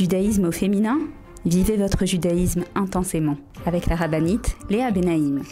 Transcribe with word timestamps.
Judaïsme 0.00 0.46
au 0.46 0.50
féminin 0.50 0.98
Vivez 1.44 1.76
votre 1.76 2.06
judaïsme 2.06 2.64
intensément 2.74 3.36
avec 3.66 3.84
la 3.84 3.96
rabbinite 3.96 4.56
Léa 4.70 4.90
Benaïm. 4.90 5.42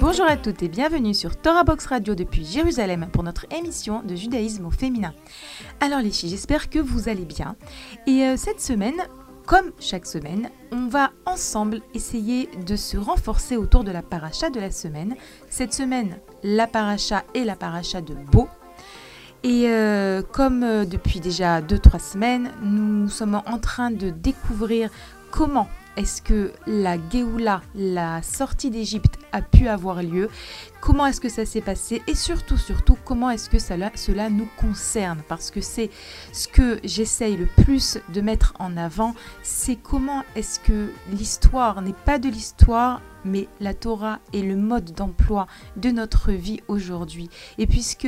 Bonjour 0.00 0.26
à 0.26 0.36
toutes 0.36 0.62
et 0.64 0.68
bienvenue 0.68 1.14
sur 1.14 1.36
Torah 1.36 1.62
Box 1.62 1.86
Radio 1.86 2.16
depuis 2.16 2.44
Jérusalem 2.44 3.06
pour 3.12 3.22
notre 3.22 3.46
émission 3.56 4.02
de 4.02 4.16
judaïsme 4.16 4.66
au 4.66 4.72
féminin. 4.72 5.14
Alors 5.80 6.00
les 6.00 6.10
filles, 6.10 6.30
j'espère 6.30 6.70
que 6.70 6.80
vous 6.80 7.08
allez 7.08 7.24
bien. 7.24 7.54
Et 8.08 8.24
euh, 8.24 8.36
cette 8.36 8.60
semaine, 8.60 9.00
comme 9.48 9.72
chaque 9.80 10.04
semaine, 10.04 10.50
on 10.72 10.88
va 10.88 11.10
ensemble 11.24 11.80
essayer 11.94 12.50
de 12.66 12.76
se 12.76 12.98
renforcer 12.98 13.56
autour 13.56 13.82
de 13.82 13.90
la 13.90 14.02
paracha 14.02 14.50
de 14.50 14.60
la 14.60 14.70
semaine. 14.70 15.16
Cette 15.48 15.72
semaine, 15.72 16.18
la 16.42 16.66
paracha 16.66 17.24
et 17.32 17.44
la 17.44 17.56
paracha 17.56 18.02
de 18.02 18.12
Beau. 18.12 18.46
Et 19.44 19.70
euh, 19.70 20.20
comme 20.20 20.62
euh, 20.62 20.84
depuis 20.84 21.18
déjà 21.18 21.62
2-3 21.62 21.98
semaines, 21.98 22.50
nous 22.62 23.08
sommes 23.08 23.40
en 23.46 23.58
train 23.58 23.90
de 23.90 24.10
découvrir 24.10 24.90
comment 25.30 25.68
est-ce 25.98 26.22
que 26.22 26.52
la 26.68 26.96
Géoula, 27.10 27.60
la 27.74 28.22
sortie 28.22 28.70
d'Égypte, 28.70 29.18
a 29.32 29.42
pu 29.42 29.66
avoir 29.66 30.00
lieu? 30.00 30.30
Comment 30.80 31.06
est-ce 31.06 31.20
que 31.20 31.28
ça 31.28 31.44
s'est 31.44 31.60
passé? 31.60 32.02
Et 32.06 32.14
surtout, 32.14 32.56
surtout, 32.56 32.96
comment 33.04 33.30
est-ce 33.30 33.50
que 33.50 33.58
cela, 33.58 33.90
cela 33.96 34.30
nous 34.30 34.48
concerne? 34.56 35.22
Parce 35.28 35.50
que 35.50 35.60
c'est 35.60 35.90
ce 36.32 36.46
que 36.46 36.78
j'essaye 36.84 37.36
le 37.36 37.46
plus 37.64 37.98
de 38.14 38.20
mettre 38.20 38.54
en 38.60 38.76
avant, 38.76 39.16
c'est 39.42 39.74
comment 39.74 40.22
est-ce 40.36 40.60
que 40.60 40.92
l'histoire 41.10 41.82
n'est 41.82 41.92
pas 41.92 42.20
de 42.20 42.28
l'histoire, 42.28 43.02
mais 43.24 43.48
la 43.58 43.74
Torah 43.74 44.20
est 44.32 44.42
le 44.42 44.54
mode 44.54 44.92
d'emploi 44.92 45.48
de 45.76 45.90
notre 45.90 46.30
vie 46.30 46.60
aujourd'hui. 46.68 47.28
Et 47.58 47.66
puisque 47.66 48.06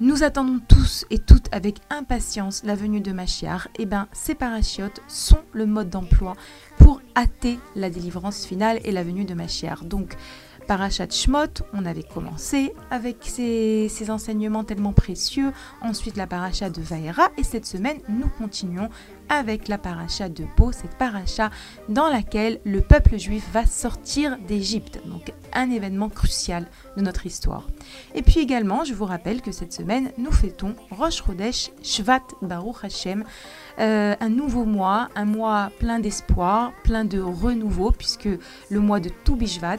nous 0.00 0.22
attendons 0.22 0.60
tous 0.66 1.04
et 1.10 1.18
toutes 1.18 1.46
avec 1.52 1.76
impatience 1.90 2.64
la 2.64 2.74
venue 2.74 3.00
de 3.00 3.12
Machiar. 3.12 3.68
Et 3.78 3.82
eh 3.82 3.86
bien, 3.86 4.08
ces 4.12 4.34
parachiotes 4.34 5.00
sont 5.08 5.42
le 5.52 5.66
mode 5.66 5.90
d'emploi 5.90 6.34
pour 6.78 7.00
hâter 7.16 7.58
la 7.76 7.90
délivrance 7.90 8.44
finale 8.44 8.80
et 8.84 8.92
la 8.92 9.04
venue 9.04 9.24
de 9.24 9.34
Machiar. 9.34 9.84
Donc, 9.84 10.16
Parachat 10.66 11.10
Shmot, 11.10 11.62
on 11.74 11.84
avait 11.84 12.02
commencé 12.02 12.72
avec 12.90 13.18
ces, 13.22 13.90
enseignements 14.08 14.64
tellement 14.64 14.92
précieux. 14.92 15.52
Ensuite, 15.82 16.16
la 16.16 16.26
paracha 16.26 16.70
de 16.70 16.80
Vaera. 16.80 17.28
Et 17.36 17.44
cette 17.44 17.66
semaine, 17.66 17.98
nous 18.08 18.28
continuons 18.38 18.88
avec 19.28 19.68
la 19.68 19.78
paracha 19.78 20.28
de 20.28 20.44
Bo, 20.56 20.72
cette 20.72 20.96
paracha 20.96 21.50
dans 21.88 22.08
laquelle 22.08 22.60
le 22.64 22.80
peuple 22.80 23.18
juif 23.18 23.44
va 23.52 23.66
sortir 23.66 24.38
d'Égypte. 24.46 25.00
Donc, 25.06 25.32
un 25.52 25.70
événement 25.70 26.08
crucial 26.08 26.66
de 26.96 27.02
notre 27.02 27.26
histoire. 27.26 27.66
Et 28.14 28.22
puis 28.22 28.40
également, 28.40 28.84
je 28.84 28.94
vous 28.94 29.04
rappelle 29.04 29.40
que 29.40 29.52
cette 29.52 29.72
semaine, 29.72 30.10
nous 30.18 30.32
fêtons 30.32 30.74
Rosh 30.90 31.22
Chodesh 31.24 31.70
Shvat 31.82 32.22
Baruch 32.42 32.84
Hashem. 32.84 33.24
Euh, 33.78 34.14
un 34.20 34.28
nouveau 34.28 34.64
mois, 34.64 35.08
un 35.14 35.24
mois 35.24 35.70
plein 35.78 35.98
d'espoir, 35.98 36.72
plein 36.82 37.04
de 37.04 37.20
renouveau, 37.20 37.90
puisque 37.90 38.28
le 38.70 38.80
mois 38.80 39.00
de 39.00 39.08
Toubishvat. 39.08 39.78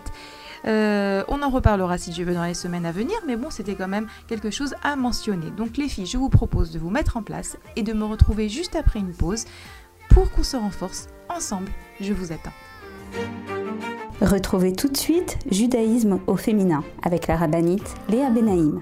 Euh, 0.67 1.23
on 1.27 1.41
en 1.41 1.49
reparlera 1.49 1.97
si 1.97 2.11
Dieu 2.11 2.25
veut 2.25 2.33
dans 2.33 2.43
les 2.43 2.53
semaines 2.53 2.85
à 2.85 2.91
venir, 2.91 3.15
mais 3.27 3.35
bon, 3.35 3.49
c'était 3.49 3.75
quand 3.75 3.87
même 3.87 4.07
quelque 4.27 4.49
chose 4.49 4.75
à 4.83 4.95
mentionner. 4.95 5.51
Donc 5.51 5.77
les 5.77 5.87
filles, 5.87 6.05
je 6.05 6.17
vous 6.17 6.29
propose 6.29 6.71
de 6.71 6.79
vous 6.79 6.89
mettre 6.89 7.17
en 7.17 7.23
place 7.23 7.57
et 7.75 7.83
de 7.83 7.93
me 7.93 8.05
retrouver 8.05 8.49
juste 8.49 8.75
après 8.75 8.99
une 8.99 9.13
pause 9.13 9.45
pour 10.09 10.31
qu'on 10.31 10.43
se 10.43 10.57
renforce 10.57 11.07
ensemble. 11.29 11.69
Je 12.01 12.13
vous 12.13 12.31
attends. 12.31 12.53
Retrouvez 14.21 14.73
tout 14.73 14.87
de 14.87 14.97
suite 14.97 15.37
Judaïsme 15.51 16.19
au 16.27 16.37
féminin 16.37 16.83
avec 17.03 17.27
la 17.27 17.35
rabbinite 17.35 17.95
Léa 18.09 18.29
Benaïm. 18.29 18.81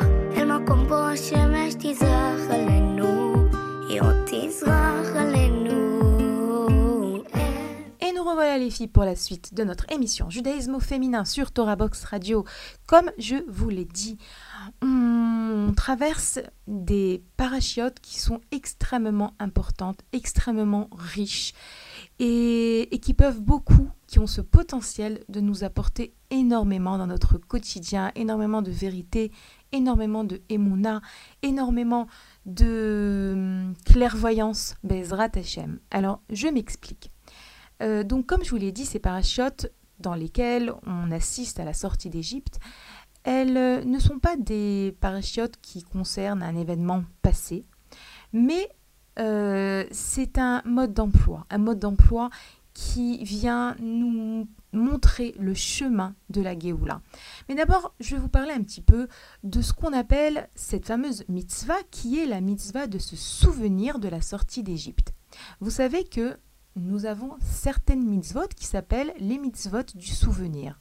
Et 8.01 8.11
nous 8.13 8.23
revoilà 8.25 8.57
les 8.57 8.69
filles 8.69 8.89
pour 8.89 9.05
la 9.05 9.15
suite 9.15 9.53
de 9.53 9.63
notre 9.63 9.89
émission 9.89 10.29
Judaïsme 10.29 10.75
au 10.75 10.81
féminin 10.81 11.23
sur 11.23 11.53
Torah 11.53 11.77
Box 11.77 12.03
Radio. 12.03 12.43
Comme 12.87 13.09
je 13.17 13.37
vous 13.47 13.69
l'ai 13.69 13.85
dit, 13.85 14.17
on 14.81 15.71
traverse 15.77 16.39
des 16.67 17.23
parachiotes 17.37 18.01
qui 18.01 18.19
sont 18.19 18.41
extrêmement 18.51 19.33
importantes, 19.39 20.01
extrêmement 20.11 20.89
riches 20.91 21.53
et, 22.19 22.89
qui 23.01 23.13
peuvent 23.13 23.39
beaucoup, 23.39 23.89
qui 24.07 24.19
ont 24.19 24.27
ce 24.27 24.41
potentiel 24.41 25.23
de 25.29 25.39
nous 25.39 25.63
apporter 25.63 26.13
énormément 26.31 26.97
dans 26.97 27.07
notre 27.07 27.37
quotidien, 27.37 28.11
énormément 28.15 28.61
de 28.61 28.71
vérité, 28.71 29.31
énormément 29.71 30.23
de 30.23 30.41
émouna, 30.49 31.01
énormément 31.41 32.07
de 32.45 33.31
hum, 33.33 33.73
clairvoyance, 33.85 34.75
Bezrat 34.83 35.29
Hashem. 35.35 35.79
Alors, 35.91 36.21
je 36.29 36.47
m'explique. 36.47 37.11
Euh, 37.81 38.03
donc, 38.03 38.25
comme 38.25 38.43
je 38.43 38.49
vous 38.51 38.57
l'ai 38.57 38.71
dit, 38.71 38.85
ces 38.85 38.99
parachutes 38.99 39.71
dans 39.99 40.15
lesquels 40.15 40.73
on 40.85 41.11
assiste 41.11 41.59
à 41.59 41.65
la 41.65 41.73
sortie 41.73 42.09
d'Égypte, 42.09 42.59
elles 43.23 43.57
euh, 43.57 43.83
ne 43.83 43.99
sont 43.99 44.19
pas 44.19 44.35
des 44.35 44.95
parachutes 44.99 45.59
qui 45.61 45.83
concernent 45.83 46.43
un 46.43 46.55
événement 46.55 47.03
passé, 47.21 47.65
mais 48.33 48.69
euh, 49.19 49.85
c'est 49.91 50.37
un 50.37 50.61
mode 50.65 50.93
d'emploi, 50.93 51.45
un 51.49 51.57
mode 51.59 51.79
d'emploi 51.79 52.29
qui 52.73 53.23
vient 53.23 53.75
nous 53.79 54.47
montrer 54.73 55.35
le 55.39 55.53
chemin 55.53 56.15
de 56.29 56.41
la 56.41 56.57
Géoula. 56.57 57.01
Mais 57.49 57.55
d'abord, 57.55 57.93
je 57.99 58.15
vais 58.15 58.21
vous 58.21 58.29
parler 58.29 58.53
un 58.53 58.63
petit 58.63 58.81
peu 58.81 59.07
de 59.43 59.61
ce 59.61 59.73
qu'on 59.73 59.93
appelle 59.93 60.49
cette 60.55 60.85
fameuse 60.85 61.25
mitzvah, 61.27 61.81
qui 61.91 62.19
est 62.19 62.25
la 62.25 62.41
mitzvah 62.41 62.87
de 62.87 62.97
se 62.97 63.15
souvenir 63.15 63.99
de 63.99 64.07
la 64.07 64.21
sortie 64.21 64.63
d'Égypte. 64.63 65.13
Vous 65.59 65.69
savez 65.69 66.03
que 66.03 66.37
nous 66.75 67.05
avons 67.05 67.37
certaines 67.41 68.03
mitzvot 68.03 68.47
qui 68.55 68.65
s'appellent 68.65 69.13
les 69.19 69.37
mitzvot 69.37 69.83
du 69.95 70.07
souvenir. 70.07 70.79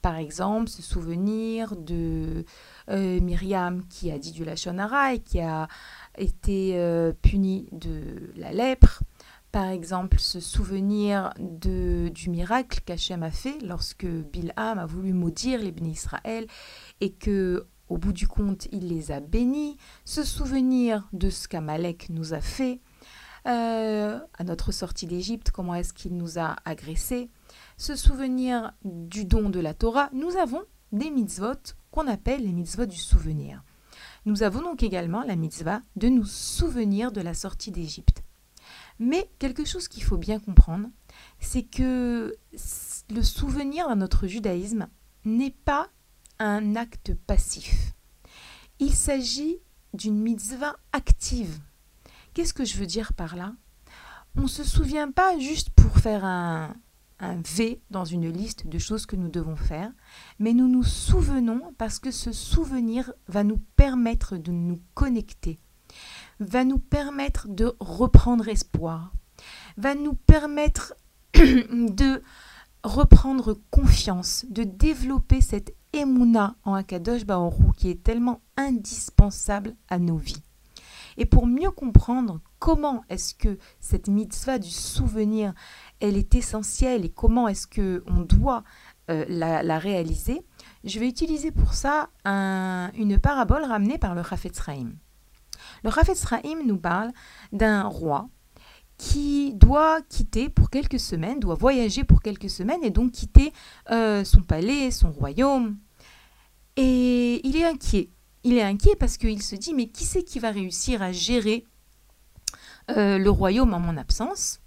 Par 0.00 0.16
exemple, 0.16 0.68
se 0.68 0.82
souvenir 0.82 1.76
de 1.76 2.44
euh, 2.90 3.20
Myriam 3.20 3.84
qui 3.86 4.10
a 4.10 4.18
dit 4.18 4.32
du 4.32 4.44
Lachonara 4.44 5.14
et 5.14 5.20
qui 5.20 5.38
a 5.38 5.68
été 6.18 6.72
euh, 6.74 7.12
punie 7.22 7.68
de 7.70 8.32
la 8.34 8.52
lèpre 8.52 9.04
par 9.52 9.68
exemple 9.68 10.18
se 10.18 10.40
souvenir 10.40 11.32
de, 11.38 12.08
du 12.08 12.30
miracle 12.30 12.80
qu'Hachem 12.84 13.22
a 13.22 13.30
fait 13.30 13.58
lorsque 13.62 14.06
Bilham 14.06 14.78
a 14.78 14.86
voulu 14.86 15.12
maudire 15.12 15.60
les 15.60 15.70
bénis 15.70 15.92
Israël 15.92 16.46
et 17.02 17.12
que 17.12 17.66
au 17.90 17.98
bout 17.98 18.14
du 18.14 18.26
compte 18.26 18.66
il 18.72 18.88
les 18.88 19.12
a 19.12 19.20
bénis, 19.20 19.76
se 20.06 20.24
souvenir 20.24 21.06
de 21.12 21.28
ce 21.28 21.46
qu'Amalek 21.46 22.08
nous 22.08 22.32
a 22.32 22.40
fait, 22.40 22.80
euh, 23.46 24.18
à 24.38 24.44
notre 24.44 24.72
sortie 24.72 25.06
d'Égypte, 25.06 25.50
comment 25.50 25.74
est-ce 25.74 25.92
qu'il 25.92 26.16
nous 26.16 26.38
a 26.38 26.56
agressés, 26.64 27.28
se 27.76 27.94
souvenir 27.94 28.72
du 28.84 29.26
don 29.26 29.50
de 29.50 29.60
la 29.60 29.74
Torah, 29.74 30.08
nous 30.14 30.36
avons 30.36 30.62
des 30.92 31.10
mitzvot 31.10 31.74
qu'on 31.90 32.06
appelle 32.06 32.44
les 32.44 32.52
mitzvot 32.52 32.86
du 32.86 32.96
souvenir. 32.96 33.62
Nous 34.24 34.42
avons 34.42 34.62
donc 34.62 34.82
également 34.82 35.22
la 35.24 35.36
mitzvah 35.36 35.82
de 35.96 36.08
nous 36.08 36.24
souvenir 36.24 37.12
de 37.12 37.20
la 37.20 37.34
sortie 37.34 37.72
d'Égypte. 37.72 38.21
Mais 39.04 39.28
quelque 39.40 39.64
chose 39.64 39.88
qu'il 39.88 40.04
faut 40.04 40.16
bien 40.16 40.38
comprendre, 40.38 40.88
c'est 41.40 41.64
que 41.64 42.36
le 43.10 43.22
souvenir 43.22 43.88
dans 43.88 43.96
notre 43.96 44.28
judaïsme 44.28 44.86
n'est 45.24 45.50
pas 45.64 45.88
un 46.38 46.76
acte 46.76 47.12
passif. 47.26 47.94
Il 48.78 48.94
s'agit 48.94 49.56
d'une 49.92 50.20
mitzvah 50.20 50.76
active. 50.92 51.58
Qu'est-ce 52.32 52.54
que 52.54 52.64
je 52.64 52.76
veux 52.76 52.86
dire 52.86 53.12
par 53.12 53.34
là? 53.34 53.56
On 54.36 54.42
ne 54.42 54.46
se 54.46 54.62
souvient 54.62 55.10
pas 55.10 55.36
juste 55.36 55.70
pour 55.70 55.98
faire 55.98 56.24
un, 56.24 56.72
un 57.18 57.42
V 57.42 57.82
dans 57.90 58.04
une 58.04 58.30
liste 58.30 58.68
de 58.68 58.78
choses 58.78 59.06
que 59.06 59.16
nous 59.16 59.28
devons 59.28 59.56
faire, 59.56 59.92
mais 60.38 60.52
nous 60.54 60.68
nous 60.68 60.84
souvenons 60.84 61.74
parce 61.76 61.98
que 61.98 62.12
ce 62.12 62.30
souvenir 62.30 63.12
va 63.26 63.42
nous 63.42 63.58
permettre 63.74 64.36
de 64.36 64.52
nous 64.52 64.80
connecter, 64.94 65.58
va 66.40 66.64
nous 66.64 66.78
permettre 66.78 67.48
de 67.48 67.74
reprendre 67.80 68.48
espoir, 68.48 69.12
va 69.76 69.94
nous 69.94 70.14
permettre 70.14 70.94
de 71.34 72.22
reprendre 72.84 73.58
confiance, 73.70 74.44
de 74.48 74.64
développer 74.64 75.40
cette 75.40 75.74
émouna 75.92 76.56
en 76.64 76.74
Akadosh 76.74 77.24
Baoru 77.24 77.72
qui 77.76 77.90
est 77.90 78.02
tellement 78.02 78.40
indispensable 78.56 79.76
à 79.88 79.98
nos 79.98 80.16
vies. 80.16 80.42
Et 81.18 81.26
pour 81.26 81.46
mieux 81.46 81.70
comprendre 81.70 82.40
comment 82.58 83.04
est-ce 83.10 83.34
que 83.34 83.58
cette 83.80 84.08
mitzvah 84.08 84.58
du 84.58 84.70
souvenir, 84.70 85.52
elle 86.00 86.16
est 86.16 86.34
essentielle 86.34 87.04
et 87.04 87.10
comment 87.10 87.48
est-ce 87.48 87.66
que 87.66 88.02
on 88.06 88.22
doit 88.22 88.64
euh, 89.10 89.24
la, 89.28 89.78
réaliser, 89.78 90.42
je 90.84 90.98
vais 90.98 91.08
utiliser 91.08 91.50
pour 91.50 91.74
ça 91.74 92.08
une 92.24 93.18
parabole 93.18 93.64
ramenée 93.64 93.98
par 93.98 94.14
le 94.14 94.20
Rafetz 94.20 94.58
Raim. 94.60 94.92
Le 95.82 95.90
Rafetz 95.90 96.24
Raim 96.24 96.62
nous 96.64 96.78
parle 96.78 97.12
d'un 97.52 97.82
roi 97.82 98.28
qui 98.98 99.52
doit 99.54 100.00
quitter 100.08 100.48
pour 100.48 100.70
quelques 100.70 101.00
semaines, 101.00 101.40
doit 101.40 101.56
voyager 101.56 102.04
pour 102.04 102.22
quelques 102.22 102.50
semaines 102.50 102.84
et 102.84 102.90
donc 102.90 103.12
quitter 103.12 103.52
euh, 103.90 104.22
son 104.22 104.42
palais, 104.42 104.90
son 104.90 105.10
royaume. 105.10 105.76
Et 106.76 107.46
il 107.46 107.56
est 107.56 107.64
inquiet. 107.64 108.10
Il 108.44 108.56
est 108.56 108.62
inquiet 108.62 108.94
parce 108.98 109.16
qu'il 109.16 109.42
se 109.42 109.56
dit 109.56 109.74
mais 109.74 109.88
qui 109.88 110.04
c'est 110.04 110.22
qui 110.22 110.38
va 110.38 110.50
réussir 110.50 111.02
à 111.02 111.12
gérer 111.12 111.64
euh, 112.90 113.18
le 113.18 113.30
royaume 113.30 113.74
en 113.74 113.80
mon 113.80 113.96
absence? 113.96 114.61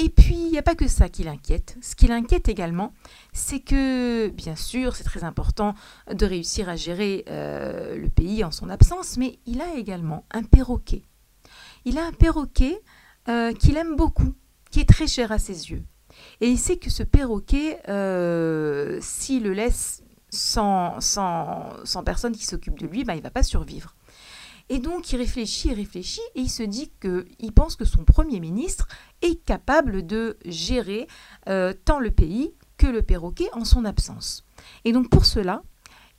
Et 0.00 0.10
puis, 0.10 0.36
il 0.36 0.52
n'y 0.52 0.58
a 0.58 0.62
pas 0.62 0.76
que 0.76 0.86
ça 0.86 1.08
qui 1.08 1.24
l'inquiète. 1.24 1.76
Ce 1.82 1.96
qui 1.96 2.06
l'inquiète 2.06 2.48
également, 2.48 2.92
c'est 3.32 3.58
que, 3.58 4.28
bien 4.28 4.54
sûr, 4.54 4.94
c'est 4.94 5.02
très 5.02 5.24
important 5.24 5.74
de 6.08 6.24
réussir 6.24 6.68
à 6.68 6.76
gérer 6.76 7.24
euh, 7.28 7.96
le 7.96 8.08
pays 8.08 8.44
en 8.44 8.52
son 8.52 8.70
absence, 8.70 9.16
mais 9.16 9.40
il 9.44 9.60
a 9.60 9.74
également 9.74 10.24
un 10.30 10.44
perroquet. 10.44 11.02
Il 11.84 11.98
a 11.98 12.06
un 12.06 12.12
perroquet 12.12 12.80
euh, 13.28 13.52
qu'il 13.52 13.76
aime 13.76 13.96
beaucoup, 13.96 14.34
qui 14.70 14.78
est 14.78 14.88
très 14.88 15.08
cher 15.08 15.32
à 15.32 15.40
ses 15.40 15.72
yeux. 15.72 15.82
Et 16.40 16.48
il 16.48 16.58
sait 16.58 16.76
que 16.76 16.90
ce 16.90 17.02
perroquet, 17.02 17.80
euh, 17.88 19.00
s'il 19.02 19.42
le 19.42 19.52
laisse 19.52 20.04
sans, 20.30 21.00
sans, 21.00 21.70
sans 21.82 22.04
personne 22.04 22.36
qui 22.36 22.46
s'occupe 22.46 22.78
de 22.78 22.86
lui, 22.86 23.02
ben, 23.02 23.14
il 23.14 23.18
ne 23.18 23.22
va 23.22 23.30
pas 23.30 23.42
survivre. 23.42 23.96
Et 24.70 24.78
donc 24.78 25.12
il 25.12 25.16
réfléchit, 25.16 25.68
il 25.68 25.74
réfléchit, 25.74 26.20
et 26.34 26.40
il 26.40 26.50
se 26.50 26.62
dit 26.62 26.90
qu'il 27.00 27.52
pense 27.54 27.76
que 27.76 27.84
son 27.84 28.04
Premier 28.04 28.40
ministre 28.40 28.86
est 29.22 29.42
capable 29.44 30.06
de 30.06 30.38
gérer 30.44 31.06
euh, 31.48 31.72
tant 31.84 31.98
le 31.98 32.10
pays 32.10 32.52
que 32.76 32.86
le 32.86 33.02
perroquet 33.02 33.48
en 33.52 33.64
son 33.64 33.84
absence. 33.84 34.44
Et 34.84 34.92
donc 34.92 35.08
pour 35.08 35.24
cela, 35.24 35.62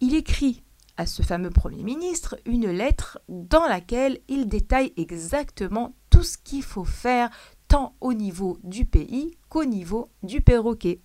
il 0.01 0.16
écrit 0.16 0.63
à 0.98 1.06
ce 1.06 1.22
fameux 1.22 1.50
Premier 1.50 1.84
ministre 1.84 2.38
une 2.46 2.69
lettre 2.69 3.19
dans 3.30 3.66
laquelle 3.68 4.19
il 4.28 4.48
détaille 4.48 4.94
exactement 4.98 5.95
tout 6.10 6.24
ce 6.24 6.38
qu'il 6.38 6.63
faut 6.63 6.84
faire 6.84 7.30
tant 7.68 7.95
au 8.02 8.13
niveau 8.13 8.57
du 8.63 8.84
pays 8.84 9.38
qu'au 9.48 9.63
niveau 9.63 10.10
du 10.24 10.42
perroquet. 10.42 11.00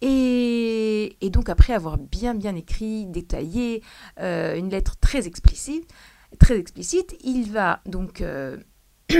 Et, 0.00 1.16
donc 1.30 1.48
après 1.48 1.72
avoir 1.72 1.96
bien 1.96 2.34
bien 2.34 2.54
écrit, 2.56 3.06
détaillé, 3.06 3.82
euh, 4.20 4.56
une 4.56 4.70
lettre 4.70 4.96
très 4.96 5.26
explicite, 5.26 5.88
très 6.38 6.58
explicite, 6.58 7.16
il 7.22 7.50
va 7.50 7.80
donc 7.86 8.20
euh, 8.20 8.58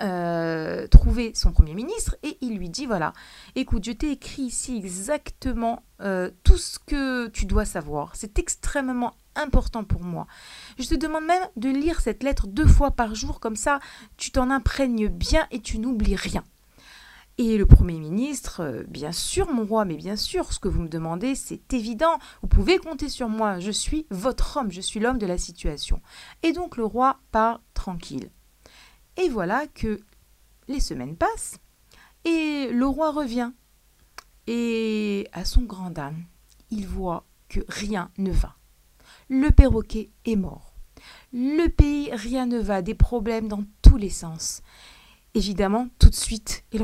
euh, 0.00 0.86
trouver 0.88 1.32
son 1.34 1.52
Premier 1.52 1.74
ministre 1.74 2.16
et 2.22 2.38
il 2.40 2.56
lui 2.56 2.68
dit, 2.68 2.86
voilà, 2.86 3.12
écoute, 3.54 3.84
je 3.84 3.92
t'ai 3.92 4.12
écrit 4.12 4.42
ici 4.42 4.76
exactement 4.76 5.82
euh, 6.00 6.30
tout 6.44 6.56
ce 6.56 6.78
que 6.78 7.28
tu 7.28 7.46
dois 7.46 7.64
savoir. 7.64 8.14
C'est 8.14 8.38
extrêmement 8.38 9.14
important 9.34 9.84
pour 9.84 10.02
moi. 10.02 10.26
Je 10.78 10.88
te 10.88 10.94
demande 10.94 11.24
même 11.24 11.46
de 11.56 11.68
lire 11.68 12.00
cette 12.00 12.22
lettre 12.22 12.46
deux 12.46 12.66
fois 12.66 12.90
par 12.90 13.14
jour, 13.14 13.40
comme 13.40 13.56
ça 13.56 13.80
tu 14.16 14.30
t'en 14.30 14.50
imprègnes 14.50 15.08
bien 15.08 15.46
et 15.50 15.60
tu 15.60 15.78
n'oublies 15.78 16.16
rien. 16.16 16.44
Et 17.38 17.56
le 17.56 17.64
Premier 17.64 17.98
ministre, 17.98 18.60
euh, 18.60 18.82
bien 18.86 19.12
sûr, 19.12 19.50
mon 19.50 19.64
roi, 19.64 19.84
mais 19.84 19.96
bien 19.96 20.16
sûr, 20.16 20.52
ce 20.52 20.58
que 20.58 20.68
vous 20.68 20.82
me 20.82 20.88
demandez, 20.88 21.34
c'est 21.34 21.72
évident, 21.72 22.18
vous 22.42 22.48
pouvez 22.48 22.78
compter 22.78 23.08
sur 23.08 23.28
moi, 23.28 23.58
je 23.58 23.70
suis 23.70 24.06
votre 24.10 24.58
homme, 24.58 24.70
je 24.70 24.82
suis 24.82 25.00
l'homme 25.00 25.18
de 25.18 25.26
la 25.26 25.38
situation. 25.38 26.02
Et 26.42 26.52
donc 26.52 26.76
le 26.76 26.84
roi 26.84 27.20
part 27.30 27.62
tranquille. 27.72 28.30
Et 29.16 29.30
voilà 29.30 29.66
que 29.66 30.00
les 30.68 30.80
semaines 30.80 31.16
passent, 31.16 31.56
et 32.24 32.68
le 32.70 32.86
roi 32.86 33.10
revient. 33.10 33.52
Et 34.46 35.26
à 35.32 35.44
son 35.44 35.62
grand 35.62 35.98
âme, 35.98 36.24
il 36.70 36.86
voit 36.86 37.24
que 37.48 37.60
rien 37.68 38.10
ne 38.18 38.30
va. 38.30 38.56
Le 39.28 39.50
perroquet 39.50 40.10
est 40.26 40.36
mort. 40.36 40.74
Le 41.32 41.68
pays, 41.68 42.10
rien 42.12 42.46
ne 42.46 42.58
va, 42.58 42.82
des 42.82 42.94
problèmes 42.94 43.48
dans 43.48 43.64
tous 43.80 43.96
les 43.96 44.10
sens 44.10 44.62
évidemment, 45.34 45.88
tout 45.98 46.08
de 46.08 46.14
suite, 46.14 46.64
il, 46.72 46.82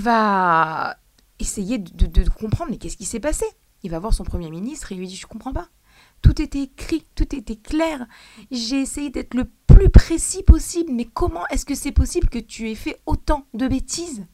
va 0.00 0.96
essayer 1.38 1.78
de, 1.78 2.28
comprendre, 2.30 2.70
mais 2.70 2.78
qu'est-ce 2.78 2.96
qui 2.96 3.04
s'est 3.04 3.20
passé? 3.20 3.46
Il 3.82 3.90
va 3.90 3.98
voir 3.98 4.14
son 4.14 4.24
Premier 4.24 4.50
ministre 4.50 4.92
et 4.92 4.94
il 4.94 4.98
lui 4.98 5.08
dit, 5.08 5.16
je 5.16 5.26
ne 5.26 5.30
comprends 5.30 5.52
pas. 5.52 5.68
Tout 6.20 6.40
était 6.40 6.62
écrit, 6.62 7.04
tout 7.16 7.34
était 7.34 7.56
clair. 7.56 8.06
J'ai 8.50 8.80
essayé 8.80 9.10
d'être 9.10 9.34
le 9.34 9.50
plus 9.66 9.90
précis 9.90 10.44
possible, 10.44 10.92
mais 10.92 11.04
comment 11.04 11.46
est-ce 11.48 11.64
que 11.64 11.74
c'est 11.74 11.92
possible 11.92 12.28
que 12.28 12.38
tu 12.38 12.70
aies 12.70 12.76
fait 12.76 13.00
autant 13.06 13.46
de 13.54 13.66
bêtises? 13.66 14.24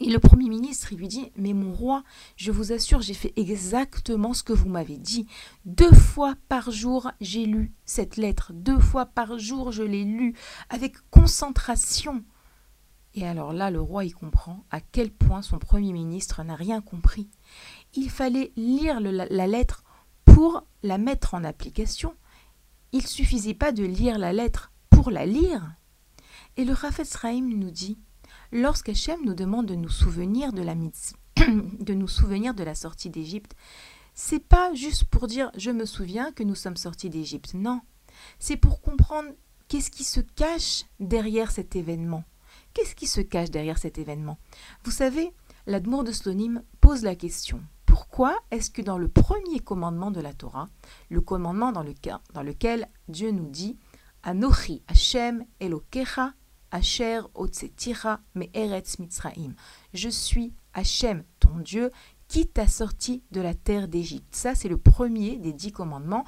Et 0.00 0.10
le 0.10 0.18
Premier 0.18 0.48
ministre, 0.48 0.94
lui 0.94 1.08
dit, 1.08 1.32
mais 1.36 1.52
mon 1.52 1.72
roi, 1.72 2.02
je 2.36 2.50
vous 2.50 2.72
assure, 2.72 3.02
j'ai 3.02 3.14
fait 3.14 3.32
exactement 3.36 4.32
ce 4.32 4.42
que 4.42 4.52
vous 4.52 4.68
m'avez 4.68 4.96
dit. 4.96 5.26
Deux 5.64 5.92
fois 5.92 6.34
par 6.48 6.70
jour, 6.70 7.10
j'ai 7.20 7.46
lu 7.46 7.72
cette 7.84 8.16
lettre. 8.16 8.52
Deux 8.52 8.78
fois 8.78 9.06
par 9.06 9.38
jour, 9.38 9.72
je 9.72 9.82
l'ai 9.82 10.04
lue 10.04 10.34
avec 10.70 10.96
concentration. 11.10 12.24
Et 13.14 13.26
alors 13.26 13.52
là, 13.52 13.70
le 13.70 13.80
roi, 13.80 14.04
il 14.04 14.14
comprend 14.14 14.64
à 14.70 14.80
quel 14.80 15.10
point 15.10 15.42
son 15.42 15.58
Premier 15.58 15.92
ministre 15.92 16.42
n'a 16.42 16.56
rien 16.56 16.80
compris. 16.80 17.28
Il 17.94 18.08
fallait 18.08 18.52
lire 18.56 19.00
la, 19.00 19.46
lettre 19.46 19.84
pour 20.24 20.66
la 20.82 20.96
mettre 20.96 21.34
en 21.34 21.44
application. 21.44 22.14
Il 22.92 23.06
suffisait 23.06 23.54
pas 23.54 23.72
de 23.72 23.84
lire 23.84 24.18
la 24.18 24.32
lettre 24.32 24.72
pour 24.90 25.10
la 25.10 25.26
lire. 25.26 25.74
Et 26.56 26.64
le 26.64 26.72
Rafetz 26.72 27.14
Rahim 27.16 27.58
nous 27.58 27.70
dit, 27.70 27.98
Lorsqu'Hachem 28.52 29.18
nous 29.24 29.34
demande 29.34 29.64
de 29.64 29.74
nous 29.74 29.88
souvenir 29.88 30.52
de 30.52 30.60
la 30.62 30.74
de 31.36 31.94
nous 31.94 32.08
souvenir 32.08 32.52
de 32.52 32.62
la 32.62 32.74
sortie 32.74 33.08
d'Égypte, 33.08 33.56
c'est 34.14 34.46
pas 34.46 34.74
juste 34.74 35.04
pour 35.04 35.26
dire 35.26 35.50
je 35.56 35.70
me 35.70 35.86
souviens 35.86 36.32
que 36.32 36.42
nous 36.42 36.54
sommes 36.54 36.76
sortis 36.76 37.08
d'Égypte. 37.08 37.54
Non, 37.54 37.80
c'est 38.38 38.58
pour 38.58 38.82
comprendre 38.82 39.30
qu'est-ce 39.68 39.90
qui 39.90 40.04
se 40.04 40.20
cache 40.20 40.84
derrière 41.00 41.50
cet 41.50 41.76
événement. 41.76 42.24
Qu'est-ce 42.74 42.94
qui 42.94 43.06
se 43.06 43.22
cache 43.22 43.50
derrière 43.50 43.78
cet 43.78 43.96
événement? 43.96 44.38
Vous 44.84 44.90
savez, 44.90 45.32
l'Admour 45.66 46.04
de 46.04 46.12
Slonim 46.12 46.62
pose 46.82 47.02
la 47.02 47.16
question 47.16 47.62
pourquoi 47.86 48.38
est-ce 48.50 48.70
que 48.70 48.82
dans 48.82 48.98
le 48.98 49.08
premier 49.08 49.60
commandement 49.60 50.10
de 50.10 50.20
la 50.20 50.32
Torah, 50.32 50.68
le 51.10 51.20
commandement 51.20 51.72
dans, 51.72 51.84
dans 52.34 52.42
lequel 52.42 52.86
Dieu 53.08 53.30
nous 53.30 53.48
dit 53.48 53.78
Anochi 54.22 54.82
Hashem 54.88 55.44
Elokecha 55.60 56.32
Asher 56.72 57.20
Otsetira 57.34 58.20
me 58.34 58.46
Eretz 58.54 58.98
Mitzraim. 58.98 59.54
Je 59.94 60.08
suis 60.08 60.52
Hachem, 60.74 61.22
ton 61.38 61.58
Dieu, 61.58 61.90
qui 62.28 62.46
t'a 62.46 62.66
sorti 62.66 63.22
de 63.30 63.42
la 63.42 63.54
terre 63.54 63.88
d'Égypte. 63.88 64.34
Ça, 64.34 64.54
c'est 64.54 64.68
le 64.68 64.78
premier 64.78 65.36
des 65.36 65.52
dix 65.52 65.70
commandements. 65.70 66.24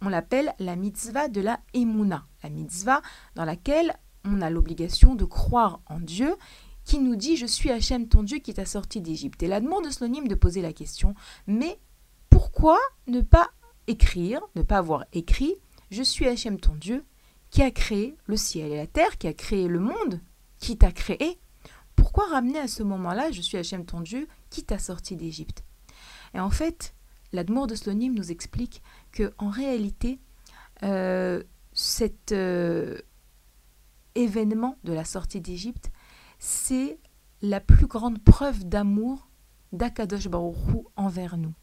On 0.00 0.08
l'appelle 0.08 0.54
la 0.60 0.76
mitzvah 0.76 1.28
de 1.28 1.40
la 1.40 1.60
Emouna, 1.74 2.26
la 2.42 2.50
mitzvah 2.50 3.02
dans 3.34 3.44
laquelle 3.44 3.94
on 4.24 4.40
a 4.40 4.48
l'obligation 4.48 5.14
de 5.14 5.24
croire 5.24 5.80
en 5.86 5.98
Dieu 5.98 6.36
qui 6.84 7.00
nous 7.00 7.16
dit 7.16 7.36
Je 7.36 7.46
suis 7.46 7.70
Hachem, 7.70 8.08
ton 8.08 8.22
Dieu, 8.22 8.38
qui 8.38 8.54
t'a 8.54 8.64
sorti 8.64 9.00
d'Égypte. 9.00 9.42
Et 9.42 9.48
la 9.48 9.60
demande 9.60 9.84
de 9.84 9.90
Slonim 9.90 10.28
de 10.28 10.34
poser 10.34 10.62
la 10.62 10.72
question 10.72 11.14
Mais 11.46 11.78
pourquoi 12.30 12.78
ne 13.08 13.20
pas 13.20 13.50
écrire, 13.88 14.40
ne 14.54 14.62
pas 14.62 14.78
avoir 14.78 15.04
écrit 15.12 15.56
Je 15.90 16.02
suis 16.02 16.28
Hachem, 16.28 16.60
ton 16.60 16.74
Dieu, 16.76 17.04
qui 17.50 17.62
a 17.62 17.70
créé 17.70 18.16
le 18.26 18.36
ciel 18.36 18.72
et 18.72 18.76
la 18.76 18.86
terre, 18.86 19.18
qui 19.18 19.26
a 19.26 19.34
créé 19.34 19.68
le 19.68 19.80
monde, 19.80 20.20
qui 20.58 20.76
t'a 20.76 20.92
créé, 20.92 21.38
pourquoi 21.96 22.28
ramener 22.28 22.58
à 22.58 22.68
ce 22.68 22.82
moment-là, 22.82 23.30
je 23.30 23.40
suis 23.40 23.58
Hachem 23.58 23.84
ton 23.84 24.00
Dieu, 24.00 24.28
qui 24.48 24.64
t'a 24.64 24.78
sorti 24.78 25.16
d'Égypte? 25.16 25.64
Et 26.34 26.40
en 26.40 26.50
fait, 26.50 26.94
l'Admour 27.32 27.66
de 27.66 27.74
Slonim 27.74 28.14
nous 28.14 28.30
explique 28.30 28.82
que 29.12 29.32
en 29.38 29.50
réalité, 29.50 30.20
euh, 30.82 31.42
cet 31.72 32.32
euh, 32.32 32.98
événement 34.14 34.76
de 34.84 34.92
la 34.92 35.04
sortie 35.04 35.40
d'Égypte, 35.40 35.90
c'est 36.38 36.98
la 37.42 37.60
plus 37.60 37.86
grande 37.86 38.22
preuve 38.22 38.64
d'amour 38.64 39.28
d'Akadosh 39.72 40.28
Baruch 40.28 40.56
envers 40.96 41.36
nous. 41.36 41.54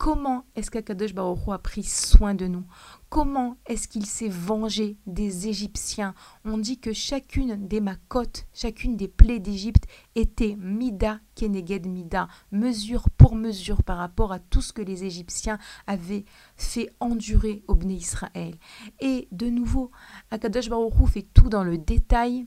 Comment 0.00 0.46
est-ce 0.56 0.70
qu'Akadosh 0.70 1.12
Baruch 1.12 1.46
a 1.50 1.58
pris 1.58 1.82
soin 1.82 2.32
de 2.34 2.46
nous? 2.46 2.64
Comment 3.10 3.58
est-ce 3.66 3.86
qu'il 3.86 4.06
s'est 4.06 4.30
vengé 4.30 4.96
des 5.06 5.46
Égyptiens? 5.46 6.14
On 6.46 6.56
dit 6.56 6.80
que 6.80 6.94
chacune 6.94 7.68
des 7.68 7.82
makotes, 7.82 8.46
chacune 8.54 8.96
des 8.96 9.08
plaies 9.08 9.40
d'Égypte 9.40 9.84
était 10.14 10.56
mida 10.58 11.20
keneged 11.34 11.86
mida, 11.86 12.28
mesure 12.50 13.10
pour 13.10 13.34
mesure 13.34 13.82
par 13.82 13.98
rapport 13.98 14.32
à 14.32 14.38
tout 14.38 14.62
ce 14.62 14.72
que 14.72 14.80
les 14.80 15.04
Égyptiens 15.04 15.58
avaient 15.86 16.24
fait 16.56 16.88
endurer 17.00 17.62
au 17.68 17.74
Bné 17.74 17.92
Israël. 17.92 18.54
Et 19.00 19.28
de 19.32 19.50
nouveau, 19.50 19.90
Akadosh 20.30 20.70
Baruch 20.70 21.10
fait 21.10 21.28
tout 21.34 21.50
dans 21.50 21.62
le 21.62 21.76
détail 21.76 22.46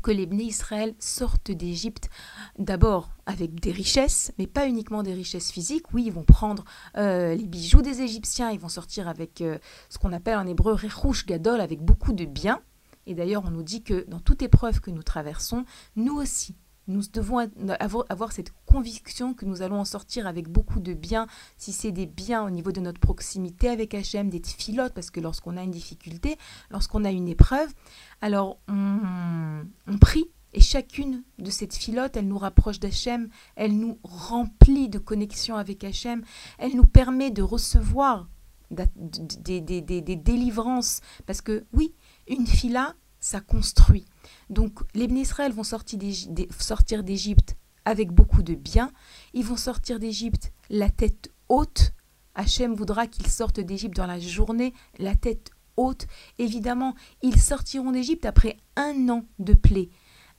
que 0.00 0.10
les 0.10 0.26
Bnei 0.26 0.46
Israël 0.46 0.94
sortent 0.98 1.50
d'Égypte 1.50 2.10
d'abord 2.58 3.10
avec 3.26 3.60
des 3.60 3.72
richesses, 3.72 4.32
mais 4.38 4.46
pas 4.46 4.66
uniquement 4.66 5.02
des 5.02 5.14
richesses 5.14 5.50
physiques. 5.50 5.92
Oui, 5.92 6.04
ils 6.06 6.12
vont 6.12 6.24
prendre 6.24 6.64
euh, 6.96 7.34
les 7.34 7.46
bijoux 7.46 7.82
des 7.82 8.02
Égyptiens, 8.02 8.50
ils 8.50 8.58
vont 8.58 8.68
sortir 8.68 9.08
avec 9.08 9.40
euh, 9.40 9.58
ce 9.88 9.98
qu'on 9.98 10.12
appelle 10.12 10.36
en 10.36 10.46
hébreu 10.46 10.72
Rechush 10.72 11.26
Gadol, 11.26 11.60
avec 11.60 11.80
beaucoup 11.80 12.12
de 12.12 12.24
biens. 12.24 12.60
Et 13.06 13.14
d'ailleurs, 13.14 13.44
on 13.46 13.50
nous 13.50 13.62
dit 13.62 13.82
que 13.82 14.04
dans 14.08 14.20
toute 14.20 14.42
épreuve 14.42 14.80
que 14.80 14.90
nous 14.90 15.02
traversons, 15.02 15.64
nous 15.96 16.16
aussi, 16.16 16.56
nous 16.88 17.02
devons 17.12 17.38
avoir, 18.08 18.32
cette 18.32 18.52
conviction 18.66 19.34
que 19.34 19.44
nous 19.44 19.62
allons 19.62 19.80
en 19.80 19.84
sortir 19.84 20.26
avec 20.26 20.48
beaucoup 20.48 20.80
de 20.80 20.92
biens, 20.92 21.26
si 21.56 21.72
c'est 21.72 21.92
des 21.92 22.06
biens 22.06 22.44
au 22.44 22.50
niveau 22.50 22.72
de 22.72 22.80
notre 22.80 23.00
proximité 23.00 23.68
avec 23.68 23.94
Hachem, 23.94 24.28
des 24.28 24.42
filotes, 24.42 24.92
parce 24.92 25.10
que 25.10 25.20
lorsqu'on 25.20 25.56
a 25.56 25.62
une 25.62 25.70
difficulté, 25.70 26.36
lorsqu'on 26.70 27.04
a 27.04 27.10
une 27.10 27.28
épreuve, 27.28 27.72
alors 28.20 28.58
on, 28.68 29.64
prie 30.00 30.24
et 30.52 30.60
chacune 30.60 31.22
de 31.38 31.50
ces 31.50 31.68
filotes, 31.68 32.16
elle 32.16 32.26
nous 32.26 32.38
rapproche 32.38 32.80
d'Hachem, 32.80 33.28
elle 33.54 33.78
nous 33.78 33.98
remplit 34.02 34.88
de 34.88 34.98
connexion 34.98 35.56
avec 35.56 35.84
Hachem, 35.84 36.24
elle 36.58 36.74
nous 36.74 36.86
permet 36.86 37.30
de 37.30 37.42
recevoir 37.42 38.28
des, 38.70 39.60
des 39.60 40.16
délivrances. 40.16 41.00
Parce 41.26 41.40
que 41.40 41.64
oui, 41.72 41.94
une 42.26 42.46
fila, 42.46 42.94
ça 43.20 43.40
construit. 43.40 44.06
Donc 44.48 44.80
les 44.94 45.04
Israël 45.04 45.52
vont 45.52 45.64
sortir 45.64 45.98
d'Égypte 47.04 47.56
avec 47.84 48.10
beaucoup 48.10 48.42
de 48.42 48.54
biens. 48.54 48.92
Ils 49.34 49.44
vont 49.44 49.56
sortir 49.56 49.98
d'Égypte 49.98 50.52
la 50.68 50.90
tête 50.90 51.30
haute. 51.48 51.92
Hachem 52.34 52.74
voudra 52.74 53.06
qu'ils 53.06 53.28
sortent 53.28 53.60
d'Égypte 53.60 53.96
dans 53.96 54.06
la 54.06 54.18
journée, 54.18 54.72
la 54.98 55.14
tête 55.14 55.50
haute. 55.76 56.06
Évidemment, 56.38 56.94
ils 57.22 57.40
sortiront 57.40 57.92
d'Égypte 57.92 58.24
après 58.24 58.56
un 58.76 59.08
an 59.08 59.24
de 59.38 59.54
plaies. 59.54 59.90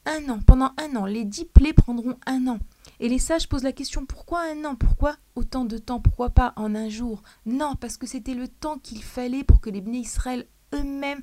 Un 0.05 0.29
an, 0.29 0.39
pendant 0.39 0.71
un 0.77 0.95
an. 0.95 1.05
Les 1.05 1.25
dix 1.25 1.45
plaies 1.45 1.73
prendront 1.73 2.17
un 2.25 2.47
an. 2.47 2.59
Et 2.99 3.07
les 3.07 3.19
sages 3.19 3.47
posent 3.47 3.63
la 3.63 3.71
question 3.71 4.05
pourquoi 4.05 4.41
un 4.41 4.65
an? 4.65 4.75
Pourquoi 4.75 5.15
autant 5.35 5.65
de 5.65 5.77
temps? 5.77 5.99
Pourquoi 5.99 6.31
pas 6.31 6.53
en 6.55 6.73
un 6.73 6.89
jour? 6.89 7.21
Non, 7.45 7.75
parce 7.75 7.97
que 7.97 8.07
c'était 8.07 8.33
le 8.33 8.47
temps 8.47 8.79
qu'il 8.79 9.03
fallait 9.03 9.43
pour 9.43 9.61
que 9.61 9.69
les 9.69 9.81
Bnei 9.81 10.05
eux-mêmes 10.73 11.21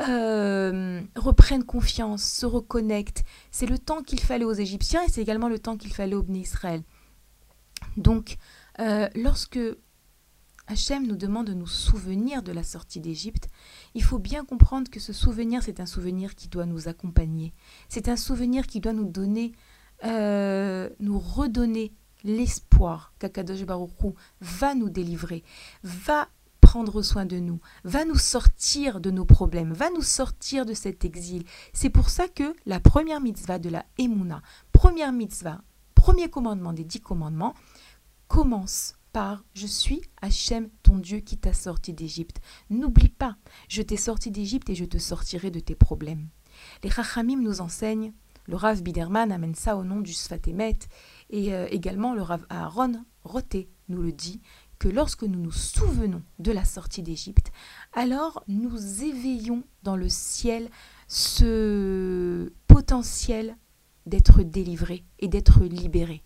euh, 0.00 1.00
reprennent 1.16 1.64
confiance, 1.64 2.22
se 2.22 2.46
reconnectent. 2.46 3.24
C'est 3.50 3.66
le 3.66 3.78
temps 3.78 4.02
qu'il 4.02 4.20
fallait 4.20 4.44
aux 4.44 4.52
Égyptiens 4.52 5.02
et 5.02 5.08
c'est 5.10 5.22
également 5.22 5.48
le 5.48 5.58
temps 5.58 5.76
qu'il 5.76 5.92
fallait 5.92 6.14
aux 6.14 6.22
Bnei 6.22 6.40
Israël. 6.40 6.82
Donc, 7.96 8.36
euh, 8.80 9.08
lorsque 9.14 9.58
Hachem 10.68 11.06
nous 11.06 11.16
demande 11.16 11.46
de 11.46 11.54
nous 11.54 11.66
souvenir 11.66 12.42
de 12.42 12.52
la 12.52 12.62
sortie 12.62 13.00
d'Égypte, 13.00 13.48
il 13.94 14.04
faut 14.04 14.18
bien 14.18 14.44
comprendre 14.44 14.90
que 14.90 15.00
ce 15.00 15.12
souvenir, 15.12 15.62
c'est 15.62 15.80
un 15.80 15.86
souvenir 15.86 16.34
qui 16.34 16.48
doit 16.48 16.66
nous 16.66 16.88
accompagner. 16.88 17.52
C'est 17.88 18.08
un 18.08 18.16
souvenir 18.16 18.66
qui 18.66 18.80
doit 18.80 18.92
nous 18.92 19.08
donner, 19.08 19.52
euh, 20.04 20.90
nous 21.00 21.18
redonner 21.18 21.92
l'espoir 22.22 23.14
qu'Akadosh 23.18 23.64
Baruch 23.64 23.90
va 24.40 24.74
nous 24.74 24.90
délivrer, 24.90 25.42
va 25.82 26.28
prendre 26.68 27.00
soin 27.00 27.24
de 27.24 27.38
nous, 27.38 27.60
va 27.84 28.04
nous 28.04 28.18
sortir 28.18 29.00
de 29.00 29.10
nos 29.10 29.24
problèmes, 29.24 29.72
va 29.72 29.88
nous 29.88 30.02
sortir 30.02 30.66
de 30.66 30.74
cet 30.74 31.02
exil. 31.02 31.44
C'est 31.72 31.88
pour 31.88 32.10
ça 32.10 32.28
que 32.28 32.54
la 32.66 32.78
première 32.78 33.22
mitzvah 33.22 33.58
de 33.58 33.70
la 33.70 33.86
Emouna, 33.96 34.42
première 34.70 35.10
mitzvah, 35.10 35.62
premier 35.94 36.28
commandement 36.28 36.74
des 36.74 36.84
dix 36.84 37.00
commandements, 37.00 37.54
commence 38.26 38.96
par 39.14 39.44
Je 39.54 39.66
suis 39.66 40.02
Hachem, 40.20 40.68
ton 40.82 40.98
Dieu 40.98 41.20
qui 41.20 41.38
t'a 41.38 41.54
sorti 41.54 41.94
d'Égypte. 41.94 42.42
N'oublie 42.68 43.08
pas, 43.08 43.38
je 43.70 43.80
t'ai 43.80 43.96
sorti 43.96 44.30
d'Égypte 44.30 44.68
et 44.68 44.74
je 44.74 44.84
te 44.84 44.98
sortirai 44.98 45.50
de 45.50 45.60
tes 45.60 45.74
problèmes. 45.74 46.28
Les 46.84 46.90
Chachamim 46.90 47.40
nous 47.40 47.62
enseignent, 47.62 48.12
le 48.44 48.56
Rav 48.56 48.82
Biderman 48.82 49.32
amène 49.32 49.54
ça 49.54 49.78
au 49.78 49.84
nom 49.84 50.00
du 50.02 50.12
Sfatemet, 50.12 50.78
et 51.30 51.54
euh, 51.54 51.66
également 51.70 52.12
le 52.12 52.20
Rav 52.20 52.44
Aaron 52.50 52.92
Roté 53.24 53.70
nous 53.88 54.02
le 54.02 54.12
dit, 54.12 54.42
que 54.78 54.88
lorsque 54.88 55.24
nous 55.24 55.40
nous 55.40 55.52
souvenons 55.52 56.22
de 56.38 56.52
la 56.52 56.64
sortie 56.64 57.02
d'Égypte, 57.02 57.50
alors 57.92 58.44
nous 58.48 59.02
éveillons 59.02 59.64
dans 59.82 59.96
le 59.96 60.08
ciel 60.08 60.70
ce 61.08 62.52
potentiel 62.66 63.56
d'être 64.06 64.42
délivré 64.42 65.04
et 65.18 65.28
d'être 65.28 65.62
libéré. 65.64 66.22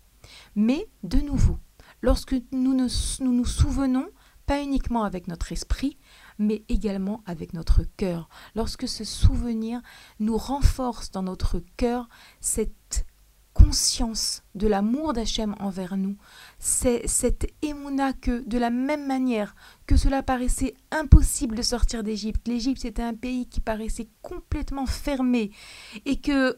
Mais 0.55 0.87
de 1.03 1.17
nouveau, 1.17 1.57
lorsque 2.01 2.35
nous 2.51 2.73
nous, 2.73 2.89
nous 3.19 3.45
souvenons, 3.45 4.07
pas 4.45 4.61
uniquement 4.61 5.03
avec 5.03 5.27
notre 5.27 5.51
esprit, 5.51 5.97
mais 6.37 6.63
également 6.67 7.23
avec 7.25 7.53
notre 7.53 7.83
cœur, 7.95 8.27
lorsque 8.55 8.87
ce 8.87 9.03
souvenir 9.03 9.81
nous 10.19 10.37
renforce 10.37 11.11
dans 11.11 11.23
notre 11.23 11.61
cœur 11.77 12.09
cette 12.41 13.05
conscience 13.53 14.43
de 14.55 14.67
l'amour 14.67 15.13
d'Hachem 15.13 15.55
envers 15.59 15.97
nous, 15.97 16.17
c'est 16.59 17.07
cette 17.07 17.47
émouna 17.61 18.13
que, 18.13 18.43
de 18.47 18.57
la 18.57 18.69
même 18.69 19.05
manière 19.05 19.55
que 19.87 19.95
cela 19.95 20.23
paraissait 20.23 20.73
impossible 20.91 21.55
de 21.55 21.61
sortir 21.61 22.03
d'Égypte, 22.03 22.47
l'Égypte 22.47 22.81
c'était 22.81 23.03
un 23.03 23.13
pays 23.13 23.47
qui 23.47 23.59
paraissait 23.59 24.09
complètement 24.21 24.85
fermé 24.85 25.51
et 26.05 26.19
que 26.19 26.57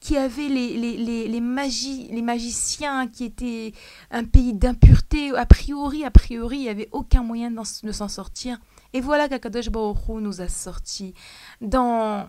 qui, 0.00 0.16
avait 0.16 0.48
les, 0.48 0.76
les, 0.76 1.28
les, 1.28 1.40
magies, 1.40 2.08
les 2.10 2.22
magiciens, 2.22 3.06
qui 3.06 3.24
étaient 3.24 3.72
un 4.10 4.24
pays 4.24 4.54
d'impureté, 4.54 5.36
a 5.36 5.46
priori, 5.46 6.04
a 6.04 6.10
priori, 6.10 6.56
il 6.56 6.62
n'y 6.62 6.68
avait 6.68 6.88
aucun 6.92 7.22
moyen 7.22 7.50
de 7.50 7.92
s'en 7.92 8.08
sortir. 8.08 8.58
Et 8.92 9.00
voilà 9.00 9.28
qu'Akadosh 9.28 9.70
Baruch 9.70 10.08
nous 10.08 10.40
a 10.40 10.48
sortis 10.48 11.14
dans 11.60 12.26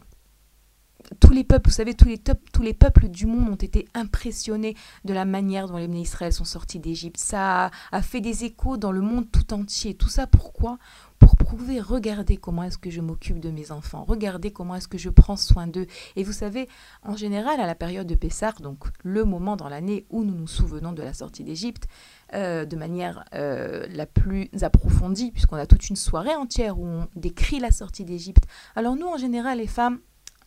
tous 1.20 1.34
les 1.34 1.44
peuples, 1.44 1.70
vous 1.70 1.76
savez, 1.76 1.94
tous 1.94 2.08
les, 2.08 2.18
tous 2.18 2.62
les 2.62 2.74
peuples 2.74 3.08
du 3.08 3.26
monde 3.26 3.50
ont 3.50 3.56
été 3.56 3.88
impressionnés 3.94 4.76
de 5.06 5.14
la 5.14 5.26
manière 5.26 5.68
dont 5.68 5.78
les 5.78 5.88
Bnei 5.88 6.02
Israël 6.02 6.34
sont 6.34 6.46
sortis 6.46 6.80
d'Égypte. 6.80 7.18
Ça 7.18 7.72
a, 7.92 8.02
fait 8.02 8.22
des 8.22 8.46
échos 8.46 8.78
dans 8.78 8.92
le 8.92 9.02
monde 9.02 9.30
tout 9.32 9.54
entier. 9.54 9.94
Tout 9.94 10.10
ça 10.10 10.28
pourquoi? 10.28 10.78
Pour 11.20 11.36
prouver, 11.36 11.80
regardez 11.80 12.38
comment 12.38 12.64
est-ce 12.64 12.80
que 12.80 12.90
je 12.90 13.00
m'occupe 13.00 13.40
de 13.40 13.52
mes 13.52 13.72
enfants, 13.72 14.04
regardez 14.08 14.50
comment 14.50 14.74
est-ce 14.74 14.88
que 14.88 14.98
je 14.98 15.10
prends 15.10 15.38
soin 15.38 15.68
d'eux. 15.68 15.86
Et 16.16 16.24
vous 16.24 16.32
savez, 16.32 16.68
en 17.04 17.16
général, 17.16 17.60
à 17.60 17.68
la 17.68 17.76
période 17.76 18.08
de 18.08 18.16
Pessah, 18.16 18.54
donc 18.60 18.86
le 19.04 19.24
moment 19.24 19.56
dans 19.56 19.70
l'année 19.70 20.08
où 20.10 20.24
nous 20.24 20.34
nous 20.34 20.48
souvenons 20.48 20.94
de 20.94 21.04
la 21.04 21.14
sortie 21.14 21.44
d'Égypte, 21.44 21.88
euh, 22.34 22.66
de 22.66 22.76
manière 22.76 23.24
euh, 23.36 23.86
la 23.92 24.08
plus 24.08 24.50
approfondie, 24.62 25.32
puisqu'on 25.32 25.58
a 25.58 25.68
toute 25.68 25.90
une 25.90 25.96
soirée 25.96 26.34
entière 26.34 26.80
où 26.80 26.88
on 26.88 27.08
décrit 27.16 27.60
la 27.60 27.70
sortie 27.70 28.04
d'Égypte. 28.04 28.46
Alors 28.76 28.96
nous, 28.96 29.08
en 29.08 29.18
général, 29.18 29.60
les 29.60 29.68
femmes, 29.68 30.00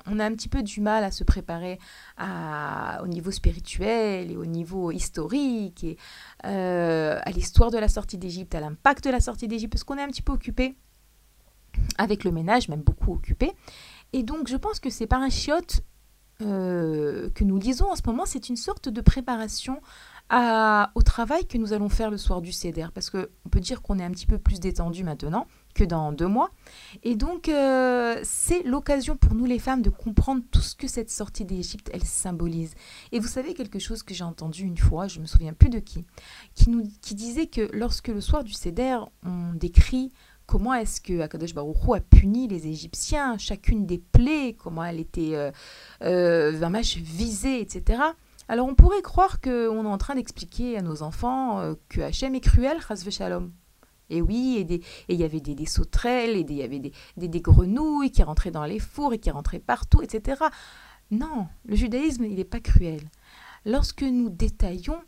on 0.07 0.19
a 0.19 0.25
un 0.25 0.33
petit 0.33 0.49
peu 0.49 0.63
du 0.63 0.81
mal 0.81 1.05
à 1.05 1.11
se 1.11 1.25
préparer 1.25 1.79
au 3.03 3.07
niveau 3.07 3.31
spirituel 3.31 4.31
et 4.31 4.37
au 4.37 4.47
niveau 4.47 4.91
historique 4.91 5.85
et 5.85 5.97
euh, 6.45 7.19
à 7.23 7.31
l'histoire 7.31 7.71
de 7.71 7.79
la 7.79 7.89
sortie 7.89 8.19
d'Égypte, 8.19 8.55
à 8.55 8.61
l'impact 8.61 9.05
de 9.05 9.11
la 9.11 9.21
sortie 9.21 9.49
d'Égypte, 9.49 9.73
parce 9.73 9.85
qu'on 9.85 9.99
est 9.99 10.03
un 10.03 10.09
petit 10.09 10.23
peu 10.23 10.33
occupé 10.33 10.77
avec 11.99 12.25
le 12.25 12.31
ménage, 12.31 12.69
même 12.69 12.83
beaucoup 12.83 13.13
occupé. 13.13 13.53
Et 14.13 14.23
donc, 14.23 14.49
je 14.49 14.57
pense 14.57 14.79
que 14.79 14.91
c'est 14.91 15.07
par 15.07 15.21
un 15.21 15.31
chiotte 15.31 15.81
euh, 16.43 17.31
que 17.31 17.45
nous 17.45 17.59
lisons 17.59 17.91
en 17.91 17.97
ce 17.97 18.03
moment, 18.07 18.27
c'est 18.27 18.49
une 18.49 18.57
sorte 18.57 18.89
de 18.89 19.01
préparation 19.01 19.81
au 20.31 21.03
travail 21.03 21.47
que 21.47 21.59
nous 21.59 21.73
allons 21.73 21.89
faire 21.89 22.11
le 22.11 22.17
soir 22.17 22.41
du 22.41 22.51
CEDER, 22.51 22.89
parce 22.93 23.11
qu'on 23.11 23.49
peut 23.51 23.61
dire 23.61 23.83
qu'on 23.83 23.99
est 23.99 24.05
un 24.05 24.11
petit 24.11 24.27
peu 24.27 24.39
plus 24.39 24.59
détendu 24.59 25.05
maintenant 25.05 25.47
que 25.75 25.85
dans 25.85 26.13
deux 26.13 26.27
mois. 26.27 26.51
Et 27.03 27.17
donc, 27.17 27.49
euh, 27.49 28.19
c'est 28.23 28.63
l'occasion 28.63 29.17
pour 29.17 29.35
nous 29.35 29.45
les 29.45 29.59
femmes 29.59 29.83
de 29.83 29.91
comprendre 29.91 30.43
tout 30.51 30.61
ce 30.61 30.75
que 30.75 30.89
cette 30.89 31.11
sortie 31.11 31.45
d'Égypte, 31.45 31.91
elle 31.93 32.05
symbolise. 32.05 32.75
Et 33.13 33.19
vous 33.19 33.29
savez 33.29 33.55
quelque 33.55 33.79
chose 33.79 34.03
que 34.03 34.15
j'ai 34.15 34.25
entendu 34.25 34.65
une 34.65 34.79
fois, 34.79 35.09
je 35.09 35.21
me 35.21 35.27
souviens 35.27 35.53
plus 35.53 35.71
de 35.71 35.81
qui, 35.81 36.05
qui, 36.55 36.71
nous, 36.71 36.89
qui 37.03 37.15
disait 37.15 37.47
que 37.47 37.69
lorsque 37.73 38.09
le 38.09 38.21
soir 38.21 38.45
du 38.45 38.53
CEDER, 38.53 38.99
on 39.25 39.55
décrit 39.55 40.13
comment 40.47 40.75
est-ce 40.75 41.01
que 41.01 41.21
Akadosh 41.21 41.55
Baruch 41.55 41.77
a 41.95 42.01
puni 42.01 42.49
les 42.49 42.67
Égyptiens, 42.67 43.39
chacune 43.39 43.87
des 43.87 43.99
plaies, 43.99 44.55
comment 44.59 44.85
elle 44.85 45.01
était 45.01 45.35
euh, 45.35 45.51
euh, 46.03 46.71
visée, 46.97 47.61
etc. 47.61 48.03
Alors 48.49 48.69
on 48.69 48.75
pourrait 48.75 49.03
croire 49.03 49.41
qu'on 49.41 49.85
est 49.85 49.89
en 49.89 49.99
train 49.99 50.15
d'expliquer 50.15 50.77
à 50.77 50.83
nos 50.83 51.03
enfants 51.03 51.61
euh, 51.61 51.75
que 51.89 52.03
Hachem 52.03 52.35
est 52.35 52.41
cruel, 52.41 52.79
chas 52.87 53.09
shalom. 53.11 53.53
Et 54.11 54.21
oui, 54.21 54.65
et 54.69 54.81
il 55.09 55.17
y 55.19 55.25
avait 55.25 55.41
des, 55.41 55.67
sauterelles, 55.67 56.37
et 56.37 56.47
il 56.49 56.53
y 56.53 56.63
avait 56.63 56.81
des, 56.81 57.41
grenouilles 57.41 58.11
qui 58.11 58.23
rentraient 58.23 58.51
dans 58.51 58.65
les 58.65 58.79
fours 58.79 59.13
et 59.13 59.19
qui 59.19 59.31
rentraient 59.31 59.61
partout, 59.61 60.03
etc. 60.03 60.43
Non, 61.11 61.47
le 61.65 61.77
judaïsme, 61.77 62.25
il 62.25 62.37
n'est 62.37 62.45
pas 62.45 62.61
cruel. 62.61 63.01
Lorsque 63.65 64.03
nous 64.03 64.29
détaillons 64.31 65.01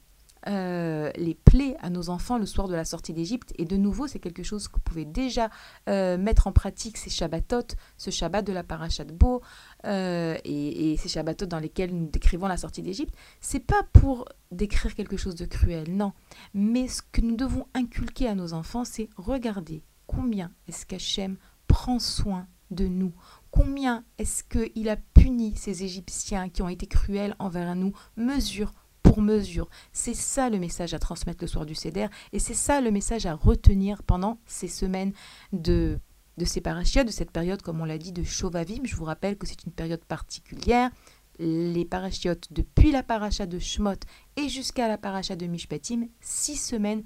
euh, 0.49 1.11
les 1.17 1.35
plaies 1.35 1.77
à 1.81 1.91
nos 1.91 2.09
enfants 2.09 2.39
le 2.39 2.47
soir 2.47 2.69
de 2.69 2.75
la 2.75 2.85
sortie 2.85 3.13
d'Égypte. 3.13 3.53
Et 3.59 3.65
de 3.65 3.77
nouveau, 3.77 4.07
c'est 4.07 4.21
quelque 4.21 4.45
chose 4.45 4.69
que 4.69 4.75
vous 4.75 4.81
pouvez 4.81 5.05
déjà 5.05 5.51
euh, 5.89 6.17
mettre 6.19 6.47
en 6.47 6.53
pratique, 6.53 6.99
ces 6.99 7.11
Shabbatot, 7.11 7.75
ce 7.97 8.11
Shabbat 8.11 8.47
de 8.47 8.53
la 8.53 8.63
Parashat 8.63 9.07
Bo, 9.07 9.43
euh, 9.85 10.37
et, 10.45 10.97
ces 10.97 11.09
Shabbatot 11.09 11.47
dans 11.47 11.59
lesquels 11.59 11.95
nous 11.95 12.09
décrivons 12.09 12.47
la 12.47 12.57
sortie 12.57 12.83
d'Égypte. 12.83 13.15
C'est 13.41 13.61
pas 13.61 13.83
pour 13.93 14.27
décrire 14.51 14.95
quelque 14.95 15.17
chose 15.17 15.35
de 15.35 15.45
cruel, 15.45 15.95
non. 15.95 16.13
Mais 16.55 16.89
ce 16.89 17.03
que 17.03 17.21
nous 17.21 17.37
devons 17.37 17.67
inculquer 17.75 18.29
à 18.29 18.35
nos 18.35 18.53
enfants, 18.53 18.85
c'est 18.85 19.09
regarder 19.17 19.83
combien 20.07 20.53
est-ce 20.69 20.87
qu'Hachem 20.87 21.37
prend 21.67 21.99
soin 21.99 22.47
de 22.71 22.87
nous, 22.87 23.13
combien 23.53 24.05
est-ce 24.19 24.43
qu'il 24.43 24.89
a 24.89 24.97
puni 24.97 25.55
ces 25.57 25.85
Égyptiens 25.85 26.49
qui 26.49 26.63
ont 26.63 26.69
été 26.69 26.87
cruels 26.87 27.37
envers 27.39 27.77
nous, 27.77 27.93
mesure 28.17 28.73
mesure. 29.21 29.69
C'est 29.93 30.15
ça 30.15 30.51
le 30.51 30.59
message 30.59 30.95
à 30.95 30.99
transmettre 30.99 31.43
le 31.43 31.49
soir 31.49 31.67
du 31.67 31.75
CEDER 31.75 32.09
et 32.33 32.39
c'est 32.39 32.55
ça 32.55 32.81
le 32.81 32.91
message 32.91 33.27
à 33.27 33.35
retenir 33.35 34.03
pendant 34.03 34.39
ces 34.47 34.69
semaines 34.69 35.13
de, 35.53 35.99
de 36.37 36.45
ces 36.45 36.61
parachiotes, 36.61 37.07
de 37.07 37.13
cette 37.13 37.31
période, 37.31 37.63
comme 37.63 37.81
on 37.81 37.85
l'a 37.85 37.99
dit, 37.99 38.13
de 38.13 38.23
Chauvavim. 38.23 38.85
Je 38.85 38.97
vous 38.97 39.05
rappelle 39.05 39.37
que 39.37 39.47
c'est 39.47 39.65
une 39.65 39.73
période 39.73 40.05
particulière. 40.05 40.91
Les 41.39 41.85
parachiotes, 41.85 42.49
depuis 42.51 42.93
la 42.93 43.03
paracha 43.03 43.47
de 43.47 43.59
Shmot 43.59 44.01
et 44.37 44.49
jusqu'à 44.49 44.89
la 44.89 44.97
paracha 44.97 45.37
de 45.37 45.47
Mishpatim, 45.47 46.09
six 46.21 46.57
semaines 46.57 47.03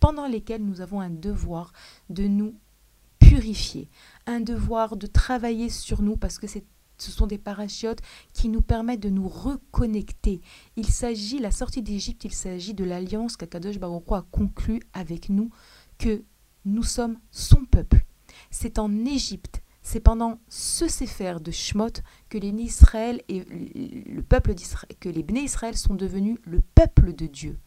pendant 0.00 0.26
lesquelles 0.26 0.64
nous 0.64 0.80
avons 0.80 1.00
un 1.00 1.10
devoir 1.10 1.72
de 2.10 2.26
nous 2.26 2.54
purifier, 3.18 3.88
un 4.26 4.40
devoir 4.40 4.96
de 4.96 5.06
travailler 5.06 5.68
sur 5.68 6.02
nous 6.02 6.16
parce 6.16 6.38
que 6.38 6.46
ce 6.46 7.10
sont 7.10 7.26
des 7.26 7.38
parachutes 7.38 8.00
qui 8.32 8.48
nous 8.48 8.62
permettent 8.62 9.02
de 9.02 9.10
nous 9.10 9.28
reconnecter. 9.28 10.40
Il 10.76 10.86
s'agit, 10.86 11.38
la 11.38 11.50
sortie 11.50 11.82
d'Égypte, 11.82 12.24
il 12.24 12.34
s'agit 12.34 12.74
de 12.74 12.84
l'alliance 12.84 13.36
qu'Akadosh 13.36 13.78
Baruch 13.78 14.10
a 14.10 14.24
conclue 14.30 14.80
avec 14.92 15.28
nous, 15.28 15.50
que 15.98 16.24
nous 16.64 16.82
sommes 16.82 17.18
son 17.30 17.64
peuple. 17.64 18.04
C'est 18.50 18.78
en 18.78 19.04
Égypte, 19.04 19.62
c'est 19.82 20.00
pendant 20.00 20.38
ce 20.48 20.86
séfer 20.88 21.40
de 21.40 21.50
Shmot 21.50 22.02
que 22.28 22.38
les 22.38 22.48
Israël 22.48 23.22
et 23.28 23.44
le 23.44 24.22
peuple 24.22 24.54
que 25.00 25.08
les 25.08 25.24
Israël 25.40 25.76
sont 25.76 25.94
devenus 25.94 26.38
le 26.44 26.60
peuple 26.60 27.14
de 27.14 27.26
Dieu. 27.26 27.58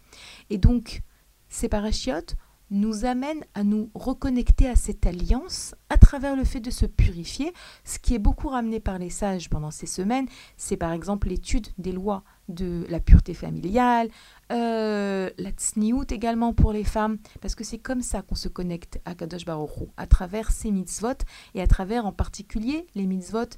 Et 0.50 0.58
donc, 0.58 1.02
ces 1.50 1.68
parachutes 1.68 2.36
nous 2.72 3.06
amène 3.06 3.44
à 3.54 3.64
nous 3.64 3.92
reconnecter 3.94 4.68
à 4.68 4.76
cette 4.76 5.06
alliance 5.06 5.76
à 5.90 5.98
travers 5.98 6.36
le 6.36 6.46
fait 6.46 6.62
de 6.62 6.72
se 6.72 6.86
purifier. 6.86 7.54
Ce 7.84 8.00
qui 8.00 8.16
est 8.16 8.20
beaucoup 8.20 8.48
ramené 8.48 8.80
par 8.80 8.98
les 8.98 9.10
sages 9.10 9.50
pendant 9.50 9.72
ces 9.72 9.88
semaines, 9.88 10.28
c'est 10.58 10.78
par 10.78 10.94
exemple 10.94 11.28
l'étude 11.28 11.68
des 11.78 11.92
lois 11.92 12.24
de 12.52 12.86
la 12.90 13.00
pureté 13.00 13.34
familiale, 13.34 14.10
euh, 14.52 15.30
la 15.38 15.52
tsniout 15.52 16.12
également 16.12 16.54
pour 16.54 16.74
les 16.74 16.84
femmes, 16.84 17.18
parce 17.42 17.56
que 17.56 17.64
c'est 17.64 17.78
comme 17.78 18.02
ça 18.02 18.22
qu'on 18.22 18.36
se 18.36 18.48
connecte 18.48 19.00
à 19.06 19.16
Kadosh 19.16 19.46
Baruch 19.46 19.78
Hu, 19.78 19.86
à 19.98 20.08
travers 20.08 20.52
ces 20.52 20.72
mitzvot 20.72 21.24
et 21.56 21.62
à 21.62 21.68
travers 21.68 22.06
en 22.06 22.12
particulier 22.12 22.86
les 22.96 23.06
mitzvot 23.06 23.50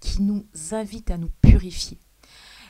qui 0.00 0.22
nous 0.22 0.44
invitent 0.72 1.10
à 1.10 1.16
nous 1.16 1.30
purifier. 1.42 1.98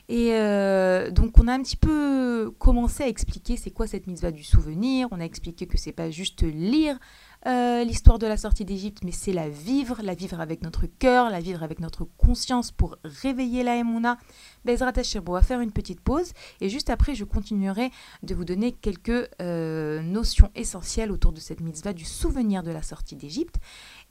Et 0.08 0.32
euh, 0.32 1.10
donc 1.10 1.36
on 1.38 1.48
a 1.48 1.52
un 1.52 1.62
petit 1.62 1.76
peu 1.76 2.50
commencé 2.58 3.02
à 3.02 3.08
expliquer 3.08 3.58
c'est 3.58 3.70
quoi 3.70 3.86
cette 3.86 4.06
mitzvah 4.06 4.30
du 4.30 4.42
souvenir. 4.42 5.06
On 5.10 5.20
a 5.20 5.24
expliqué 5.24 5.66
que 5.66 5.76
c'est 5.76 5.92
pas 5.92 6.10
juste 6.10 6.42
lire 6.42 6.98
euh, 7.46 7.84
l'histoire 7.84 8.18
de 8.18 8.26
la 8.26 8.36
sortie 8.36 8.64
d'Égypte, 8.64 9.04
mais 9.04 9.12
c'est 9.12 9.32
la 9.32 9.48
vivre, 9.48 10.00
la 10.02 10.14
vivre 10.14 10.40
avec 10.40 10.62
notre 10.62 10.86
cœur, 10.86 11.30
la 11.30 11.40
vivre 11.40 11.62
avec 11.62 11.78
notre 11.78 12.04
conscience 12.04 12.72
pour 12.72 12.96
réveiller 13.04 13.62
la 13.62 13.76
Emouna. 13.76 14.18
Bezrat 14.64 14.92
Hashem, 14.96 15.22
va 15.24 15.42
faire 15.42 15.60
une 15.60 15.72
petite 15.72 16.00
pause 16.00 16.32
et 16.60 16.68
juste 16.68 16.90
après 16.90 17.14
je 17.14 17.24
continuerai 17.24 17.90
de 18.22 18.34
vous 18.34 18.44
donner 18.44 18.72
quelques 18.72 19.30
euh, 19.40 20.02
notions 20.02 20.50
essentielles 20.54 21.12
autour 21.12 21.32
de 21.32 21.40
cette 21.40 21.60
mitzvah 21.60 21.92
du 21.92 22.04
souvenir 22.04 22.62
de 22.62 22.70
la 22.70 22.82
sortie 22.82 23.16
d'Égypte. 23.16 23.56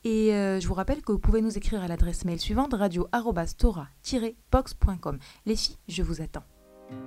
Et 0.04 0.34
euh, 0.34 0.60
je 0.60 0.68
vous 0.68 0.74
rappelle 0.74 1.02
que 1.02 1.12
vous 1.12 1.20
pouvez 1.20 1.42
nous 1.42 1.58
écrire 1.58 1.84
à 1.84 1.88
l'adresse 1.88 2.26
mail 2.26 2.40
suivante 2.40 2.74
radio-tora-box.com. 2.74 5.18
Les 5.46 5.56
filles, 5.56 5.78
je 5.88 6.04
vous 6.04 6.22
attends. 6.22 6.44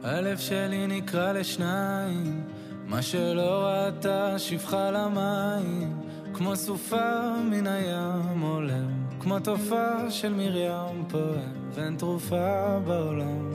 הלב 0.02 0.38
שלי 0.38 0.86
נקרע 0.86 1.32
לשניים, 1.32 2.44
מה 2.86 3.02
שלא 3.02 3.64
ראתה 3.64 4.38
שפחה 4.38 4.90
למים, 4.90 6.00
כמו 6.34 6.56
סופה 6.56 7.34
מן 7.50 7.66
הים 7.66 8.40
עולם, 8.40 8.90
כמו 9.20 9.38
תופעה 9.38 10.10
של 10.10 10.32
מרים 10.32 11.04
פועם, 11.08 11.70
ואין 11.74 11.96
תרופה 11.96 12.78
בעולם. 12.86 13.50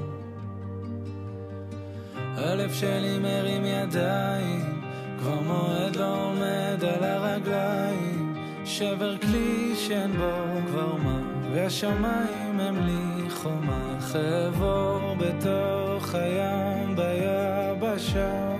הלב 2.15 2.73
שלי 2.73 3.19
מרים 3.19 3.65
ידיים, 3.65 4.81
כבר 5.19 5.39
מועד 5.39 5.95
לא 5.95 6.23
עומד 6.23 6.83
על 6.83 7.03
הרגליים. 7.03 8.25
שבר 8.65 9.17
כלי 9.17 9.75
שאין 9.75 10.11
בו 10.11 10.31
כבר 10.67 10.95
מה, 10.95 11.19
והשמיים 11.55 12.59
הם 12.59 12.75
לי 12.85 13.29
חומה, 13.29 13.97
חבור 13.99 15.15
בתוך 15.19 16.15
הים 16.15 16.95
ביבשה. 16.95 18.55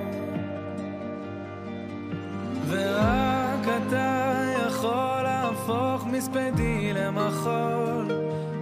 ורק 2.67 3.67
אתה 3.87 4.43
יכול 4.67 5.21
להפוך 5.23 6.05
מספדי 6.05 6.93
למחול, 6.93 8.11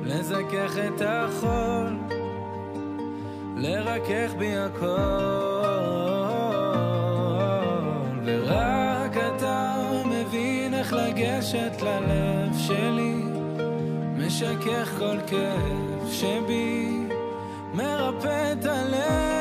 לזכך 0.04 0.78
את 0.88 1.02
החול, 1.06 1.98
לרכך 3.58 4.34
בי 4.38 4.58
הכל. 4.58 5.64
לגשת 11.14 11.82
ללב 11.82 12.23
משכך 14.34 14.90
כל 14.98 15.18
כאב 15.28 16.12
שבי, 16.12 17.00
מרפא 17.74 18.54
את 18.54 18.66
הלב. 18.66 19.34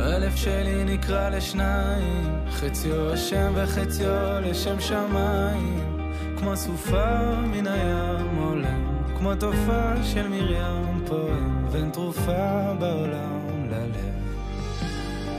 הלב 0.00 0.36
שלי 0.36 0.84
נקרא 0.84 1.28
לשניים, 1.28 2.46
חציו 2.50 3.12
השם 3.12 3.52
וחציו 3.54 4.40
לשם 4.42 4.80
שמיים. 4.80 6.10
כמו 6.38 6.56
סופה 6.56 7.34
מן 7.46 7.66
הים 7.66 8.36
עולם, 8.38 8.93
כמו 9.18 9.34
תופעה 9.34 10.04
של 10.04 10.28
מרים 10.28 11.04
פועם, 11.06 11.66
ואין 11.70 11.90
תרופה 11.90 12.72
בעולם 12.78 13.68
ללב. 13.70 14.14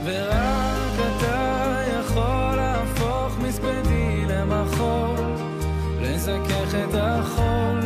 ורק 0.04 1.16
אתה 1.16 1.82
יכול 2.00 2.56
להפוך 2.56 3.38
מספדי 3.38 4.24
למחול, 4.28 5.16
לזכך 6.00 6.74
את 6.74 6.94
החול, 6.94 7.80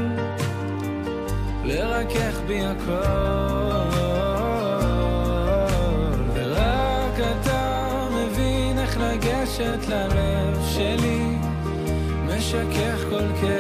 לרכך 1.65 2.41
בי 2.47 2.61
הכל. 2.65 3.91
ורק 6.35 7.21
אתה 7.21 8.09
מבין 8.13 8.79
איך 8.79 8.99
לגשת 9.01 9.89
ללב 9.89 10.63
שלי. 10.69 11.37
משכך 12.27 13.05
כל 13.11 13.27
כאב 13.41 13.60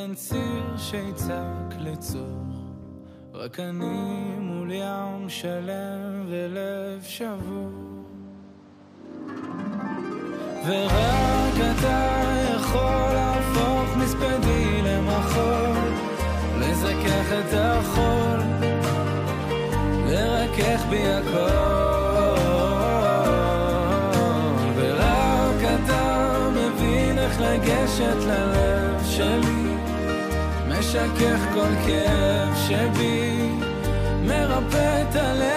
ואין 0.00 0.14
ציר 0.14 0.76
שיצעק 0.76 1.74
לצור. 1.78 2.42
רק 3.34 3.60
אני 3.60 4.34
מול 4.38 4.72
ים 4.72 5.28
שלם 5.28 6.26
ולב 6.28 7.02
שבור. 7.02 7.70
ורק 10.66 11.54
אתה 11.54 12.22
יכול 12.56 13.12
להפוך 13.12 13.96
מספדי 13.96 14.82
למחול, 14.82 15.92
לזכך 16.58 17.32
את 17.32 17.54
החול, 17.54 18.40
לרכך 20.06 20.84
בי 20.90 21.08
הכל. 21.08 21.90
ורק 24.76 25.62
אתה 25.84 26.48
מבין 26.50 27.18
איך 27.18 27.40
לגשת 27.40 28.16
ללב 28.26 29.04
שלי, 29.04 29.70
משכך 30.80 31.40
כל 31.54 31.72
כאב 31.86 32.56
שבי, 32.56 33.48
מרפא 34.22 35.02
את 35.02 35.16
הלב. 35.16 35.50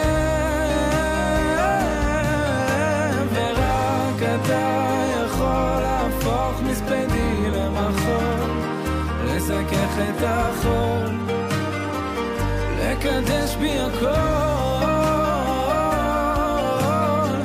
ורק 3.34 4.22
אתה 4.22 4.84
יכול 5.26 5.82
להפוך 5.82 6.62
מספדי 6.70 7.52
למחול, 7.52 8.52
לזכך 9.26 9.98
את 10.10 10.24
החול, 10.24 11.16
לקדש 12.80 13.56
בי 13.56 13.80
הכל. 13.80 14.08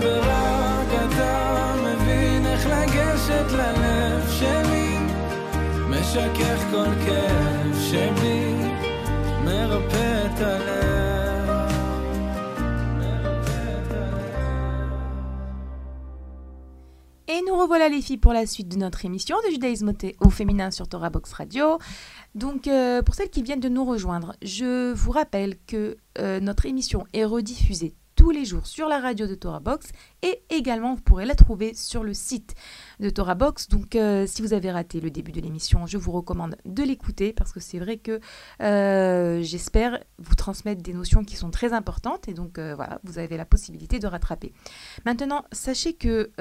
ורק 0.00 0.90
אתה 1.08 1.74
מבין 1.84 2.46
איך 2.46 2.66
לגשת 2.66 3.52
ללב 3.52 4.30
שלי, 4.30 4.98
משכך 5.88 6.60
כל 6.70 6.90
כאב 7.06 7.47
שבי, 7.87 8.53
מרפא 9.45 10.25
את 10.25 10.39
הלב. 10.41 11.71
מרפא 12.99 13.79
את 13.79 13.91
הלב. 13.91 14.89
Et 17.27 17.39
nous 17.47 17.57
revoilà 17.57 17.89
les 17.89 18.01
filles 18.01 18.17
pour 18.17 18.33
la 18.33 18.45
suite 18.45 18.67
de 18.69 18.77
notre 18.77 19.05
émission 19.05 19.35
de 19.47 19.51
judaïsme 19.51 19.89
au- 20.21 20.25
au 20.27 20.29
féminin 20.29 20.71
sur 20.71 20.87
Torah 20.87 21.09
Box 21.09 21.31
Radio. 21.33 21.77
Donc 22.35 22.67
euh, 22.67 23.01
pour 23.01 23.15
celles 23.15 23.29
qui 23.29 23.41
viennent 23.43 23.59
de 23.59 23.69
nous 23.69 23.85
rejoindre, 23.85 24.35
je 24.41 24.91
vous 24.93 25.11
rappelle 25.11 25.55
que 25.67 25.97
euh, 26.19 26.39
notre 26.39 26.65
émission 26.65 27.05
est 27.13 27.25
rediffusée 27.25 27.93
tous 28.18 28.30
les 28.32 28.44
jours 28.44 28.66
sur 28.66 28.88
la 28.88 28.98
radio 28.98 29.28
de 29.28 29.36
Torah 29.36 29.60
Box 29.60 29.92
et 30.22 30.42
également 30.50 30.92
vous 30.96 31.00
pourrez 31.00 31.24
la 31.24 31.36
trouver 31.36 31.72
sur 31.74 32.02
le 32.02 32.14
site 32.14 32.56
de 32.98 33.10
Torah 33.10 33.36
Box. 33.36 33.68
Donc 33.68 33.94
euh, 33.94 34.26
si 34.26 34.42
vous 34.42 34.52
avez 34.52 34.72
raté 34.72 35.00
le 35.00 35.08
début 35.08 35.30
de 35.30 35.40
l'émission, 35.40 35.86
je 35.86 35.98
vous 35.98 36.10
recommande 36.10 36.56
de 36.64 36.82
l'écouter 36.82 37.32
parce 37.32 37.52
que 37.52 37.60
c'est 37.60 37.78
vrai 37.78 37.96
que 37.96 38.18
euh, 38.60 39.40
j'espère 39.42 40.00
vous 40.18 40.34
transmettre 40.34 40.82
des 40.82 40.94
notions 40.94 41.22
qui 41.22 41.36
sont 41.36 41.52
très 41.52 41.72
importantes 41.72 42.26
et 42.26 42.34
donc 42.34 42.58
euh, 42.58 42.74
voilà, 42.74 42.98
vous 43.04 43.20
avez 43.20 43.36
la 43.36 43.44
possibilité 43.44 44.00
de 44.00 44.08
rattraper. 44.08 44.52
Maintenant, 45.06 45.44
sachez 45.52 45.92
que, 45.92 46.32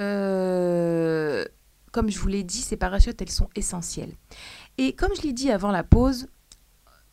comme 1.92 2.10
je 2.10 2.18
vous 2.18 2.28
l'ai 2.28 2.44
dit, 2.44 2.62
ces 2.62 2.78
parachutes, 2.78 3.22
elles 3.22 3.30
sont 3.30 3.50
essentielles. 3.56 4.16
Et 4.80 4.94
comme 4.94 5.12
je 5.16 5.22
l'ai 5.22 5.34
dit 5.34 5.52
avant 5.52 5.72
la 5.72 5.84
pause, 5.84 6.28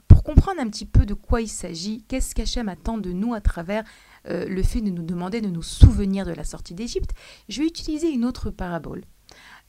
pour 0.08 0.22
comprendre 0.22 0.60
un 0.60 0.68
petit 0.68 0.86
peu 0.86 1.06
de 1.06 1.14
quoi 1.14 1.40
il 1.40 1.48
s'agit, 1.48 2.02
qu'est-ce 2.08 2.34
qu'Hachem 2.34 2.68
attend 2.68 2.98
de 2.98 3.12
nous 3.12 3.34
à 3.34 3.40
travers 3.40 3.84
euh, 4.28 4.46
le 4.46 4.62
fait 4.62 4.80
de 4.80 4.90
nous 4.90 5.02
demander 5.02 5.40
de 5.40 5.48
nous 5.48 5.62
souvenir 5.62 6.24
de 6.24 6.32
la 6.32 6.44
sortie 6.44 6.74
d'Égypte, 6.74 7.10
je 7.48 7.60
vais 7.60 7.66
utiliser 7.66 8.10
une 8.10 8.24
autre 8.24 8.50
parabole. 8.50 9.02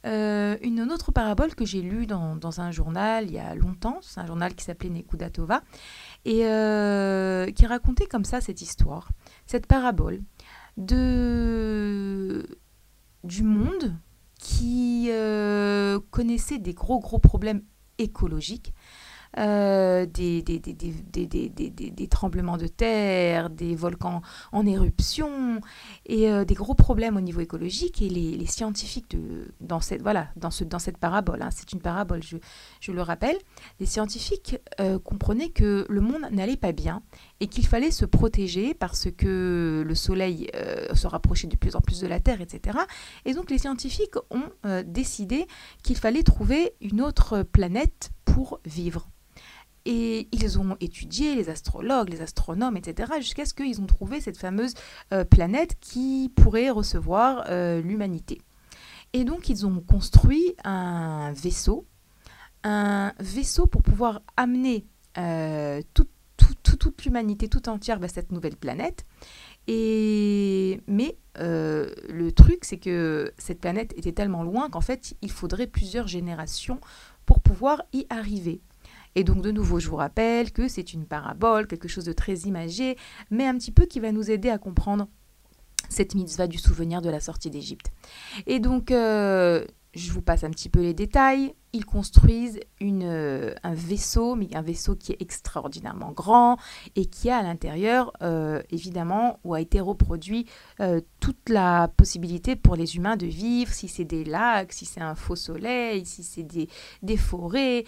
Euh, 0.06 0.56
une 0.62 0.82
autre 0.92 1.12
parabole 1.12 1.56
que 1.56 1.66
j'ai 1.66 1.82
lue 1.82 2.06
dans, 2.06 2.62
un 2.62 2.72
journal 2.72 3.26
il 3.26 3.34
y 3.34 3.40
a 3.40 3.56
longtemps, 3.56 3.98
c'est 4.02 4.20
un 4.20 4.28
journal 4.28 4.54
qui 4.54 4.64
s'appelait 4.64 4.92
Nekuda 4.92 5.32
Tova, 5.32 5.64
et 6.26 6.46
euh, 6.46 7.52
qui 7.52 7.66
racontait 7.66 8.06
comme 8.06 8.24
ça 8.24 8.40
cette 8.40 8.62
histoire, 8.62 9.10
cette 9.48 9.66
parabole 9.66 10.22
du 10.78 10.94
monde 13.44 13.96
qui 14.40 15.10
connaissait 16.12 16.60
des 16.60 16.74
gros 16.74 17.00
gros 17.00 17.20
problèmes 17.20 17.64
écologiques, 17.98 18.74
euh, 19.38 20.06
des, 20.06 20.42
des, 20.42 20.60
des, 20.60 21.50
des, 21.90 22.08
tremblements 22.08 22.58
de 22.58 22.68
terre, 22.68 23.50
des 23.50 23.76
volcans 23.76 24.22
en 24.52 24.66
éruption 24.66 25.60
et 26.06 26.32
euh, 26.32 26.46
des 26.46 26.54
gros 26.54 26.74
problèmes 26.74 27.18
au 27.18 27.22
niveau 27.22 27.42
écologique. 27.42 28.02
Et 28.02 28.10
les, 28.10 28.38
les 28.38 28.46
scientifiques, 28.46 29.12
de, 29.12 29.54
dans, 29.60 29.82
cette, 29.82 30.02
voilà, 30.02 30.30
dans, 30.38 30.52
ce, 30.52 30.64
dans 30.64 30.80
cette 30.80 30.98
parabole, 30.98 31.42
hein, 31.42 31.50
c'est 31.52 31.74
une 31.74 31.82
parabole, 31.82 32.24
je, 32.24 32.38
je 32.80 32.92
le 32.92 33.02
rappelle, 33.02 33.38
les 33.80 33.86
scientifiques 33.86 34.58
euh, 34.80 35.00
comprenaient 35.00 35.50
que 35.50 35.86
le 35.90 36.02
monde 36.02 36.22
n'allait 36.32 36.56
pas 36.56 36.72
bien 36.72 37.02
et 37.42 37.48
qu'il 37.48 37.68
fallait 37.68 37.92
se 37.92 38.06
protéger 38.06 38.74
parce 38.74 39.10
que 39.12 39.84
le 39.86 39.96
Soleil 39.96 40.50
se 40.94 41.08
rapprochait 41.08 41.48
de 41.48 41.58
plus 41.58 41.76
en 41.76 41.82
plus 41.82 42.00
de 42.00 42.08
la 42.08 42.20
Terre, 42.20 42.40
etc. 42.40 42.80
Et 43.26 43.34
donc 43.34 43.50
les 43.52 43.58
scientifiques 43.58 44.16
ont 44.30 44.50
décidé 44.86 45.46
qu'il 45.84 45.98
fallait 45.98 46.24
trouver 46.24 46.74
une 46.80 47.02
autre 47.02 47.44
planète 47.44 48.12
pour 48.24 48.60
vivre. 48.66 49.10
Et 49.86 50.28
ils 50.32 50.60
ont 50.60 50.78
étudié, 50.80 51.36
les 51.36 51.50
astrologues, 51.50 52.10
les 52.10 52.22
astronomes, 52.22 52.76
etc., 52.76 53.14
jusqu'à 53.20 53.46
ce 53.46 53.54
qu'ils 53.54 53.82
ont 53.82 53.86
trouvé 53.86 54.20
cette 54.20 54.38
fameuse 54.38 54.74
euh, 55.14 55.24
planète 55.24 55.76
qui 55.80 56.32
pourrait 56.36 56.72
recevoir 56.72 57.46
euh, 57.50 57.82
l'humanité. 57.82 58.42
Et 59.14 59.24
donc 59.24 59.48
ils 59.48 59.66
ont 59.66 59.80
construit 59.80 60.56
un 60.64 61.32
vaisseau, 61.34 61.86
un 62.64 63.14
vaisseau 63.20 63.68
pour 63.68 63.84
pouvoir 63.84 64.22
amener 64.36 64.86
euh, 65.18 65.82
toute, 65.94 66.10
toute, 66.36 66.62
toute, 66.64 66.80
toute 66.80 67.06
l'humanité 67.06 67.48
tout 67.48 67.70
entière 67.70 68.00
vers 68.00 68.10
cette 68.10 68.32
nouvelle 68.32 68.58
planète. 68.58 69.06
Et 69.68 70.82
mais 70.88 71.18
euh, 71.40 71.94
le 72.10 72.32
truc, 72.32 72.60
c'est 72.64 72.78
que 72.78 73.34
cette 73.38 73.60
planète 73.60 73.94
était 73.98 74.12
tellement 74.12 74.44
loin 74.44 74.70
qu'en 74.70 74.82
fait, 74.82 75.16
il 75.22 75.32
faudrait 75.32 75.68
plusieurs 75.68 76.08
générations 76.08 76.80
pour 77.26 77.40
pouvoir 77.40 77.84
y 77.94 78.06
arriver. 78.10 78.62
Et 79.16 79.24
donc 79.24 79.42
de 79.42 79.52
nouveau, 79.52 79.80
je 79.80 79.90
vous 79.90 79.96
rappelle 79.96 80.52
que 80.52 80.68
c'est 80.68 80.94
une 80.94 81.06
parabole, 81.06 81.68
quelque 81.68 81.88
chose 81.88 82.06
de 82.06 82.14
très 82.14 82.36
imagé, 82.40 82.98
mais 83.32 83.48
un 83.48 83.58
petit 83.58 83.72
peu 83.72 83.86
qui 83.86 84.00
va 84.00 84.12
nous 84.12 84.30
aider 84.30 84.50
à 84.50 84.58
comprendre 84.58 85.08
cette 85.90 86.16
mitzvah 86.16 86.48
du 86.48 86.58
souvenir 86.58 87.02
de 87.02 87.10
la 87.10 87.20
sortie 87.20 87.50
d'Égypte. 87.50 87.92
Et 88.48 88.60
donc, 88.60 88.92
euh, 88.92 89.66
je 89.94 90.12
vous 90.12 90.22
passe 90.22 90.44
un 90.44 90.50
petit 90.50 90.70
peu 90.70 90.82
les 90.82 90.94
détails. 90.94 91.54
Ils 91.76 91.86
construisent 91.86 92.62
euh, 92.82 93.54
un 93.64 93.74
vaisseau, 93.74 94.36
mais 94.36 94.48
un 94.56 94.62
vaisseau 94.62 94.96
qui 94.96 95.12
est 95.12 95.22
extraordinairement 95.22 96.14
grand 96.14 96.58
et 96.96 97.06
qui 97.06 97.30
a 97.30 97.40
à 97.40 97.44
l'intérieur, 97.44 98.14
euh, 98.22 98.64
évidemment, 98.70 99.40
où 99.44 99.54
a 99.54 99.60
été 99.60 99.82
reproduit 99.82 100.48
euh, 100.80 101.02
toute 101.20 101.50
la 101.50 101.90
possibilité 101.98 102.56
pour 102.56 102.78
les 102.78 102.96
humains 102.96 103.18
de 103.18 103.26
vivre, 103.26 103.74
si 103.74 103.90
c'est 103.90 104.06
des 104.06 104.24
lacs, 104.24 104.72
si 104.72 104.86
c'est 104.86 105.02
un 105.02 105.16
faux 105.16 105.36
soleil, 105.36 106.06
si 106.06 106.24
c'est 106.24 106.44
des, 106.44 107.18
forêts. 107.18 107.84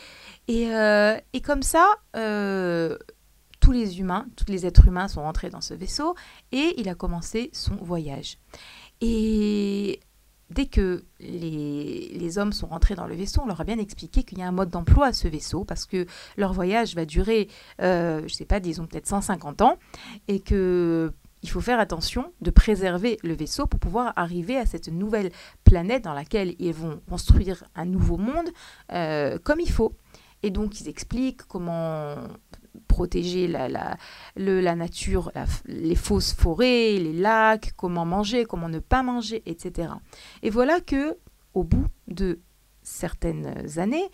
Et, 0.49 0.63
et 0.63 1.41
comme 1.41 1.63
ça, 1.63 1.95
tous 2.11 3.71
les 3.71 4.01
humains, 4.01 4.27
tous 4.35 4.51
les 4.51 4.65
êtres 4.65 4.85
humains 4.85 5.07
sont 5.07 5.21
rentrés 5.21 5.49
dans 5.49 5.61
ce 5.61 5.73
vaisseau 5.73 6.13
et 6.51 6.73
il 6.77 6.89
a 6.89 6.95
commencé 6.95 7.51
son 7.53 7.75
voyage. 7.75 8.37
Et 8.99 10.01
dès 10.49 10.65
que 10.65 11.03
les, 11.19 12.09
les 12.13 12.37
hommes 12.37 12.53
sont 12.53 12.67
rentrés 12.67 12.95
dans 12.95 13.07
le 13.07 13.15
vaisseau, 13.15 13.41
on 13.43 13.47
leur 13.47 13.61
a 13.61 13.63
bien 13.63 13.79
expliqué 13.79 14.23
qu'il 14.23 14.39
y 14.39 14.41
a 14.41 14.47
un 14.47 14.51
mode 14.51 14.69
d'emploi 14.69 15.07
à 15.07 15.13
ce 15.13 15.27
vaisseau 15.27 15.63
parce 15.63 15.85
que 15.85 16.05
leur 16.37 16.53
voyage 16.53 16.95
va 16.95 17.05
durer, 17.05 17.49
euh, 17.81 18.21
je 18.27 18.33
sais 18.33 18.45
pas, 18.45 18.59
disons 18.59 18.85
peut-être 18.85 19.07
150 19.07 19.61
ans 19.61 19.77
et 20.27 20.39
que 20.39 21.11
il 21.43 21.49
faut 21.49 21.61
faire 21.61 21.79
attention 21.79 22.33
de 22.41 22.49
préserver 22.49 23.19
le 23.23 23.33
vaisseau 23.33 23.67
pour 23.67 23.79
pouvoir 23.79 24.11
arriver 24.15 24.57
à 24.57 24.65
cette 24.65 24.87
nouvelle 24.87 25.31
planète 25.63 26.03
dans 26.03 26.13
laquelle 26.13 26.55
ils 26.57 26.73
vont 26.73 26.99
construire 27.09 27.63
un 27.75 27.85
nouveau 27.85 28.17
monde 28.17 28.49
euh, 28.91 29.37
comme 29.43 29.59
il 29.59 29.69
faut. 29.69 29.93
Et 30.43 30.49
donc 30.49 30.81
ils 30.81 30.87
expliquent 30.87 31.43
comment 31.43 32.15
protéger 32.97 33.47
la, 33.47 33.69
la, 33.69 33.95
le, 34.35 34.59
la 34.59 34.75
nature, 34.75 35.31
les 35.67 35.93
fausses 35.93 36.33
forêts, 36.33 36.93
les 36.97 37.13
lacs, 37.13 37.73
comment 37.77 38.05
manger, 38.05 38.43
comment 38.43 38.69
ne 38.69 38.79
pas 38.79 39.03
manger, 39.03 39.43
etc. 39.45 39.89
Et 40.41 40.49
voilà 40.49 40.81
que, 40.81 41.15
au 41.53 41.63
bout 41.63 41.85
de 42.07 42.39
certaines 42.81 43.77
années, 43.77 44.09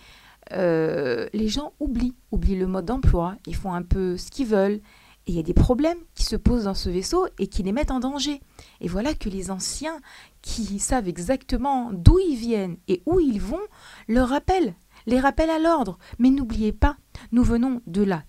euh, 0.51 1.29
les 1.31 1.47
gens 1.47 1.71
oublient, 1.79 2.17
oublient 2.31 2.57
le 2.57 2.67
mode 2.67 2.83
d'emploi, 2.83 3.37
ils 3.47 3.55
font 3.55 3.73
un 3.73 3.83
peu 3.83 4.17
ce 4.17 4.29
qu'ils 4.29 4.47
veulent, 4.47 4.81
et 5.27 5.31
il 5.31 5.35
y 5.35 5.39
a 5.39 5.43
des 5.43 5.53
problèmes 5.53 5.99
qui 6.13 6.25
se 6.25 6.35
posent 6.35 6.65
dans 6.65 6.73
ce 6.73 6.89
vaisseau 6.89 7.27
et 7.39 7.47
qui 7.47 7.63
les 7.63 7.71
mettent 7.71 7.91
en 7.91 8.01
danger. 8.01 8.41
Et 8.81 8.89
voilà 8.89 9.13
que 9.13 9.29
les 9.29 9.49
anciens, 9.49 10.01
qui 10.41 10.77
savent 10.79 11.07
exactement 11.07 11.91
d'où 11.93 12.19
ils 12.19 12.35
viennent 12.35 12.75
et 12.89 13.01
où 13.05 13.21
ils 13.21 13.39
vont, 13.39 13.65
leur 14.09 14.27
rappellent, 14.27 14.75
les 15.05 15.21
rappellent 15.21 15.49
à 15.49 15.59
l'ordre. 15.59 15.97
Mais 16.19 16.31
n'oubliez 16.31 16.73
pas, 16.73 16.97
nous 17.31 17.43
venons 17.43 17.81
de 17.87 18.03
la 18.03 18.23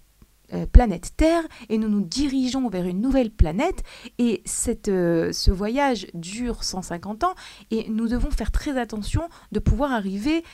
euh, 0.53 0.67
planète 0.67 1.13
Terre 1.17 1.43
et 1.71 1.79
nous 1.79 1.89
nous 1.89 2.03
dirigeons 2.03 2.69
vers 2.69 2.85
une 2.85 3.01
nouvelle 3.01 3.31
planète. 3.31 3.83
Et 4.19 4.43
cette, 4.45 4.89
euh, 4.89 5.33
ce 5.33 5.51
voyage 5.51 6.07
dure 6.13 6.65
150 6.65 7.25
ans 7.25 7.35
et 7.71 7.89
nous 7.89 8.09
devons 8.09 8.31
faire 8.31 8.53
très 8.53 8.79
attention 8.79 9.29
de 9.53 9.59
pouvoir 9.59 9.93
arriver 9.93 10.45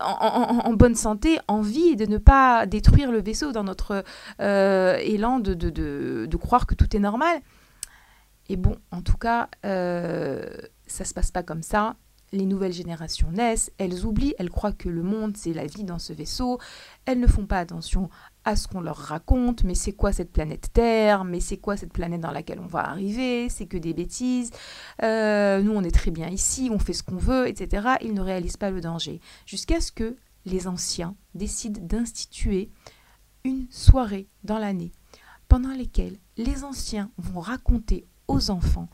en, 0.00 0.72
bonne 0.72 0.94
santé, 0.94 1.38
en 1.46 1.60
vie, 1.60 1.88
et 1.88 1.96
de 1.96 2.06
ne 2.06 2.16
pas 2.16 2.64
détruire 2.64 3.12
le 3.12 3.20
vaisseau 3.20 3.52
dans 3.52 3.64
notre 3.64 4.02
euh, 4.40 4.96
élan 4.96 5.40
de, 5.40 5.52
de, 5.52 5.68
de, 6.26 6.36
croire 6.38 6.66
que 6.66 6.74
tout 6.74 6.96
est 6.96 7.00
normal. 7.00 7.40
Et 8.48 8.56
bon, 8.56 8.76
en 8.90 9.02
tout 9.02 9.18
cas, 9.18 9.50
ça 9.62 11.04
se 11.04 11.12
passe 11.12 11.30
pas 11.30 11.42
comme 11.42 11.62
ça. 11.62 11.96
Les 12.32 12.46
nouvelles 12.46 12.72
générations 12.72 13.30
naissent, 13.32 13.72
elles 13.78 14.06
oublient, 14.06 14.34
elles 14.38 14.50
croient 14.50 14.72
que 14.72 14.88
le 14.88 15.02
monde 15.02 15.36
c'est 15.36 15.52
la 15.52 15.66
vie 15.66 15.82
dans 15.82 15.98
ce 15.98 16.12
vaisseau, 16.12 16.58
elles 17.04 17.18
ne 17.18 17.26
font 17.26 17.44
pas 17.44 17.58
attention 17.58 18.08
à 18.44 18.56
ce 18.56 18.68
qu'on 18.68 18.80
leur 18.80 18.96
raconte, 18.96 19.64
mais 19.64 19.74
c'est 19.74 19.92
quoi 19.92 20.12
cette 20.12 20.32
planète 20.32 20.72
Terre, 20.72 21.24
mais 21.24 21.40
c'est 21.40 21.58
quoi 21.58 21.76
cette 21.76 21.92
planète 21.92 22.20
dans 22.20 22.30
laquelle 22.30 22.60
on 22.60 22.66
va 22.66 22.88
arriver, 22.88 23.48
c'est 23.48 23.66
que 23.66 23.76
des 23.76 23.92
bêtises, 23.92 24.50
euh, 25.02 25.62
nous 25.62 25.72
on 25.72 25.82
est 25.82 25.90
très 25.90 26.10
bien 26.10 26.28
ici, 26.28 26.70
on 26.72 26.78
fait 26.78 26.92
ce 26.92 27.02
qu'on 27.02 27.16
veut, 27.16 27.48
etc. 27.48 27.96
Ils 28.00 28.14
ne 28.14 28.20
réalisent 28.20 28.56
pas 28.56 28.70
le 28.70 28.80
danger. 28.80 29.20
Jusqu'à 29.46 29.80
ce 29.80 29.92
que 29.92 30.16
les 30.46 30.66
anciens 30.66 31.16
décident 31.34 31.80
d'instituer 31.82 32.70
une 33.44 33.66
soirée 33.70 34.28
dans 34.44 34.58
l'année 34.58 34.92
pendant 35.48 35.72
lesquelles 35.72 36.16
les 36.36 36.64
anciens 36.64 37.10
vont 37.18 37.40
raconter 37.40 38.06
aux 38.28 38.50
enfants 38.50 38.88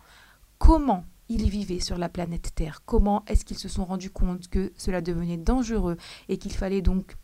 comment 0.58 1.04
ils 1.28 1.50
vivaient 1.50 1.80
sur 1.80 1.98
la 1.98 2.08
planète 2.08 2.54
Terre, 2.54 2.82
comment 2.86 3.24
est-ce 3.26 3.44
qu'ils 3.44 3.58
se 3.58 3.68
sont 3.68 3.84
rendus 3.84 4.10
compte 4.10 4.48
que 4.48 4.72
cela 4.76 5.00
devenait 5.00 5.36
dangereux 5.36 5.96
et 6.28 6.38
qu'il 6.38 6.52
fallait 6.52 6.82
donc 6.82 7.16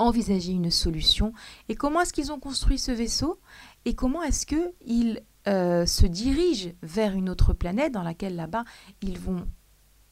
envisager 0.00 0.52
une 0.52 0.70
solution, 0.70 1.32
et 1.68 1.74
comment 1.74 2.00
est-ce 2.00 2.12
qu'ils 2.12 2.32
ont 2.32 2.40
construit 2.40 2.78
ce 2.78 2.92
vaisseau, 2.92 3.40
et 3.84 3.94
comment 3.94 4.22
est-ce 4.22 4.46
qu'ils 4.46 5.22
euh, 5.48 5.86
se 5.86 6.06
dirigent 6.06 6.70
vers 6.82 7.14
une 7.14 7.30
autre 7.30 7.52
planète 7.52 7.92
dans 7.92 8.02
laquelle 8.02 8.36
là-bas 8.36 8.64
ils 9.02 9.18
vont 9.18 9.46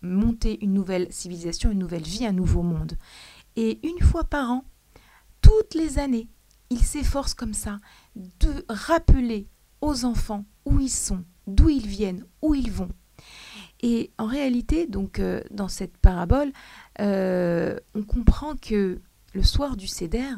monter 0.03 0.63
une 0.63 0.75
nouvelle 0.75 1.09
civilisation, 1.11 1.71
une 1.71 1.79
nouvelle 1.79 2.03
vie, 2.03 2.27
un 2.27 2.33
nouveau 2.33 2.63
monde. 2.63 2.97
Et 3.57 3.87
une 3.87 4.01
fois 4.01 4.25
par 4.25 4.51
an, 4.51 4.65
toutes 5.43 5.75
les 5.75 5.99
années, 5.99 6.29
ils 6.71 6.85
s'efforcent 6.85 7.35
comme 7.35 7.55
ça 7.55 7.79
de 8.15 8.65
rappeler 8.69 9.49
aux 9.81 10.05
enfants 10.05 10.45
où 10.65 10.81
ils 10.81 10.91
sont, 10.91 11.25
d'où 11.47 11.69
ils 11.69 11.87
viennent, 11.87 12.25
où 12.43 12.55
ils 12.55 12.71
vont. 12.71 12.91
Et 13.81 14.11
en 14.19 14.27
réalité, 14.27 14.87
donc 14.87 15.19
euh, 15.19 15.41
dans 15.51 15.69
cette 15.69 15.97
parabole, 15.99 16.53
euh, 17.01 17.77
on 17.95 18.03
comprend 18.03 18.57
que 18.57 19.01
le 19.39 19.45
soir 19.45 19.77
du 19.77 19.87
Seder, 19.87 20.35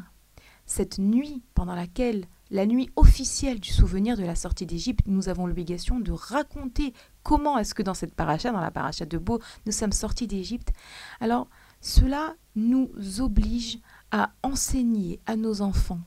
cette 0.66 0.98
nuit 0.98 1.42
pendant 1.54 1.74
laquelle, 1.74 2.26
la 2.50 2.66
nuit 2.66 2.90
officielle 2.96 3.58
du 3.58 3.70
souvenir 3.70 4.14
de 4.18 4.24
la 4.24 4.34
sortie 4.34 4.66
d'Égypte, 4.66 5.06
nous 5.06 5.30
avons 5.30 5.46
l'obligation 5.46 6.00
de 6.00 6.12
raconter 6.12 6.92
comment 7.22 7.56
est-ce 7.56 7.74
que 7.74 7.82
dans 7.82 7.94
cette 7.94 8.14
paracha, 8.14 8.52
dans 8.52 8.60
la 8.60 8.70
paracha 8.70 9.06
de 9.06 9.16
Beau, 9.16 9.40
nous 9.64 9.72
sommes 9.72 9.92
sortis 9.92 10.26
d'Égypte. 10.26 10.74
Alors, 11.18 11.48
cela 11.80 12.34
nous 12.56 12.90
oblige 13.20 13.78
à 14.10 14.32
enseigner 14.42 15.18
à 15.24 15.34
nos 15.34 15.62
enfants 15.62 16.02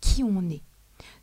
qui 0.00 0.22
on 0.22 0.48
est, 0.48 0.62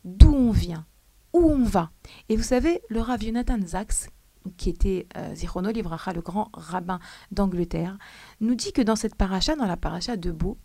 d'où 0.03 0.33
on 0.33 0.51
vient, 0.51 0.85
où 1.31 1.39
on 1.39 1.63
va. 1.63 1.91
Et 2.27 2.35
vous 2.35 2.43
savez, 2.43 2.81
le 2.89 2.99
Rav 2.99 3.21
Jonathan 3.21 3.65
Zaks, 3.65 4.09
qui 4.57 4.67
était 4.67 5.07
euh, 5.15 5.33
Zichrono 5.33 5.71
Livracha, 5.71 6.11
le 6.11 6.21
grand 6.21 6.49
rabbin 6.53 6.99
d'Angleterre, 7.31 7.97
nous 8.41 8.55
dit 8.55 8.73
que 8.73 8.81
dans 8.81 8.97
cette 8.97 9.15
paracha, 9.15 9.55
dans 9.55 9.67
la 9.67 9.77
paracha 9.77 10.17
de 10.17 10.31
Beau, 10.31 10.57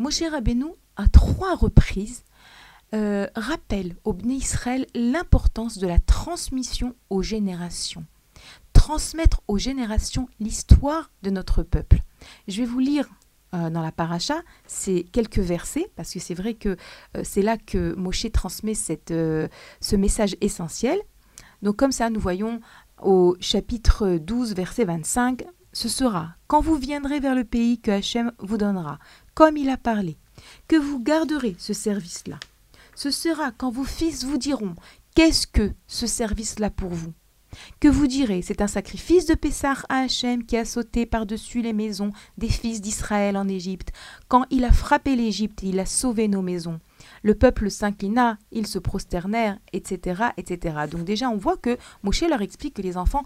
Moshe 0.00 0.22
Rabbeinu, 0.22 0.64
à 0.96 1.08
trois 1.08 1.54
reprises, 1.54 2.24
euh, 2.94 3.26
rappelle 3.36 3.96
au 4.04 4.14
Bnei 4.14 4.36
Israël 4.36 4.86
l'importance 4.94 5.76
de 5.76 5.86
la 5.86 5.98
transmission 5.98 6.96
aux 7.10 7.20
générations. 7.20 8.06
Transmettre 8.72 9.42
aux 9.46 9.58
générations 9.58 10.26
l'histoire 10.40 11.10
de 11.22 11.28
notre 11.28 11.62
peuple. 11.62 11.98
Je 12.48 12.62
vais 12.62 12.66
vous 12.66 12.78
lire 12.78 13.10
euh, 13.52 13.68
dans 13.68 13.82
la 13.82 13.92
paracha, 13.92 14.40
c'est 14.66 15.04
quelques 15.12 15.38
versets, 15.38 15.90
parce 15.96 16.14
que 16.14 16.18
c'est 16.18 16.32
vrai 16.32 16.54
que 16.54 16.78
euh, 17.18 17.20
c'est 17.22 17.42
là 17.42 17.58
que 17.58 17.94
Moshe 17.94 18.32
transmet 18.32 18.72
cette, 18.74 19.10
ce 19.12 19.96
message 19.96 20.34
essentiel. 20.40 20.98
Donc 21.60 21.76
comme 21.76 21.92
ça, 21.92 22.08
nous 22.08 22.20
voyons 22.20 22.62
au 23.02 23.36
chapitre 23.38 24.16
12, 24.16 24.54
verset 24.54 24.86
25, 24.86 25.44
ce 25.72 25.88
sera 25.88 26.34
quand 26.46 26.60
vous 26.60 26.74
viendrez 26.74 27.20
vers 27.20 27.34
le 27.34 27.44
pays 27.44 27.78
que 27.78 27.92
Hachem 27.92 28.32
vous 28.38 28.56
donnera, 28.56 28.98
comme 29.40 29.56
il 29.56 29.70
a 29.70 29.78
parlé, 29.78 30.18
que 30.68 30.76
vous 30.76 31.02
garderez 31.02 31.56
ce 31.58 31.72
service-là. 31.72 32.38
Ce 32.94 33.10
sera 33.10 33.52
quand 33.52 33.70
vos 33.70 33.84
fils 33.84 34.22
vous 34.22 34.36
diront 34.36 34.74
Qu'est-ce 35.14 35.46
que 35.46 35.72
ce 35.86 36.06
service-là 36.06 36.68
pour 36.68 36.90
vous? 36.90 37.14
Que 37.80 37.88
vous 37.88 38.06
direz, 38.06 38.42
c'est 38.42 38.60
un 38.60 38.66
sacrifice 38.66 39.24
de 39.24 39.32
Pessah 39.32 39.76
à 39.88 40.00
Hachem 40.00 40.44
qui 40.44 40.58
a 40.58 40.66
sauté 40.66 41.06
par-dessus 41.06 41.62
les 41.62 41.72
maisons 41.72 42.12
des 42.36 42.50
fils 42.50 42.82
d'Israël 42.82 43.38
en 43.38 43.48
Égypte. 43.48 43.92
Quand 44.28 44.44
il 44.50 44.62
a 44.62 44.72
frappé 44.72 45.16
l'Égypte, 45.16 45.62
il 45.62 45.80
a 45.80 45.86
sauvé 45.86 46.28
nos 46.28 46.42
maisons. 46.42 46.78
Le 47.22 47.34
peuple 47.34 47.70
s'inclina, 47.70 48.36
ils 48.52 48.66
se 48.66 48.78
prosternèrent, 48.78 49.56
etc., 49.72 50.24
etc. 50.36 50.80
Donc 50.90 51.04
déjà, 51.04 51.30
on 51.30 51.38
voit 51.38 51.56
que 51.56 51.78
Moshe 52.02 52.24
leur 52.28 52.42
explique 52.42 52.74
que 52.74 52.82
les 52.82 52.98
enfants 52.98 53.24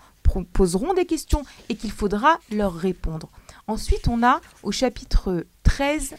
poseront 0.52 0.94
des 0.94 1.06
questions 1.06 1.42
et 1.68 1.74
qu'il 1.74 1.90
faudra 1.90 2.38
leur 2.52 2.72
répondre. 2.72 3.30
Ensuite, 3.66 4.06
on 4.06 4.22
a 4.22 4.40
au 4.62 4.70
chapitre 4.70 5.44
13, 5.64 6.14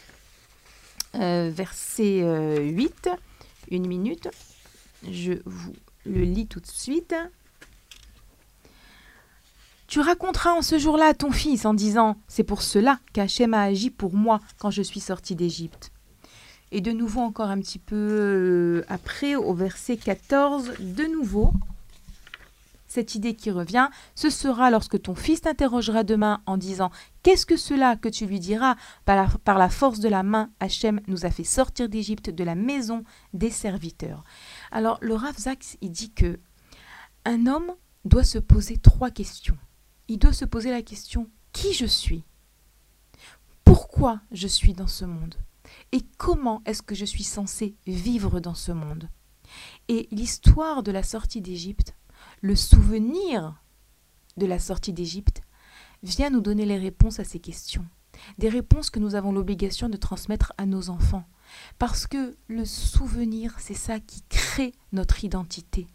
euh, 1.15 1.49
verset 1.53 2.21
8, 2.59 3.07
euh, 3.07 3.15
une 3.71 3.87
minute, 3.87 4.29
je 5.09 5.33
vous 5.45 5.73
le 6.05 6.21
lis 6.21 6.47
tout 6.47 6.59
de 6.59 6.67
suite. 6.67 7.15
Tu 9.87 10.01
raconteras 10.01 10.51
en 10.51 10.61
ce 10.61 10.77
jour-là 10.77 11.07
à 11.07 11.13
ton 11.13 11.31
fils 11.31 11.65
en 11.65 11.73
disant 11.73 12.17
C'est 12.27 12.43
pour 12.43 12.61
cela 12.61 12.99
qu'Hachem 13.13 13.53
a 13.53 13.61
agi 13.61 13.91
pour 13.91 14.13
moi 14.13 14.41
quand 14.57 14.71
je 14.71 14.81
suis 14.81 14.99
sorti 14.99 15.35
d'Égypte. 15.35 15.91
Et 16.71 16.81
de 16.81 16.91
nouveau, 16.91 17.21
encore 17.21 17.49
un 17.49 17.59
petit 17.59 17.79
peu 17.79 17.95
euh, 17.95 18.85
après, 18.89 19.35
au 19.35 19.53
verset 19.53 19.97
14, 19.97 20.73
de 20.79 21.05
nouveau, 21.05 21.53
cette 22.95 23.15
idée 23.15 23.35
qui 23.35 23.51
revient, 23.51 23.89
ce 24.15 24.29
sera 24.29 24.71
lorsque 24.71 25.01
ton 25.01 25.15
fils 25.15 25.41
t'interrogera 25.41 26.03
demain 26.03 26.41
en 26.45 26.55
disant 26.55 26.91
Qu'est-ce 27.23 27.45
que 27.45 27.57
cela 27.57 27.97
que 27.97 28.07
tu 28.07 28.25
lui 28.25 28.39
diras? 28.39 28.75
Par 29.03 29.57
la, 29.57 29.69
force 29.69 29.99
de 29.99 30.07
la 30.07 30.23
main, 30.23 30.49
Hachem 30.61 31.01
nous 31.07 31.25
a 31.25 31.29
fait 31.29 31.43
sortir 31.43 31.89
d'Égypte 31.89 32.29
de 32.29 32.43
la 32.43 32.55
maison 32.55 33.03
des 33.33 33.49
serviteurs. 33.49 34.23
Alors 34.71 34.97
le 35.01 35.13
Rav 35.13 35.37
Zaks, 35.37 35.77
il 35.81 35.91
dit 35.91 36.13
que 36.13 36.39
un 37.25 37.47
homme 37.47 37.73
doit 38.05 38.23
se 38.23 38.39
poser 38.39 38.77
trois 38.77 39.11
questions. 39.11 39.57
Il 40.07 40.19
doit 40.19 40.33
se 40.33 40.45
poser 40.45 40.71
la 40.71 40.81
question 40.81 41.29
Qui 41.51 41.73
je 41.73 41.85
suis? 41.85 42.23
Pourquoi 43.65 44.21
je 44.31 44.47
suis 44.47 44.73
dans 44.73 44.87
ce 44.87 45.03
monde? 45.03 45.35
Et 45.91 46.01
comment 46.17 46.61
est-ce 46.65 46.81
que 46.81 46.95
je 46.95 47.05
suis 47.05 47.23
censé 47.23 47.75
vivre 47.87 48.39
dans 48.39 48.53
ce 48.53 48.71
monde? 48.71 49.09
Et 49.89 50.07
l'histoire 50.11 50.81
de 50.81 50.91
la 50.91 51.03
sortie 51.03 51.41
d'Égypte 51.41 51.93
le 52.41 52.55
souvenir 52.55 53.61
de 54.37 54.45
la 54.45 54.59
sortie 54.59 54.93
d'Égypte 54.93 55.41
vient 56.03 56.29
nous 56.29 56.41
donner 56.41 56.65
les 56.65 56.77
réponses 56.77 57.19
à 57.19 57.23
ces 57.23 57.39
questions. 57.39 57.85
Des 58.37 58.49
réponses 58.49 58.89
que 58.89 58.99
nous 58.99 59.15
avons 59.15 59.31
l'obligation 59.31 59.89
de 59.89 59.97
transmettre 59.97 60.53
à 60.57 60.65
nos 60.65 60.89
enfants. 60.89 61.25
Parce 61.79 62.07
que 62.07 62.35
le 62.47 62.65
souvenir, 62.65 63.55
c'est 63.59 63.73
ça 63.73 63.99
qui 63.99 64.23
crée 64.29 64.73
notre 64.91 65.23
identité. 65.23 65.87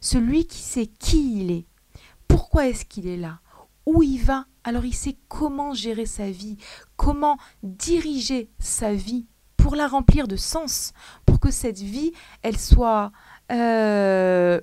Celui 0.00 0.46
qui 0.46 0.58
sait 0.58 0.86
qui 0.86 1.40
il 1.40 1.50
est, 1.50 1.66
pourquoi 2.28 2.68
est-ce 2.68 2.84
qu'il 2.84 3.06
est 3.06 3.16
là, 3.16 3.40
où 3.84 4.02
il 4.02 4.18
va, 4.18 4.46
alors 4.64 4.84
il 4.84 4.94
sait 4.94 5.16
comment 5.28 5.74
gérer 5.74 6.06
sa 6.06 6.30
vie, 6.30 6.56
comment 6.96 7.38
diriger 7.62 8.50
sa 8.58 8.94
vie 8.94 9.26
pour 9.56 9.76
la 9.76 9.86
remplir 9.86 10.28
de 10.28 10.36
sens, 10.36 10.92
pour 11.24 11.40
que 11.40 11.50
cette 11.50 11.78
vie, 11.78 12.12
elle 12.42 12.58
soit 12.58 13.12
euh, 13.52 14.60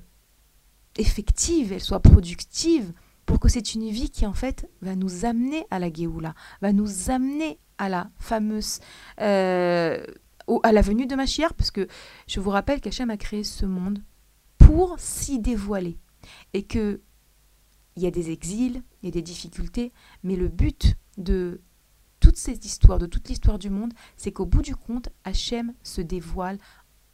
effective, 0.97 1.73
elle 1.73 1.81
soit 1.81 1.99
productive, 1.99 2.93
pour 3.25 3.39
que 3.39 3.49
c'est 3.49 3.73
une 3.73 3.89
vie 3.89 4.09
qui 4.09 4.25
en 4.25 4.33
fait 4.33 4.69
va 4.81 4.95
nous 4.95 5.25
amener 5.25 5.65
à 5.71 5.79
la 5.79 5.91
Géoula, 5.91 6.35
va 6.61 6.73
nous 6.73 7.09
amener 7.09 7.59
à 7.77 7.89
la 7.89 8.09
fameuse 8.19 8.79
euh, 9.21 10.05
à 10.63 10.71
la 10.71 10.81
venue 10.81 11.07
de 11.07 11.15
Mashiach, 11.15 11.53
parce 11.53 11.71
que 11.71 11.87
je 12.27 12.39
vous 12.39 12.49
rappelle 12.49 12.81
qu'Hachem 12.81 13.09
a 13.09 13.17
créé 13.17 13.43
ce 13.43 13.65
monde 13.65 14.03
pour 14.57 14.95
s'y 14.99 15.39
dévoiler. 15.39 15.97
Et 16.53 16.63
que 16.63 17.01
il 17.95 18.03
y 18.03 18.07
a 18.07 18.11
des 18.11 18.31
exils, 18.31 18.81
il 19.01 19.05
y 19.05 19.09
a 19.09 19.11
des 19.11 19.21
difficultés, 19.21 19.91
mais 20.23 20.35
le 20.35 20.47
but 20.47 20.95
de 21.17 21.61
toute 22.19 22.37
cette 22.37 22.65
histoire, 22.65 22.97
de 22.97 23.05
toute 23.05 23.27
l'histoire 23.29 23.59
du 23.59 23.69
monde, 23.69 23.93
c'est 24.17 24.31
qu'au 24.31 24.45
bout 24.45 24.61
du 24.61 24.75
compte, 24.75 25.09
Hachem 25.25 25.73
se 25.83 26.01
dévoile 26.01 26.57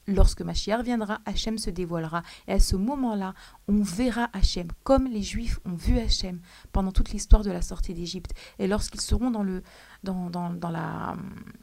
lorsque 0.10 0.42
Mashiach 0.42 0.84
viendra, 0.84 1.20
Hachem 1.26 1.58
se 1.58 1.70
dévoilera. 1.70 2.24
Et 2.48 2.54
à 2.54 2.60
ce 2.60 2.76
moment-là, 2.76 3.34
on 3.68 3.82
verra 3.82 4.30
Hachem, 4.34 4.68
comme 4.84 5.06
les 5.06 5.22
Juifs 5.22 5.60
ont 5.66 5.76
vu 5.76 5.98
Hachem 6.00 6.40
pendant 6.72 6.92
toute 6.92 7.12
l'histoire 7.12 7.44
de 7.44 7.52
la 7.52 7.62
sortie 7.62 7.94
d'Égypte. 7.94 8.34
Et 8.58 8.68
lorsqu'ils 8.68 9.02
seront 9.02 9.32
dans 9.32 9.44
le, 9.44 9.64
dans, 10.04 10.30
dans, 10.30 10.70
la, 10.70 11.16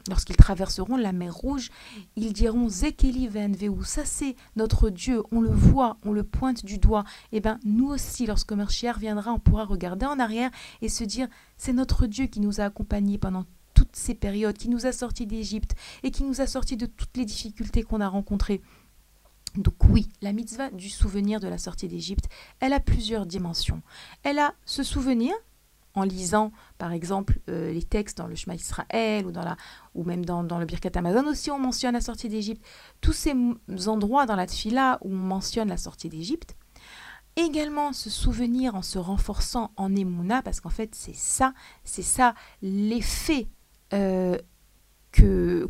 lorsqu'ils 0.07 0.37
traverseront 0.37 0.97
la 0.97 1.11
mer 1.11 1.33
Rouge, 1.33 1.69
ils 2.15 2.33
diront 2.33 2.69
Zekeli 2.69 3.27
Venveu, 3.27 3.83
ça 3.83 4.05
c'est 4.05 4.35
notre 4.55 4.89
Dieu, 4.89 5.21
on 5.31 5.41
le 5.41 5.51
voit, 5.51 5.97
on 6.03 6.11
le 6.11 6.23
pointe 6.23 6.65
du 6.65 6.77
doigt. 6.77 7.03
Et 7.31 7.37
eh 7.37 7.39
bien 7.41 7.59
nous 7.63 7.87
aussi, 7.87 8.25
lorsque 8.25 8.53
Mashiach 8.53 8.97
viendra, 8.97 9.31
on 9.33 9.39
pourra 9.39 9.65
regarder 9.65 10.05
en 10.05 10.19
arrière 10.19 10.51
et 10.81 10.89
se 10.89 11.03
dire 11.03 11.27
c'est 11.57 11.73
notre 11.73 12.07
Dieu 12.07 12.27
qui 12.27 12.39
nous 12.39 12.61
a 12.61 12.65
accompagnés 12.65 13.17
pendant 13.17 13.45
toutes 13.77 13.95
ces 13.95 14.15
périodes, 14.15 14.57
qui 14.57 14.69
nous 14.69 14.87
a 14.87 14.91
sortis 14.91 15.27
d'Égypte 15.27 15.75
et 16.01 16.09
qui 16.09 16.23
nous 16.23 16.41
a 16.41 16.47
sortis 16.47 16.77
de 16.77 16.87
toutes 16.87 17.15
les 17.15 17.25
difficultés 17.25 17.83
qu'on 17.83 18.01
a 18.01 18.07
rencontrées. 18.07 18.59
Donc 19.55 19.75
oui, 19.87 20.09
la 20.23 20.33
mitzvah 20.33 20.71
du 20.71 20.89
souvenir 20.89 21.39
de 21.39 21.47
la 21.47 21.59
sortie 21.59 21.87
d'Égypte, 21.87 22.27
elle 22.59 22.73
a 22.73 22.79
plusieurs 22.79 23.27
dimensions. 23.27 23.83
Elle 24.23 24.39
a 24.39 24.55
ce 24.65 24.81
souvenir 24.81 25.31
en 25.93 26.01
lisant, 26.01 26.51
par 26.79 26.91
exemple, 26.91 27.39
euh, 27.49 27.71
les 27.71 27.83
textes 27.83 28.17
dans 28.17 28.25
le 28.25 28.33
Shema 28.33 28.55
Israël 28.55 29.27
ou, 29.27 29.31
dans 29.31 29.43
la, 29.43 29.57
ou 29.93 30.03
même 30.03 30.25
dans, 30.25 30.41
le 30.41 30.65
Birkat 30.65 30.89
Amazon 30.95 31.27
aussi, 31.27 31.51
on 31.51 31.59
mentionne 31.59 31.93
la 31.93 32.01
sortie 32.01 32.29
d'Égypte. 32.29 32.65
Tous 32.99 33.13
ces 33.13 33.35
endroits 33.85 34.25
dans 34.25 34.35
la 34.35 34.47
Tfila 34.47 34.97
où 35.01 35.11
on 35.11 35.15
mentionne 35.15 35.69
la 35.69 35.77
sortie 35.77 36.09
d'Égypte. 36.09 36.55
Également 37.35 37.93
se 37.93 38.09
souvenir 38.09 38.73
en 38.73 38.81
se 38.81 38.97
renforçant 38.97 39.69
en 39.75 39.95
Emouna, 39.95 40.41
parce 40.41 40.61
qu'en 40.61 40.71
fait 40.71 40.95
c'est 40.95 41.15
ça, 41.15 41.53
c'est 41.83 42.01
ça 42.01 42.33
l'effet 42.63 43.47
euh, 43.93 44.37
que 45.11 45.69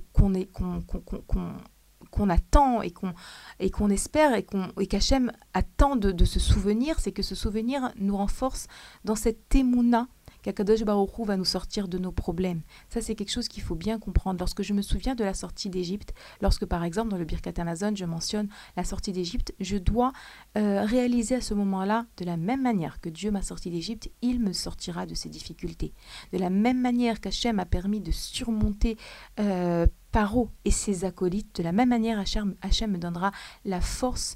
qu'on 2.12 2.30
attend 2.30 2.82
et 2.82 2.92
qu'on 2.92 3.14
et 3.60 3.70
qu'on 3.70 3.90
espère 3.90 4.34
et 4.34 4.44
qu'on 4.44 4.70
et 4.80 4.88
qu'Hachem 4.88 5.32
attend 5.54 5.96
de, 5.96 6.12
de 6.12 6.26
ce 6.26 6.40
souvenir, 6.40 7.00
c'est 7.00 7.12
que 7.12 7.24
ce 7.24 7.36
souvenir 7.36 7.92
nous 7.98 8.18
renforce 8.18 8.68
dans 9.04 9.16
cette 9.16 9.50
témouna 9.50 10.08
qu'Akadosh 10.48 10.84
Baruch 10.84 11.20
va 11.26 11.36
nous 11.36 11.46
sortir 11.46 11.90
de 11.90 11.98
nos 11.98 12.14
problèmes. 12.14 12.62
Ça, 12.90 13.02
c'est 13.02 13.16
quelque 13.16 13.32
chose 13.32 13.50
qu'il 13.50 13.64
faut 13.64 13.76
bien 13.76 14.00
comprendre. 14.00 14.40
Lorsque 14.40 14.62
je 14.62 14.74
me 14.74 14.82
souviens 14.82 15.14
de 15.14 15.26
la 15.26 15.34
sortie 15.34 15.70
d'Égypte, 15.70 16.14
lorsque 16.42 16.66
par 16.66 16.86
exemple 16.86 17.10
dans 17.10 17.18
le 17.18 17.26
Birkat 17.26 17.52
Amazon, 17.58 17.94
je 17.94 18.06
mentionne 18.06 18.48
la 18.78 18.86
sortie 18.86 19.12
d'Égypte, 19.12 19.54
je 19.60 19.76
dois 19.76 20.14
euh, 20.58 20.86
réaliser 20.86 21.36
à 21.36 21.42
ce 21.42 21.54
moment-là, 21.54 22.06
de 22.16 22.24
la 22.24 22.38
même 22.38 22.62
manière 22.62 23.02
que 23.02 23.10
Dieu 23.10 23.30
m'a 23.30 23.42
sorti 23.42 23.70
d'Égypte, 23.70 24.10
il 24.22 24.40
me 24.40 24.54
sortira 24.54 25.06
de 25.06 25.16
ces 25.16 25.28
difficultés. 25.28 25.94
De 26.32 26.38
la 26.38 26.50
même 26.50 26.80
manière 26.80 27.20
qu'Hachem 27.20 27.60
a 27.60 27.66
permis 27.66 28.00
de 28.00 28.12
surmonter 28.12 28.98
euh, 29.42 29.86
Paro 30.14 30.50
et 30.64 30.72
ses 30.72 31.04
acolytes, 31.04 31.58
de 31.58 31.64
la 31.64 31.74
même 31.74 31.90
manière 31.90 32.20
Hachem, 32.20 32.56
Hachem 32.62 32.92
me 32.92 32.98
donnera 32.98 33.34
la 33.66 33.82
force 33.82 34.36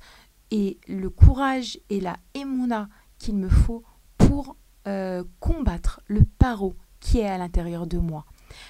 et 0.52 0.78
le 0.90 1.10
courage 1.10 1.80
et 1.90 2.02
la 2.02 2.18
émouna 2.34 2.90
qu'il 3.18 3.38
me 3.38 3.48
faut 3.48 3.84
pour 4.18 4.58
euh, 4.88 5.24
combattre 5.40 6.02
le 6.08 6.24
paro 6.24 6.76
qui 7.00 7.20
est 7.20 7.28
à 7.28 7.38
l'intérieur 7.38 7.88
de 7.88 7.98
moi. 7.98 8.26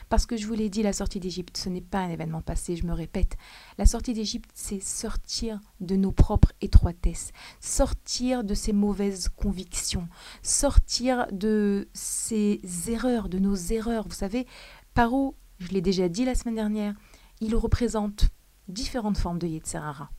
Parce 0.10 0.26
que 0.26 0.38
je 0.38 0.48
vous 0.48 0.54
l'ai 0.54 0.70
dit, 0.70 0.84
la 0.84 0.94
sortie 0.94 1.20
d'Égypte, 1.20 1.58
ce 1.58 1.70
n'est 1.70 1.82
pas 1.82 2.00
un 2.00 2.10
événement 2.10 2.42
passé, 2.42 2.76
je 2.76 2.86
me 2.86 2.94
répète. 2.94 3.38
La 3.78 3.86
sortie 3.86 4.14
d'Égypte, 4.14 4.50
c'est 4.54 4.82
sortir 4.82 5.60
de 5.80 5.96
nos 5.96 6.12
propres 6.12 6.52
étroitesses, 6.62 7.32
sortir 7.60 8.44
de 8.44 8.54
ces 8.54 8.74
mauvaises 8.74 9.30
convictions, 9.30 10.08
sortir 10.44 11.28
de 11.32 11.88
ces 11.94 12.62
erreurs, 12.88 13.30
de 13.30 13.40
nos 13.40 13.56
erreurs. 13.56 14.08
Vous 14.08 14.16
savez, 14.16 14.48
Paro, 14.94 15.36
je 15.60 15.70
l'ai 15.70 15.82
déjà 15.82 16.10
dit 16.10 16.26
la 16.26 16.36
semaine 16.36 16.56
dernière, 16.56 16.94
il 17.40 17.56
représente 17.56 18.30
différentes 18.68 19.18
formes 19.18 19.40
de 19.40 19.48
Yetzerara. 19.48 20.10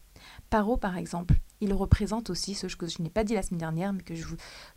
Paro, 0.50 0.76
par 0.76 0.96
exemple, 0.96 1.36
il 1.62 1.72
représente 1.72 2.28
aussi 2.28 2.54
ce 2.54 2.66
que 2.66 2.88
je 2.88 3.00
n'ai 3.00 3.08
pas 3.08 3.22
dit 3.22 3.34
la 3.34 3.42
semaine 3.42 3.60
dernière, 3.60 3.92
mais 3.92 4.02
que 4.02 4.16
je 4.16 4.26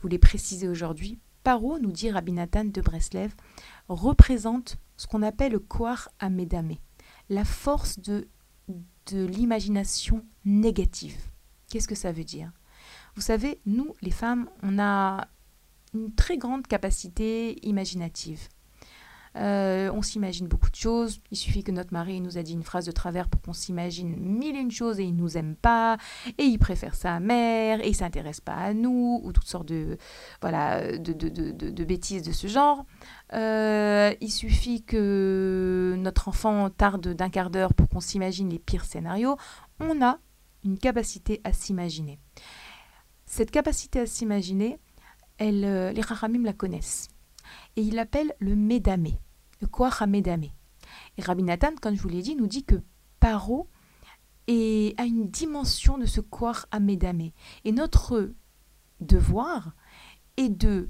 voulais 0.02 0.20
préciser 0.20 0.70
aujourd'hui. 0.70 1.20
Paro, 1.44 1.80
nous 1.80 1.92
dit 1.92 2.12
Rabbi 2.12 2.32
Nathan 2.32 2.66
de 2.66 2.80
Breslev, 2.80 3.34
représente 3.90 4.78
ce 4.96 5.08
qu'on 5.08 5.24
appelle 5.24 5.54
le 5.54 5.60
Koar 5.60 6.10
Amedame, 6.20 6.76
la 7.30 7.44
force 7.44 8.00
de, 8.00 8.28
de 9.08 9.26
l'imagination 9.26 10.24
négative. 10.46 11.18
Qu'est-ce 11.70 11.88
que 11.88 11.96
ça 11.96 12.12
veut 12.12 12.24
dire? 12.24 12.52
Vous 13.16 13.22
savez, 13.22 13.60
nous, 13.66 13.96
les 14.02 14.12
femmes, 14.12 14.48
on 14.62 14.78
a 14.78 15.28
une 15.96 16.14
très 16.14 16.38
grande 16.38 16.68
capacité 16.68 17.58
imaginative. 17.68 18.48
Euh, 19.38 19.92
on 19.94 20.02
s'imagine 20.02 20.48
beaucoup 20.48 20.70
de 20.70 20.76
choses. 20.76 21.20
Il 21.32 21.38
suffit 21.38 21.64
que 21.64 21.72
notre 21.72 21.94
mari 21.94 22.22
nous 22.22 22.38
a 22.38 22.44
dit 22.44 22.54
une 22.54 22.64
phrase 22.64 22.86
de 22.86 22.92
travers 22.92 23.28
pour 23.28 23.42
qu'on 23.42 23.54
s'imagine 23.54 24.16
mille 24.16 24.56
et 24.56 24.60
une 24.60 24.72
choses 24.72 25.00
et 25.00 25.04
il 25.04 25.16
nous 25.16 25.38
aime 25.38 25.56
pas 25.56 25.98
et 26.38 26.44
il 26.44 26.58
préfère 26.58 26.96
sa 26.96 27.20
mère 27.20 27.82
et 27.82 27.90
il 27.90 27.96
s'intéresse 27.96 28.42
pas 28.42 28.56
à 28.56 28.74
nous 28.74 29.20
ou 29.24 29.32
toutes 29.34 29.48
sortes 29.48 29.68
de 29.68 29.98
voilà 30.42 30.98
de, 30.98 31.14
de, 31.14 31.84
bêtises 31.84 32.24
de 32.24 32.32
ce 32.32 32.48
genre. 32.48 32.86
Euh, 33.34 34.14
il 34.22 34.32
suffit 34.32 34.84
que 34.84 35.96
notre 35.98 36.28
enfant 36.30 36.70
tarde 36.70 37.10
d'un 37.10 37.30
quart 37.30 37.50
d'heure 37.50 37.74
pour 37.74 37.90
qu'on 37.90 38.00
s'imagine 38.00 38.50
les 38.50 38.60
pires 38.60 38.86
scénarios. 38.86 39.38
On 39.80 40.02
a 40.02 40.20
une 40.64 40.78
capacité 40.78 41.42
à 41.44 41.54
s'imaginer. 41.54 42.20
Cette 43.26 43.52
capacité 43.52 44.00
à 44.00 44.06
s'imaginer, 44.06 44.80
euh, 45.42 45.92
les 45.92 46.02
Rahamim 46.02 46.44
la 46.44 46.54
connaissent 46.54 47.10
et 47.76 47.82
il 47.82 47.96
l'appelle 47.96 48.34
le 48.40 48.56
Médamé 48.56 49.20
le 49.62 49.68
Koach 49.68 50.02
Hamedame. 50.02 50.46
Et 51.18 51.22
Rabbi 51.22 51.44
Nathan, 51.44 51.76
comme 51.82 51.96
je 51.96 52.02
vous 52.02 52.10
l'ai 52.10 52.22
dit, 52.22 52.36
nous 52.36 52.48
dit 52.48 52.64
que 52.64 52.82
Paro 53.20 53.68
est, 54.48 55.00
a 55.00 55.06
une 55.06 55.30
dimension 55.30 55.98
de 55.98 56.06
ce 56.06 56.22
Koach 56.22 56.66
Hamedame. 56.72 57.32
Et 57.64 57.72
notre 57.72 58.34
devoir 59.00 59.74
est 60.38 60.50
de 60.50 60.90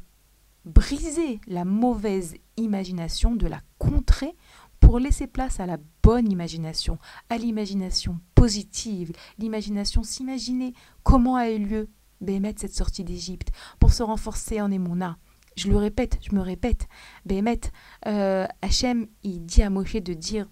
briser 0.66 1.40
la 1.48 1.66
mauvaise 1.66 2.36
imagination, 2.58 3.36
de 3.36 3.48
la 3.48 3.62
contrer 3.78 4.36
pour 4.80 5.00
laisser 5.00 5.28
place 5.28 5.60
à 5.60 5.66
la 5.66 5.78
bonne 6.04 6.32
imagination, 6.32 6.98
à 7.30 7.38
l'imagination 7.38 8.20
positive, 8.36 9.12
l'imagination 9.38 10.04
s'imaginer 10.04 10.74
comment 11.04 11.36
a 11.36 11.50
eu 11.50 11.60
lieu 11.60 11.90
Bémet 12.22 12.56
cette 12.58 12.74
sortie 12.74 13.04
d'Égypte, 13.04 13.52
pour 13.80 13.92
se 13.92 14.02
renforcer 14.02 14.62
en 14.62 14.72
émona, 14.72 15.18
je 15.56 15.70
le 15.70 15.78
répète, 15.78 16.20
je 16.22 16.36
me 16.36 16.42
répète, 16.42 16.88
Bémet, 17.26 17.62
euh, 18.08 18.46
Hachem, 18.62 19.08
il 19.24 19.46
dit 19.46 19.64
à 19.64 19.70
Moshe 19.70 19.96
de 19.96 20.14
dire 20.14 20.48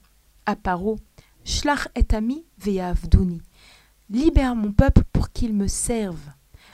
à 0.45 0.55
Paro, 0.55 0.97
Shlach 1.43 1.87
et 1.95 2.13
ami. 2.13 2.45
Libère 4.09 4.55
mon 4.55 4.71
peuple 4.71 5.03
pour 5.11 5.31
qu'il 5.31 5.53
me 5.53 5.67
serve. 5.67 6.29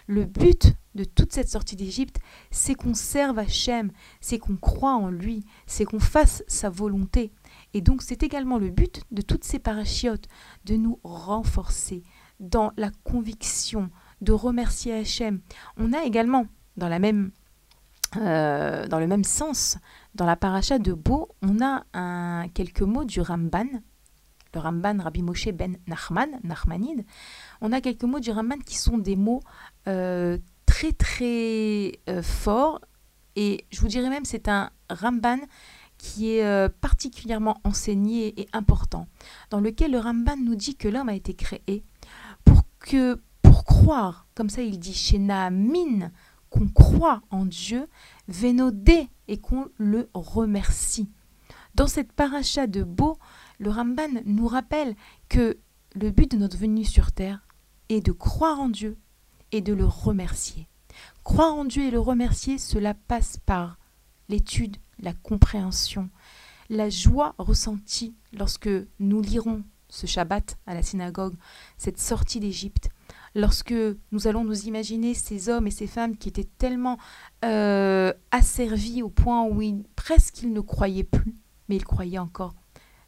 Le 0.08 0.26
but 0.26 0.76
de 0.96 1.04
toute 1.04 1.32
cette 1.32 1.50
sortie 1.50 1.76
d'Égypte, 1.76 2.18
c'est 2.52 2.76
qu'on 2.76 2.94
serve 2.94 3.40
Hachem, 3.40 3.92
c'est 4.22 4.40
qu'on 4.40 4.58
croit 4.58 4.96
en 4.96 5.10
lui, 5.10 5.46
c'est 5.66 5.86
qu'on 5.86 6.00
fasse 6.00 6.44
sa 6.48 6.70
volonté. 6.70 7.32
Et 7.74 7.82
donc 7.82 8.02
c'est 8.02 8.24
également 8.24 8.58
le 8.58 8.70
but 8.70 9.02
de 9.12 9.22
toutes 9.22 9.44
ces 9.44 9.60
parachiotes, 9.60 10.28
de 10.66 10.76
nous 10.76 11.00
renforcer 11.04 12.04
dans 12.40 12.72
la 12.78 12.92
conviction, 13.04 13.90
de 14.22 14.32
remercier 14.34 14.94
Hachem. 14.94 15.42
On 15.78 15.94
a 15.94 16.04
également, 16.04 16.48
dans 16.78 16.90
la 16.90 17.00
même 17.00 17.32
euh, 18.18 18.88
dans 18.88 19.00
le 19.00 19.08
même 19.08 19.24
sens, 19.24 19.78
dans 20.16 20.26
la 20.26 20.36
paracha 20.36 20.80
de 20.80 20.94
Beau, 20.94 21.30
on 21.42 21.62
a 21.64 21.84
un, 21.94 22.48
quelques 22.50 22.82
mots 22.82 23.06
du 23.06 23.22
Ramban, 23.22 23.68
le 24.54 24.60
Ramban 24.60 24.98
Rabbi 25.00 25.22
Moshe 25.22 25.50
ben 25.50 25.78
Nachman, 25.88 26.40
Nachmanide. 26.44 27.06
On 27.62 27.72
a 27.72 27.82
quelques 27.82 28.04
mots 28.04 28.20
du 28.20 28.32
Ramban 28.32 28.58
qui 28.66 28.78
sont 28.78 28.98
des 28.98 29.16
mots 29.16 29.42
euh, 29.88 30.38
très 30.66 30.92
très 30.92 32.00
euh, 32.10 32.24
forts 32.24 32.82
et 33.36 33.66
je 33.72 33.80
vous 33.82 33.88
dirais 33.88 34.10
même 34.10 34.26
c'est 34.26 34.48
un 34.48 34.72
Ramban 34.90 35.38
qui 36.00 36.32
est 36.32 36.70
particulièrement 36.80 37.58
enseigné 37.66 38.40
et 38.40 38.48
important, 38.54 39.08
dans 39.50 39.60
lequel 39.60 39.92
le 39.92 40.00
Ramban 40.00 40.38
nous 40.38 40.56
dit 40.56 40.78
que 40.78 40.88
l'homme 40.88 41.10
a 41.10 41.14
été 41.14 41.34
créé 41.34 41.84
pour 42.46 42.64
que 42.80 43.20
pour 43.42 43.66
croire, 43.66 44.26
comme 44.34 44.50
ça 44.50 44.62
il 44.62 44.80
dit 44.80 44.94
chez 44.94 45.20
Naamin, 45.20 46.12
qu'on 46.50 46.68
croit 46.68 47.22
en 47.30 47.46
Dieu, 47.46 47.88
vénodé 48.28 49.10
et 49.28 49.38
qu'on 49.38 49.70
le 49.78 50.10
remercie. 50.14 51.10
Dans 51.76 51.88
cette 51.88 52.12
paracha 52.12 52.68
de 52.68 52.84
Beau, 52.84 53.18
le 53.60 53.70
Ramban 53.70 54.22
nous 54.26 54.48
rappelle 54.48 54.96
que 55.30 55.58
le 55.96 56.12
but 56.12 56.32
de 56.32 56.38
notre 56.38 56.58
venue 56.58 56.86
sur 56.86 57.12
terre 57.12 57.46
est 57.90 58.06
de 58.06 58.12
croire 58.12 58.60
en 58.60 58.70
Dieu 58.70 58.98
et 59.52 59.62
de 59.62 59.74
le 59.74 59.86
remercier. 59.86 60.68
Croire 61.24 61.54
en 61.54 61.66
Dieu 61.66 61.84
et 61.84 61.92
le 61.92 62.00
remercier, 62.00 62.58
cela 62.58 62.94
passe 62.94 63.38
par 63.46 63.78
l'étude, 64.28 64.78
la 65.00 65.14
compréhension, 65.14 66.10
la 66.70 66.90
joie 66.90 67.36
ressentie 67.38 68.16
lorsque 68.34 68.70
nous 69.00 69.22
lirons 69.22 69.64
ce 69.90 70.06
Shabbat 70.06 70.58
à 70.68 70.74
la 70.74 70.84
synagogue, 70.84 71.36
cette 71.78 72.00
sortie 72.00 72.40
d'Égypte, 72.40 72.90
lorsque 73.36 73.74
nous 74.12 74.28
allons 74.28 74.44
nous 74.44 74.68
imaginer 74.68 75.14
ces 75.14 75.50
hommes 75.50 75.68
et 75.68 75.72
ces 75.72 75.88
femmes 75.88 76.18
qui 76.18 76.30
étaient 76.30 76.48
tellement 76.58 76.98
euh, 77.46 78.14
asservis 78.32 79.02
au 79.04 79.10
point 79.10 79.44
où 79.44 79.62
ils, 79.62 79.84
presque 79.96 80.42
ils 80.42 80.54
ne 80.54 80.62
croyaient 80.62 81.04
plus, 81.04 81.36
mais 81.68 81.76
ils 81.76 81.86
croyaient 81.86 82.20
encore. 82.20 82.56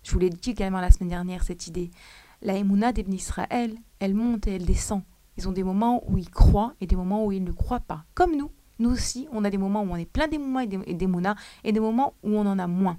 Je 0.03 0.11
vous 0.11 0.19
l'ai 0.19 0.29
dit 0.29 0.51
également 0.51 0.81
la 0.81 0.91
semaine 0.91 1.09
dernière, 1.09 1.43
cette 1.43 1.67
idée. 1.67 1.91
La 2.41 2.55
Emouna 2.55 2.91
d'Ibn 2.91 3.13
Israël, 3.13 3.75
elle 3.99 4.15
monte 4.15 4.47
et 4.47 4.55
elle 4.55 4.65
descend. 4.65 5.03
Ils 5.37 5.47
ont 5.47 5.51
des 5.51 5.63
moments 5.63 6.03
où 6.09 6.17
ils 6.17 6.29
croient 6.29 6.73
et 6.81 6.87
des 6.87 6.95
moments 6.95 7.25
où 7.25 7.31
ils 7.31 7.43
ne 7.43 7.51
croient 7.51 7.79
pas. 7.79 8.03
Comme 8.15 8.35
nous, 8.35 8.51
nous 8.79 8.89
aussi, 8.89 9.27
on 9.31 9.45
a 9.45 9.49
des 9.49 9.59
moments 9.59 9.83
où 9.83 9.91
on 9.91 9.95
est 9.95 10.05
plein 10.05 10.27
d'émouna 10.27 10.63
et 10.63 10.89
et 11.63 11.71
des 11.71 11.79
moments 11.79 12.13
où 12.23 12.35
on 12.35 12.45
en 12.45 12.57
a 12.57 12.67
moins. 12.67 12.97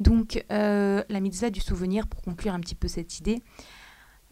Donc, 0.00 0.44
euh, 0.50 1.04
la 1.08 1.20
mitzvah 1.20 1.50
du 1.50 1.60
souvenir, 1.60 2.08
pour 2.08 2.22
conclure 2.22 2.54
un 2.54 2.60
petit 2.60 2.74
peu 2.74 2.88
cette 2.88 3.20
idée, 3.20 3.40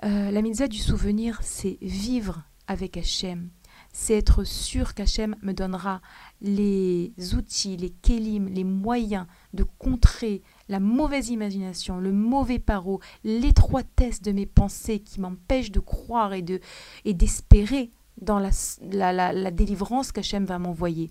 euh, 0.05 0.31
la 0.31 0.43
mitzvah 0.43 0.69
du 0.69 0.79
souvenir, 0.79 1.39
c'est 1.43 1.79
vivre 1.83 2.43
avec 2.67 2.97
Hachem, 2.97 3.51
c'est 3.93 4.15
être 4.15 4.45
sûr 4.45 4.95
qu'Hachem 4.95 5.37
me 5.43 5.53
donnera 5.53 6.01
les 6.41 7.13
outils, 7.35 7.77
les 7.77 7.91
kélim, 7.91 8.49
les 8.49 8.65
moyens 8.65 9.27
de 9.53 9.65
contrer 9.65 10.43
la 10.69 10.81
mauvaise 10.81 11.29
imagination, 11.29 11.99
le 11.99 12.13
mauvais 12.13 12.59
paro, 12.59 13.01
l'étroitesse 13.25 14.23
de 14.23 14.33
mes 14.33 14.47
pensées 14.47 15.01
qui 15.01 15.21
m'empêchent 15.21 15.73
de 15.73 15.81
croire 15.81 16.33
et 16.33 16.43
de 16.43 16.61
et 17.05 17.15
d'espérer 17.15 17.91
dans 18.21 18.39
la, 18.39 18.51
la, 18.93 19.33
la, 19.33 19.51
délivrance 19.51 20.13
qu'Hachem 20.13 20.45
va 20.45 20.59
m'envoyer. 20.59 21.11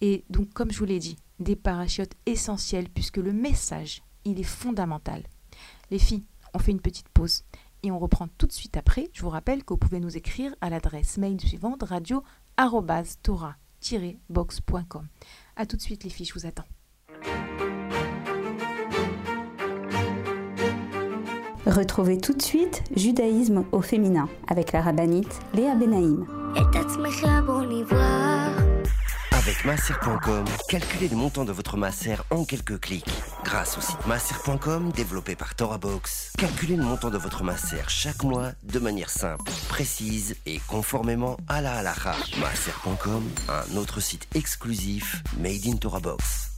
Et 0.00 0.24
donc, 0.30 0.52
comme 0.52 0.72
je 0.72 0.78
vous 0.78 0.84
l'ai 0.84 0.98
dit, 0.98 1.16
des 1.38 1.56
parachutes 1.56 2.14
essentiels 2.24 2.88
puisque 2.88 3.18
le 3.18 3.32
message, 3.32 4.02
il 4.24 4.40
est 4.40 4.42
fondamental. 4.42 5.22
Les 5.90 5.98
filles, 5.98 6.24
on 6.54 6.58
fait 6.58 6.72
une 6.72 6.80
petite 6.80 7.08
pause 7.10 7.44
et 7.86 7.90
on 7.90 7.98
reprend 7.98 8.28
tout 8.38 8.46
de 8.46 8.52
suite 8.52 8.76
après. 8.76 9.08
Je 9.12 9.22
vous 9.22 9.30
rappelle 9.30 9.64
que 9.64 9.72
vous 9.72 9.78
pouvez 9.78 10.00
nous 10.00 10.16
écrire 10.16 10.54
à 10.60 10.70
l'adresse 10.70 11.18
mail 11.18 11.40
suivante 11.40 11.82
radio 11.82 12.22
boxcom 14.28 15.06
A 15.56 15.66
tout 15.66 15.76
de 15.76 15.82
suite 15.82 16.04
les 16.04 16.10
filles, 16.10 16.26
je 16.26 16.34
vous 16.34 16.46
attends. 16.46 16.64
Retrouvez 21.66 22.18
tout 22.18 22.32
de 22.32 22.42
suite 22.42 22.82
Judaïsme 22.94 23.64
au 23.72 23.82
féminin 23.82 24.28
avec 24.48 24.72
la 24.72 24.82
rabbinite 24.82 25.40
Léa 25.54 25.74
Benaïm. 25.74 26.26
Avec 29.46 29.64
masser.com, 29.64 30.44
calculez 30.68 31.08
le 31.08 31.14
montant 31.14 31.44
de 31.44 31.52
votre 31.52 31.76
masser 31.76 32.16
en 32.30 32.44
quelques 32.44 32.80
clics. 32.80 33.06
Grâce 33.44 33.78
au 33.78 33.80
site 33.80 34.04
masser.com 34.04 34.90
développé 34.90 35.36
par 35.36 35.54
ToraBox, 35.54 36.32
calculez 36.36 36.74
le 36.74 36.82
montant 36.82 37.10
de 37.10 37.16
votre 37.16 37.44
masser 37.44 37.76
chaque 37.86 38.24
mois 38.24 38.50
de 38.64 38.80
manière 38.80 39.08
simple, 39.08 39.44
précise 39.68 40.34
et 40.46 40.58
conformément 40.66 41.36
à 41.46 41.60
la 41.60 41.76
halakha. 41.76 42.16
Masser.com, 42.40 43.22
un 43.48 43.76
autre 43.76 44.00
site 44.00 44.26
exclusif 44.34 45.22
made 45.38 45.64
in 45.64 45.76
ToraBox. 45.76 46.50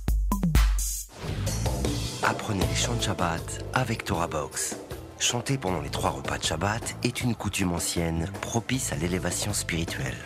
Apprenez 2.22 2.64
les 2.66 2.74
chants 2.74 2.94
de 2.94 3.02
Shabbat 3.02 3.66
avec 3.74 4.04
ToraBox. 4.04 4.76
Chanter 5.18 5.58
pendant 5.58 5.82
les 5.82 5.90
trois 5.90 6.08
repas 6.08 6.38
de 6.38 6.44
Shabbat 6.44 6.96
est 7.02 7.20
une 7.20 7.34
coutume 7.34 7.72
ancienne 7.72 8.30
propice 8.40 8.94
à 8.94 8.96
l'élévation 8.96 9.52
spirituelle. 9.52 10.16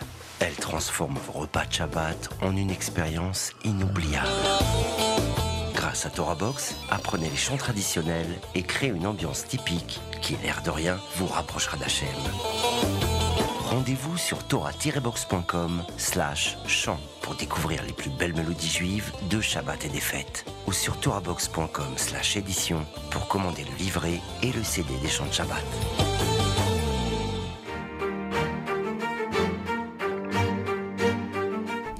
Elle 0.45 0.55
transforme 0.55 1.17
vos 1.25 1.39
repas 1.39 1.63
de 1.63 1.71
Shabbat 1.71 2.29
en 2.41 2.57
une 2.57 2.69
expérience 2.69 3.53
inoubliable. 3.63 4.27
Grâce 5.73 6.05
à 6.05 6.09
ToraBox, 6.09 6.75
apprenez 6.89 7.29
les 7.29 7.37
chants 7.37 7.55
traditionnels 7.55 8.41
et 8.53 8.61
créez 8.61 8.89
une 8.89 9.07
ambiance 9.07 9.45
typique 9.45 10.01
qui, 10.21 10.35
l'air 10.43 10.61
de 10.61 10.69
rien, 10.69 10.99
vous 11.15 11.27
rapprochera 11.27 11.77
d'Hachem. 11.77 12.09
Rendez-vous 13.69 14.17
sur 14.17 14.43
torah-box.com 14.43 15.85
slash 15.95 16.57
chant 16.67 16.99
pour 17.21 17.35
découvrir 17.35 17.81
les 17.83 17.93
plus 17.93 18.09
belles 18.09 18.35
mélodies 18.35 18.67
juives 18.67 19.13
de 19.29 19.39
Shabbat 19.39 19.85
et 19.85 19.89
des 19.89 20.01
fêtes. 20.01 20.43
Ou 20.67 20.73
sur 20.73 20.99
torahbox.com 20.99 21.93
slash 21.95 22.35
édition 22.35 22.85
pour 23.11 23.29
commander 23.29 23.63
le 23.63 23.77
livret 23.77 24.19
et 24.41 24.51
le 24.51 24.63
CD 24.63 24.93
des 25.01 25.09
chants 25.09 25.25
de 25.25 25.31
Shabbat. 25.31 25.63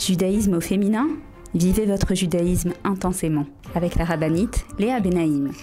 Judaïsme 0.05 0.55
au 0.55 0.59
féminin 0.59 1.07
Vivez 1.53 1.85
votre 1.85 2.13
judaïsme 2.13 2.73
intensément 2.83 3.45
avec 3.73 3.95
la 3.95 4.03
rabbinite 4.03 4.65
Léa 4.77 4.99
Benaïm. 4.99 5.53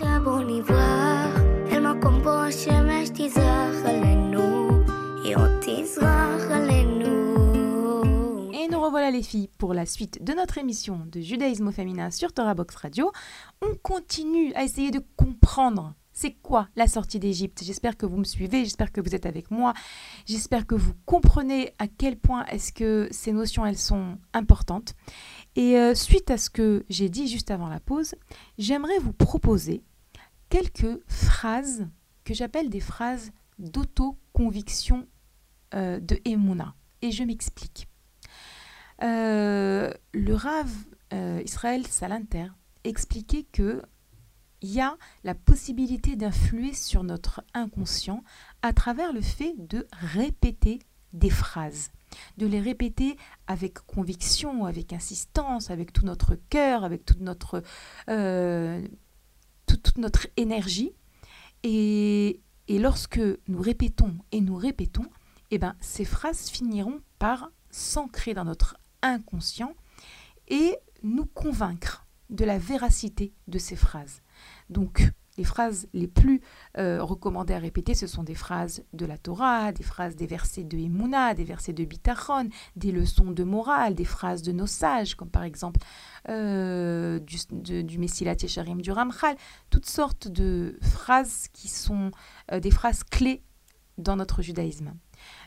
Et 8.54 8.68
nous 8.68 8.80
revoilà 8.80 9.10
les 9.10 9.22
filles 9.22 9.50
pour 9.58 9.74
la 9.74 9.84
suite 9.84 10.24
de 10.24 10.32
notre 10.32 10.56
émission 10.56 11.00
de 11.12 11.20
judaïsme 11.20 11.68
au 11.68 11.72
féminin 11.72 12.10
sur 12.10 12.32
Torah 12.32 12.54
Box 12.54 12.76
Radio. 12.76 13.12
On 13.60 13.74
continue 13.82 14.54
à 14.54 14.64
essayer 14.64 14.90
de 14.90 15.02
comprendre 15.16 15.92
c'est 16.20 16.32
quoi 16.32 16.68
la 16.76 16.86
sortie 16.86 17.18
d'Égypte? 17.18 17.62
J'espère 17.64 17.96
que 17.96 18.04
vous 18.04 18.18
me 18.18 18.24
suivez, 18.24 18.64
j'espère 18.64 18.92
que 18.92 19.00
vous 19.00 19.14
êtes 19.14 19.24
avec 19.24 19.50
moi, 19.50 19.72
j'espère 20.26 20.66
que 20.66 20.74
vous 20.74 20.92
comprenez 21.06 21.72
à 21.78 21.88
quel 21.88 22.18
point 22.18 22.44
est-ce 22.46 22.74
que 22.74 23.08
ces 23.10 23.32
notions 23.32 23.64
elles 23.64 23.78
sont 23.78 24.18
importantes. 24.34 24.94
Et 25.56 25.78
euh, 25.78 25.94
suite 25.94 26.30
à 26.30 26.36
ce 26.36 26.50
que 26.50 26.84
j'ai 26.90 27.08
dit 27.08 27.26
juste 27.26 27.50
avant 27.50 27.68
la 27.68 27.80
pause, 27.80 28.14
j'aimerais 28.58 28.98
vous 28.98 29.14
proposer 29.14 29.82
quelques 30.50 31.00
phrases 31.06 31.88
que 32.24 32.34
j'appelle 32.34 32.68
des 32.68 32.80
phrases 32.80 33.32
d'autoconviction 33.58 35.08
euh, 35.74 36.00
de 36.00 36.20
Emouna. 36.26 36.74
Et 37.00 37.12
je 37.12 37.24
m'explique. 37.24 37.88
Euh, 39.02 39.90
le 40.12 40.34
Rav 40.34 40.68
Israël 41.44 41.86
Salanter 41.88 42.46
expliquait 42.84 43.42
que 43.42 43.82
il 44.62 44.70
y 44.70 44.80
a 44.80 44.96
la 45.24 45.34
possibilité 45.34 46.16
d'influer 46.16 46.74
sur 46.74 47.02
notre 47.02 47.42
inconscient 47.54 48.22
à 48.62 48.72
travers 48.72 49.12
le 49.12 49.20
fait 49.20 49.54
de 49.58 49.86
répéter 49.92 50.80
des 51.12 51.30
phrases, 51.30 51.90
de 52.36 52.46
les 52.46 52.60
répéter 52.60 53.16
avec 53.46 53.74
conviction, 53.80 54.64
avec 54.64 54.92
insistance, 54.92 55.70
avec 55.70 55.92
tout 55.92 56.04
notre 56.04 56.36
cœur, 56.50 56.84
avec 56.84 57.04
toute 57.04 57.20
notre, 57.20 57.62
euh, 58.08 58.86
énergie. 60.36 60.92
Et, 61.62 62.40
et, 62.68 62.78
lorsque 62.78 63.20
nous 63.48 63.60
répétons 63.60 64.16
et 64.32 64.40
nous 64.40 64.56
répétons, 64.56 65.06
eh 65.50 65.58
ben, 65.58 65.74
ces 65.80 66.04
phrases 66.04 66.48
finiront 66.48 67.00
par 67.18 67.50
s'ancrer 67.70 68.34
dans 68.34 68.44
notre 68.44 68.76
inconscient 69.02 69.74
et 70.48 70.76
nous 71.02 71.26
convaincre 71.26 72.06
de 72.30 72.44
la 72.44 72.58
véracité 72.58 73.32
de 73.48 73.58
ces 73.58 73.76
phrases. 73.76 74.22
Donc, 74.70 75.12
les 75.36 75.44
phrases 75.44 75.88
les 75.94 76.06
plus 76.06 76.40
euh, 76.76 77.02
recommandées 77.02 77.54
à 77.54 77.58
répéter, 77.58 77.94
ce 77.94 78.06
sont 78.06 78.22
des 78.22 78.34
phrases 78.34 78.84
de 78.92 79.06
la 79.06 79.16
Torah, 79.16 79.72
des 79.72 79.82
phrases 79.82 80.16
des 80.16 80.26
versets 80.26 80.64
de 80.64 80.76
Emouna, 80.76 81.34
des 81.34 81.44
versets 81.44 81.72
de 81.72 81.84
Bitachon, 81.84 82.50
des 82.76 82.92
leçons 82.92 83.30
de 83.30 83.44
morale, 83.44 83.94
des 83.94 84.04
phrases 84.04 84.42
de 84.42 84.52
nos 84.52 84.66
sages, 84.66 85.14
comme 85.14 85.30
par 85.30 85.44
exemple 85.44 85.80
euh, 86.28 87.20
du, 87.20 87.98
Messilat 87.98 88.36
Yesharim 88.42 88.82
du 88.82 88.92
Ramchal, 88.92 89.36
toutes 89.70 89.86
sortes 89.86 90.28
de 90.28 90.78
phrases 90.82 91.48
qui 91.52 91.68
sont 91.68 92.10
euh, 92.52 92.60
des 92.60 92.70
phrases 92.70 93.02
clés 93.04 93.42
dans 93.98 94.16
notre 94.16 94.42
judaïsme. 94.42 94.92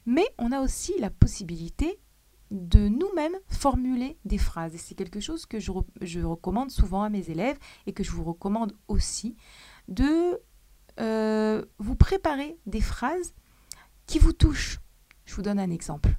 Mais 0.05 0.25
on 0.37 0.51
a 0.51 0.59
aussi 0.59 0.93
la 0.99 1.09
possibilité 1.09 1.99
de 2.53 2.87
nous-mêmes 2.87 3.35
formuler 3.47 4.19
des 4.25 4.37
phrases. 4.37 4.75
Et 4.75 4.77
c'est 4.77 4.95
quelque 4.95 5.19
chose 5.19 5.45
que 5.45 5.59
je, 5.59 5.71
recommande 6.21 6.69
souvent 6.69 7.01
à 7.01 7.09
mes 7.09 7.29
élèves 7.29 7.57
et 7.87 7.93
que 7.93 8.03
je 8.03 8.11
vous 8.11 8.23
recommande 8.23 8.77
aussi 8.87 9.35
de 9.87 10.39
euh, 10.99 11.65
vous 11.79 11.95
préparer 11.95 12.57
des 12.67 12.79
phrases 12.79 13.33
qui 14.05 14.19
vous 14.19 14.33
touchent. 14.33 14.79
Je 15.25 15.33
vous 15.35 15.41
donne 15.41 15.59
un 15.59 15.71
exemple. 15.71 16.15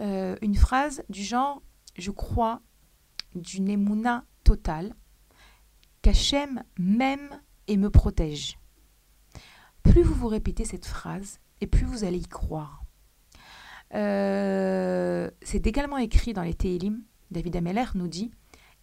Euh, 0.00 0.36
une 0.42 0.54
phrase 0.54 1.02
du 1.08 1.22
genre 1.22 1.62
Je 1.96 2.12
crois 2.12 2.62
d'une 3.34 3.68
émouna 3.68 4.24
totale 4.44 4.94
qu'Hachem 6.02 6.62
m'aime 6.78 7.40
et 7.66 7.76
me 7.76 7.90
protège. 7.90 8.58
Plus 9.82 10.02
vous 10.02 10.14
vous 10.14 10.28
répétez 10.28 10.64
cette 10.64 10.86
phrase, 10.86 11.40
et 11.60 11.66
plus 11.66 11.84
vous 11.84 12.04
allez 12.04 12.18
y 12.18 12.28
croire. 12.28 12.83
Euh, 13.94 15.30
c'est 15.42 15.66
également 15.66 15.98
écrit 15.98 16.32
dans 16.32 16.42
les 16.42 16.54
Télim. 16.54 17.02
David 17.30 17.56
Ameller 17.56 17.86
nous 17.94 18.08
dit 18.08 18.30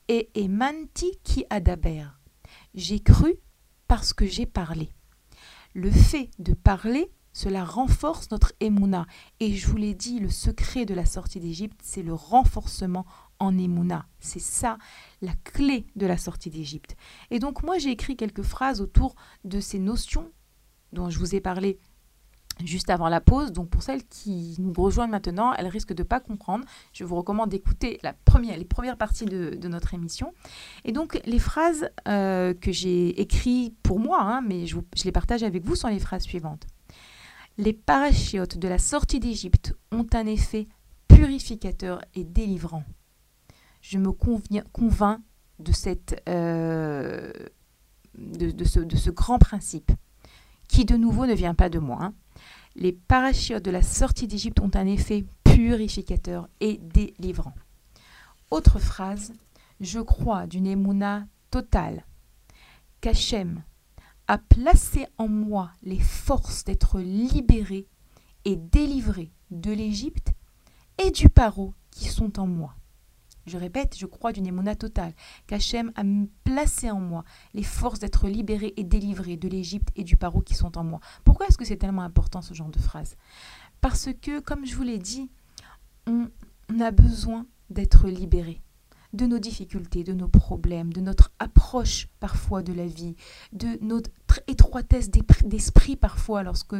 Et 0.08 0.30
emanti 0.36 1.20
qui 1.24 1.46
adaber. 1.50 2.06
J'ai 2.74 3.00
cru 3.00 3.36
parce 3.88 4.14
que 4.14 4.26
j'ai 4.26 4.46
parlé. 4.46 4.90
Le 5.74 5.92
fait 5.92 6.30
de 6.40 6.54
parler, 6.54 7.12
cela 7.34 7.64
renforce 7.64 8.30
notre 8.32 8.54
émouna. 8.60 9.06
Et 9.40 9.54
je 9.54 9.68
vous 9.68 9.78
l'ai 9.78 9.94
dit, 9.94 10.20
le 10.20 10.30
secret 10.30 10.86
de 10.86 10.94
la 10.94 11.06
sortie 11.06 11.40
d'Égypte, 11.40 11.80
c'est 11.82 12.04
le 12.04 12.14
renforcement 12.14 13.06
en 13.40 13.58
émouna. 13.58 14.06
C'est 14.20 14.42
ça 14.42 14.78
la 15.22 15.34
clé 15.44 15.88
de 15.96 16.06
la 16.06 16.18
sortie 16.18 16.50
d'Égypte. 16.50 16.96
Et 17.32 17.40
donc 17.40 17.64
moi 17.64 17.78
j'ai 17.78 17.90
écrit 17.90 18.16
quelques 18.16 18.44
phrases 18.44 18.82
autour 18.82 19.16
de 19.46 19.60
ces 19.60 19.80
notions 19.80 20.32
dont 20.94 21.10
je 21.10 21.18
vous 21.20 21.36
ai 21.36 21.42
parlé 21.42 21.80
juste 22.64 22.90
avant 22.90 23.10
la 23.10 23.22
pause. 23.22 23.52
Donc 23.52 23.70
pour 23.70 23.84
celles 23.84 24.04
qui 24.04 24.56
nous 24.60 24.74
rejoignent 24.74 25.12
maintenant, 25.12 25.54
elles 25.54 25.68
risquent 25.68 25.94
de 25.94 26.04
ne 26.04 26.08
pas 26.08 26.20
comprendre. 26.20 26.66
Je 26.94 27.04
vous 27.04 27.16
recommande 27.16 27.50
d'écouter 27.50 28.00
la 28.04 28.14
première, 28.14 28.58
les 28.58 28.66
premières 28.66 28.98
parties 28.98 29.26
de, 29.26 29.68
notre 29.68 29.94
émission. 29.94 30.34
Et 30.84 30.92
donc 30.92 31.20
les 31.26 31.40
phrases 31.40 31.90
euh, 32.08 32.54
que 32.54 32.72
j'ai 32.72 33.22
écrites 33.22 33.76
pour 33.84 34.00
moi, 34.00 34.22
hein, 34.22 34.42
mais 34.42 34.66
je, 34.66 34.78
les 35.06 35.12
partage 35.12 35.44
avec 35.44 35.66
vous, 35.66 35.76
sont 35.76 35.88
les 35.88 36.00
phrases 36.00 36.24
suivantes. 36.24 36.68
Les 37.58 37.74
parachiotes 37.74 38.58
de 38.58 38.68
la 38.68 38.78
sortie 38.78 39.20
d'Égypte 39.20 39.74
ont 39.92 40.08
un 40.14 40.26
effet 40.26 40.68
purificateur 41.08 42.02
et 42.16 42.24
délivrant. 42.24 42.84
Je 43.82 43.98
me 43.98 44.12
convainc 44.12 45.20
de, 45.60 45.72
cette, 45.72 46.22
euh, 46.30 47.32
de, 48.16 48.64
ce, 48.64 48.80
de, 48.80 48.96
ce, 48.96 49.10
grand 49.10 49.40
principe, 49.40 49.92
qui 50.68 50.86
de 50.86 50.96
nouveau 50.96 51.26
ne 51.26 51.34
vient 51.34 51.54
pas 51.54 51.70
de 51.70 51.80
moi. 51.80 51.98
Hein. 52.02 52.14
Les 52.76 52.94
parachiotes 52.94 53.66
de 53.66 53.72
la 53.72 53.82
sortie 53.82 54.28
d'Égypte 54.28 54.60
ont 54.60 54.72
un 54.76 54.88
effet 54.88 55.26
purificateur 55.44 56.48
et 56.60 56.78
délivrant. 56.78 57.54
Autre 58.50 58.80
phrase, 58.80 59.34
je 59.80 60.00
crois 60.00 60.48
d'une 60.48 60.68
émouna 60.68 61.26
totale 61.50 62.06
qu'Hachem 63.02 63.64
a 64.28 64.38
placé 64.38 65.08
en 65.18 65.28
moi 65.28 65.72
les 65.84 66.00
forces 66.00 66.64
d'être 66.64 67.00
libéré 67.00 67.88
et 68.46 68.56
délivré 68.56 69.32
de 69.50 69.72
l'Égypte 69.72 70.34
et 70.98 71.12
du 71.12 71.28
paro 71.30 71.74
qui 71.92 72.08
sont 72.08 72.40
en 72.40 72.48
moi. 72.48 72.76
Je 73.46 73.58
répète, 73.58 73.98
je 73.98 74.06
crois 74.06 74.32
d'une 74.32 74.48
émona 74.48 74.76
totale, 74.76 75.14
qu'Hachem 75.48 75.92
a 75.96 76.04
placé 76.44 76.92
en 76.92 77.00
moi 77.00 77.24
les 77.54 77.64
forces 77.64 78.00
d'être 78.00 78.28
libéré 78.28 78.74
et 78.78 78.84
délivré 78.84 79.38
de 79.38 79.48
l'Égypte 79.48 79.90
et 79.96 80.04
du 80.04 80.16
paro 80.16 80.42
qui 80.42 80.54
sont 80.54 80.78
en 80.78 80.84
moi. 80.84 81.00
Pourquoi 81.24 81.48
est-ce 81.48 81.58
que 81.58 81.66
c'est 81.66 81.78
tellement 81.78 82.04
important 82.04 82.42
ce 82.42 82.54
genre 82.54 82.70
de 82.70 82.80
phrase? 82.80 83.16
Parce 83.82 84.10
que, 84.22 84.40
comme 84.40 84.66
je 84.66 84.76
vous 84.76 84.84
l'ai 84.84 85.00
dit, 85.00 85.30
on 86.08 86.30
a 86.80 86.92
besoin 86.92 87.48
d'être 87.70 88.08
libéré 88.08 88.62
de 89.14 89.26
nos 89.26 89.40
difficultés, 89.40 90.04
de 90.04 90.14
nos 90.14 90.28
problèmes, 90.28 90.94
de 90.94 91.02
notre 91.02 91.32
approche 91.40 92.08
parfois 92.20 92.62
de 92.62 92.74
la 92.74 92.86
vie, 92.86 93.16
de 93.52 93.78
notre 93.82 94.10
étroitesse 94.48 95.10
d'esprit 95.10 95.96
parfois 95.96 96.44
lorsque 96.44 96.76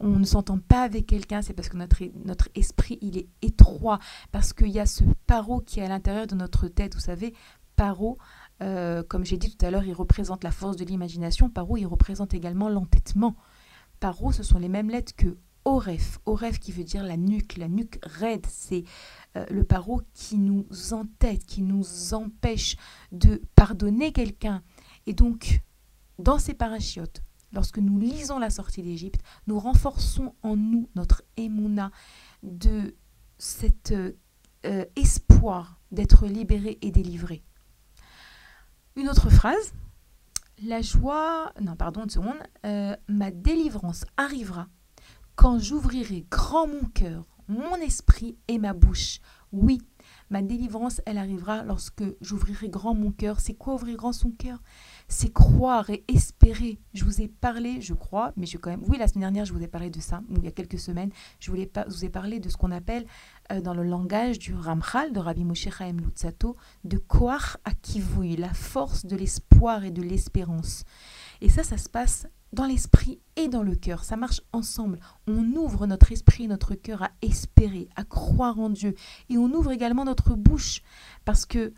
on 0.00 0.18
ne 0.18 0.24
s'entend 0.24 0.58
pas 0.58 0.82
avec 0.82 1.06
quelqu'un, 1.06 1.42
c'est 1.42 1.54
parce 1.54 1.68
que 1.68 1.76
notre, 1.76 2.02
notre 2.24 2.48
esprit 2.54 2.98
il 3.02 3.18
est 3.18 3.28
étroit, 3.42 3.98
parce 4.32 4.52
qu'il 4.52 4.70
y 4.70 4.80
a 4.80 4.86
ce 4.86 5.04
paro 5.26 5.60
qui 5.60 5.80
est 5.80 5.84
à 5.84 5.88
l'intérieur 5.88 6.26
de 6.26 6.34
notre 6.34 6.68
tête, 6.68 6.94
vous 6.94 7.00
savez, 7.00 7.34
paro. 7.76 8.18
Euh, 8.62 9.02
comme 9.02 9.24
j'ai 9.24 9.36
dit 9.36 9.54
tout 9.54 9.64
à 9.64 9.70
l'heure, 9.70 9.84
il 9.84 9.92
représente 9.92 10.42
la 10.42 10.50
force 10.50 10.76
de 10.76 10.84
l'imagination. 10.84 11.50
Paro, 11.50 11.76
il 11.76 11.86
représente 11.86 12.34
également 12.34 12.68
l'entêtement. 12.68 13.36
Paro, 14.00 14.32
ce 14.32 14.42
sont 14.42 14.58
les 14.58 14.68
mêmes 14.68 14.90
lettres 14.90 15.14
que 15.14 15.36
Oref. 15.66 16.20
Oref 16.26 16.60
qui 16.60 16.70
veut 16.70 16.84
dire 16.84 17.02
la 17.02 17.16
nuque, 17.16 17.56
la 17.56 17.68
nuque 17.68 17.98
raide. 18.04 18.46
C'est 18.48 18.84
euh, 19.36 19.44
le 19.50 19.64
paro 19.64 20.00
qui 20.14 20.38
nous 20.38 20.64
entête, 20.92 21.44
qui 21.44 21.60
nous 21.62 22.14
empêche 22.14 22.76
de 23.10 23.42
pardonner 23.56 24.12
quelqu'un. 24.12 24.62
Et 25.06 25.12
donc, 25.12 25.60
dans 26.20 26.38
ces 26.38 26.54
parachiotes, 26.54 27.20
lorsque 27.52 27.78
nous 27.78 27.98
lisons 27.98 28.38
la 28.38 28.48
sortie 28.48 28.80
d'Égypte, 28.80 29.20
nous 29.48 29.58
renforçons 29.58 30.34
en 30.42 30.56
nous 30.56 30.88
notre 30.94 31.22
émouna 31.36 31.90
de 32.44 32.94
cet 33.36 33.92
euh, 33.92 34.84
espoir 34.94 35.80
d'être 35.90 36.26
libéré 36.26 36.78
et 36.80 36.92
délivré. 36.92 37.42
Une 38.94 39.08
autre 39.08 39.30
phrase, 39.30 39.74
la 40.62 40.80
joie, 40.80 41.52
non 41.60 41.74
pardon 41.74 42.04
une 42.04 42.10
seconde, 42.10 42.38
euh, 42.64 42.96
ma 43.08 43.32
délivrance 43.32 44.04
arrivera 44.16 44.68
quand 45.36 45.58
j'ouvrirai 45.58 46.26
grand 46.28 46.66
mon 46.66 46.84
cœur 46.92 47.36
mon 47.48 47.76
esprit 47.76 48.36
et 48.48 48.58
ma 48.58 48.72
bouche. 48.72 49.20
Oui, 49.52 49.80
ma 50.28 50.42
délivrance, 50.42 51.00
elle 51.06 51.18
arrivera 51.18 51.62
lorsque 51.62 52.02
j'ouvrirai 52.20 52.68
grand 52.68 52.94
mon 52.94 53.12
cœur. 53.12 53.40
C'est 53.40 53.54
quoi 53.54 53.74
ouvrir 53.74 53.96
grand 53.96 54.12
son 54.12 54.30
cœur? 54.30 54.60
C'est 55.08 55.32
croire 55.32 55.88
et 55.88 56.04
espérer. 56.08 56.80
Je 56.92 57.04
vous 57.04 57.22
ai 57.22 57.28
parlé, 57.28 57.80
je 57.80 57.94
crois, 57.94 58.32
mais 58.36 58.46
je 58.46 58.58
quand 58.58 58.70
même. 58.70 58.82
Oui, 58.88 58.98
la 58.98 59.06
semaine 59.06 59.22
dernière, 59.22 59.44
je 59.44 59.52
vous 59.52 59.62
ai 59.62 59.68
parlé 59.68 59.88
de 59.88 60.00
ça, 60.00 60.22
il 60.30 60.44
y 60.44 60.48
a 60.48 60.52
quelques 60.52 60.78
semaines, 60.78 61.10
je, 61.38 61.50
voulais 61.50 61.66
pas, 61.66 61.84
vous 61.86 62.04
ai 62.04 62.10
parlé 62.10 62.40
de 62.40 62.48
ce 62.48 62.56
qu'on 62.56 62.72
appelle 62.72 63.06
euh, 63.52 63.60
dans 63.60 63.74
le 63.74 63.84
langage 63.84 64.38
du 64.38 64.54
Ramchal, 64.54 65.12
de 65.12 65.20
Rabbi 65.20 65.44
Moshe 65.44 65.68
Chaim 65.70 65.96
Lutzato, 65.98 66.56
de 66.84 66.98
Koach 66.98 67.56
Akivui, 67.64 68.36
la 68.36 68.52
force 68.52 69.06
de 69.06 69.16
l'espoir 69.16 69.84
et 69.84 69.92
de 69.92 70.02
l'espérance. 70.02 70.84
Et 71.40 71.48
ça, 71.48 71.62
ça 71.62 71.78
se 71.78 71.88
passe 71.88 72.26
dans 72.52 72.66
l'esprit 72.66 73.20
et 73.36 73.48
dans 73.48 73.62
le 73.62 73.74
cœur. 73.74 74.04
Ça 74.04 74.16
marche 74.16 74.40
ensemble. 74.52 75.00
On 75.26 75.44
ouvre 75.54 75.86
notre 75.86 76.12
esprit 76.12 76.44
et 76.44 76.48
notre 76.48 76.74
cœur 76.74 77.02
à 77.02 77.10
espérer, 77.22 77.88
à 77.96 78.04
croire 78.04 78.58
en 78.58 78.70
Dieu. 78.70 78.94
Et 79.28 79.38
on 79.38 79.52
ouvre 79.52 79.72
également 79.72 80.04
notre 80.04 80.34
bouche 80.34 80.82
parce 81.24 81.46
que 81.46 81.72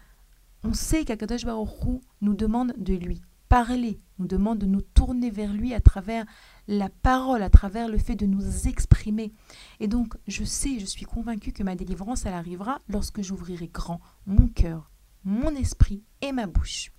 on 0.65 0.73
sait 0.73 1.05
qu'Akadosh 1.05 1.45
Baruch 1.45 2.03
nous 2.21 2.35
demande 2.35 2.75
de 2.77 2.95
lui 2.95 3.23
parler, 3.49 3.99
nous 4.19 4.27
demande 4.27 4.59
de 4.59 4.67
nous 4.67 4.83
tourner 4.83 5.31
vers 5.31 5.53
lui 5.53 5.73
à 5.73 5.81
travers 5.81 6.27
la 6.67 6.89
parole, 6.89 7.43
à 7.43 7.51
travers 7.51 7.89
le 7.89 7.99
fait 7.99 8.17
de 8.17 8.27
nous 8.27 8.67
exprimer. 8.67 9.33
Et 9.81 9.89
donc, 9.89 10.15
je 10.27 10.45
sais, 10.45 10.79
je 10.79 10.85
suis 10.85 11.07
convaincue 11.07 11.53
que 11.53 11.63
ma 11.63 11.77
délivrance, 11.77 12.27
elle 12.27 12.35
arrivera 12.35 12.81
lorsque 12.89 13.23
j'ouvrirai 13.23 13.69
grand 13.69 14.01
mon 14.27 14.49
cœur, 14.49 14.91
mon 15.25 15.55
esprit 15.55 16.03
et 16.21 16.33
ma 16.33 16.47
bouche. 16.47 16.93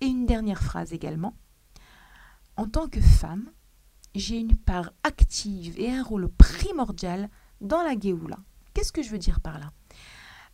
Et 0.00 0.06
une 0.06 0.26
dernière 0.26 0.62
phrase 0.62 0.92
également 0.92 1.34
en 2.56 2.66
tant 2.66 2.88
que 2.88 3.00
femme, 3.00 3.50
j'ai 4.14 4.38
une 4.38 4.56
part 4.56 4.92
active 5.02 5.78
et 5.78 5.90
un 5.90 6.02
rôle 6.02 6.28
primordial 6.28 7.28
dans 7.60 7.82
la 7.82 7.98
Géoula. 7.98 8.38
Qu'est-ce 8.74 8.92
que 8.92 9.02
je 9.02 9.10
veux 9.10 9.18
dire 9.18 9.40
par 9.40 9.58
là? 9.58 9.72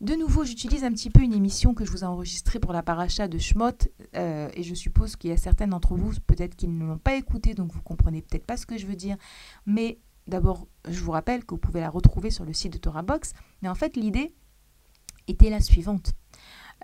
De 0.00 0.16
nouveau, 0.16 0.44
j'utilise 0.44 0.82
un 0.82 0.90
petit 0.90 1.11
peu 1.11 1.20
une 1.20 1.32
émission 1.32 1.74
que 1.74 1.84
je 1.84 1.90
vous 1.92 2.03
ai 2.03 2.07
enregistrée 2.07 2.59
pour 2.59 2.72
la 2.72 2.82
paracha 2.82 3.28
de 3.28 3.38
Shmot, 3.38 3.70
euh, 4.16 4.50
et 4.55 4.64
je 4.64 4.74
suppose 4.74 5.14
qu'il 5.14 5.30
y 5.30 5.32
a 5.32 5.36
certaines 5.36 5.70
d'entre 5.70 5.94
vous, 5.94 6.12
peut-être 6.26 6.57
qu'ils 6.57 6.76
ne 6.76 6.84
l'ont 6.84 6.98
pas 6.98 7.14
écoutée, 7.14 7.55
donc 7.55 7.72
vous 7.72 7.82
comprenez 7.82 8.20
peut-être 8.20 8.44
pas 8.44 8.57
ce 8.57 8.66
que 8.66 8.76
je 8.76 8.86
veux 8.86 8.96
dire. 8.96 9.16
Mais 9.64 10.00
d'abord, 10.26 10.66
je 10.88 11.00
vous 11.05 11.12
rappelle 11.12 11.44
que 11.44 11.55
vous 11.55 11.61
pouvez 11.61 11.80
la 11.80 11.88
retrouver 11.88 12.30
sur 12.30 12.44
le 12.44 12.53
site 12.53 12.72
de 12.72 12.78
Torah 12.78 13.03
Box. 13.03 13.32
Mais 13.62 13.68
en 13.68 13.76
fait, 13.76 13.96
l'idée 13.96 14.34
était 15.28 15.50
la 15.50 15.61
suivante. 15.61 16.14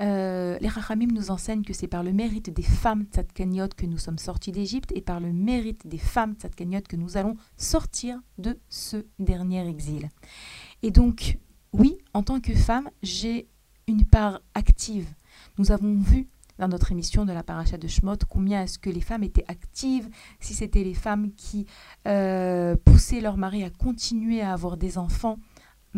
Euh, 0.01 0.59
les 0.61 0.68
Rachamim 0.68 1.09
nous 1.12 1.30
enseignent 1.30 1.62
que 1.62 1.72
c'est 1.72 1.88
par 1.88 2.03
le 2.03 2.12
mérite 2.12 2.51
des 2.51 2.62
femmes 2.62 3.05
tzadkaniot 3.12 3.68
que 3.76 3.86
nous 3.86 3.99
sommes 3.99 4.18
sortis 4.18 4.53
d'Égypte 4.53 4.92
et 4.94 5.01
par 5.01 5.20
le 5.20 5.32
mérite 5.32 5.86
des 5.86 5.99
femmes 5.99 6.34
tzadkaniot 6.34 6.82
que 6.88 6.96
nous 6.96 7.16
allons 7.16 7.36
sortir 7.57 8.20
de 8.38 8.59
ce 8.68 9.05
dernier 9.18 9.66
exil. 9.68 10.09
Et 10.82 10.90
donc, 10.90 11.38
oui, 11.72 11.99
en 12.14 12.22
tant 12.22 12.40
que 12.40 12.55
femme, 12.55 12.88
j'ai 13.03 13.49
une 13.88 14.05
part 14.05 14.40
active. 14.55 15.09
Nous 15.59 15.72
avons 15.72 15.99
vu 15.99 16.28
dans 16.59 16.68
notre 16.68 16.92
émission 16.92 17.24
de 17.24 17.32
la 17.32 17.42
paracha 17.42 17.78
de 17.78 17.86
Shmot 17.86 18.16
combien 18.28 18.62
est-ce 18.62 18.78
que 18.78 18.90
les 18.90 19.01
femmes 19.01 19.22
étaient 19.22 19.44
actives, 19.49 20.09
si 20.40 20.55
c'était 20.55 20.82
les 20.82 20.94
femmes 20.94 21.32
qui 21.36 21.66
euh, 22.07 22.76
poussaient 22.84 23.20
leur 23.20 23.36
mari 23.36 23.62
à 23.64 23.70
continuer 23.70 24.42
à 24.42 24.53
avoir 24.53 24.76
des 24.76 24.99
enfants 24.99 25.38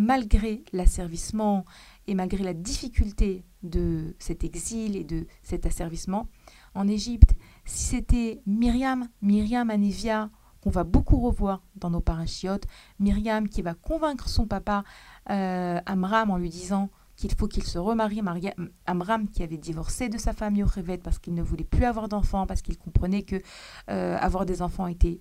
malgré 0.01 0.65
l'asservissement 0.73 1.65
et 2.07 2.15
malgré 2.15 2.43
la 2.43 2.55
difficulté 2.55 3.45
de 3.63 4.17
cet 4.19 4.45
exil 4.45 4.97
et 4.97 5.05
de 5.05 5.27
cet 5.43 5.67
asservissement 5.67 6.27
en 6.75 6.89
Égypte, 6.89 7.35
si 7.67 7.85
c'était 7.85 8.41
Myriam, 8.47 9.09
Myriam 9.21 9.69
Anevia, 9.69 10.31
qu'on 10.63 10.71
va 10.71 10.85
beaucoup 10.85 11.21
revoir 11.21 11.63
dans 11.75 11.91
nos 11.91 12.01
parachiotes, 12.01 12.65
Myriam 12.99 13.49
qui 13.49 13.61
va 13.61 13.75
convaincre 13.75 14.29
son 14.29 14.47
papa 14.47 14.85
euh, 15.29 15.81
Amram 15.85 16.31
en 16.31 16.39
lui 16.39 16.49
disant 16.49 16.91
qu'il 17.17 17.35
faut 17.35 17.49
qu'il 17.49 17.65
se 17.65 17.79
remarie, 17.79 18.23
Amram 18.87 19.29
qui 19.29 19.43
avait 19.43 19.59
divorcé 19.59 20.09
de 20.09 20.17
sa 20.17 20.33
femme 20.33 20.57
Yocheved 20.57 21.03
parce 21.03 21.19
qu'il 21.19 21.35
ne 21.35 21.43
voulait 21.43 21.65
plus 21.65 21.85
avoir 21.85 22.09
d'enfants, 22.09 22.47
parce 22.47 22.63
qu'il 22.63 22.79
comprenait 22.79 23.23
que 23.23 23.37
euh, 23.91 24.17
avoir 24.19 24.47
des 24.47 24.63
enfants 24.63 24.87
était 24.87 25.21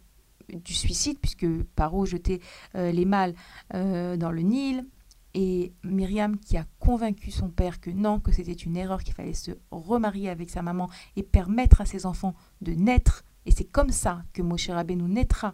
du 0.63 0.73
suicide, 0.73 1.17
puisque 1.19 1.47
Paro 1.75 2.05
jetait 2.05 2.39
euh, 2.75 2.91
les 2.91 3.05
mâles 3.05 3.35
dans 3.71 4.31
le 4.31 4.41
Nil, 4.41 4.85
et 5.33 5.73
Myriam 5.83 6.37
qui 6.37 6.57
a 6.57 6.65
convaincu 6.79 7.31
son 7.31 7.49
père 7.49 7.79
que 7.79 7.89
non, 7.89 8.19
que 8.19 8.31
c'était 8.31 8.51
une 8.53 8.75
erreur, 8.75 9.03
qu'il 9.03 9.13
fallait 9.13 9.33
se 9.33 9.51
remarier 9.71 10.29
avec 10.29 10.49
sa 10.49 10.61
maman 10.61 10.89
et 11.15 11.23
permettre 11.23 11.81
à 11.81 11.85
ses 11.85 12.05
enfants 12.05 12.33
de 12.61 12.73
naître. 12.73 13.23
Et 13.45 13.51
c'est 13.51 13.65
comme 13.65 13.91
ça 13.91 14.23
que 14.33 14.41
Moshe 14.41 14.69
nous 14.69 15.07
naîtra 15.07 15.53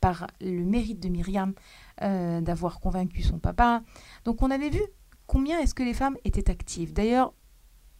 par 0.00 0.26
le 0.40 0.64
mérite 0.64 1.00
de 1.00 1.08
Myriam 1.08 1.54
euh, 2.02 2.40
d'avoir 2.40 2.80
convaincu 2.80 3.22
son 3.22 3.38
papa. 3.38 3.82
Donc 4.24 4.42
on 4.42 4.50
avait 4.50 4.70
vu 4.70 4.82
combien 5.26 5.60
est-ce 5.60 5.74
que 5.74 5.82
les 5.82 5.94
femmes 5.94 6.16
étaient 6.24 6.50
actives. 6.50 6.92
D'ailleurs, 6.92 7.32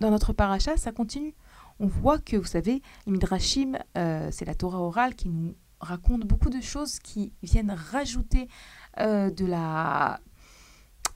dans 0.01 0.11
notre 0.11 0.33
paracha, 0.33 0.77
ça 0.77 0.91
continue. 0.91 1.35
On 1.79 1.87
voit 1.87 2.19
que, 2.19 2.37
vous 2.37 2.45
savez, 2.45 2.83
Midrashim, 3.07 3.79
euh, 3.97 4.29
c'est 4.33 4.45
la 4.45 4.55
Torah 4.55 4.81
orale 4.81 5.15
qui 5.15 5.29
nous 5.29 5.55
raconte 5.83 6.23
beaucoup 6.23 6.51
de 6.51 6.61
choses 6.61 6.99
qui 6.99 7.33
viennent 7.43 7.75
rajouter 7.91 8.49
euh, 8.99 9.31
de 9.31 9.45
la 9.45 10.21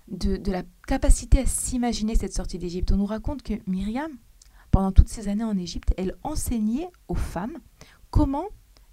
de, 0.09 0.39
la 0.51 0.62
capacité 0.87 1.41
à 1.41 1.47
s'imaginer 1.47 2.14
cette 2.14 2.33
sortie 2.33 2.59
d'Égypte. 2.59 2.93
On 2.93 2.97
nous 2.97 3.07
raconte 3.07 3.43
que 3.43 3.55
Myriam, 3.67 4.11
pendant 4.71 4.93
toutes 4.93 5.09
ces 5.09 5.29
années 5.29 5.45
en 5.45 5.57
Égypte, 5.57 5.93
elle 5.97 6.14
enseignait 6.23 6.91
aux 7.09 7.17
femmes 7.17 7.59
comment 8.11 8.47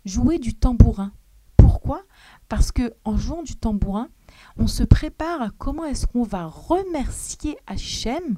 jouer 0.05 0.39
du 0.39 0.55
tambourin. 0.55 1.11
Pourquoi? 1.57 2.03
Parce 2.49 2.71
que 2.71 2.93
en 3.05 3.17
jouant 3.17 3.43
du 3.43 3.55
tambourin, 3.55 4.09
on 4.57 4.67
se 4.67 4.84
prépare 4.84 5.41
à 5.41 5.49
comment 5.51 5.86
est-ce 5.86 6.07
qu'on 6.07 6.24
va 6.24 6.45
remercier 6.45 7.57
Hachem 7.67 8.38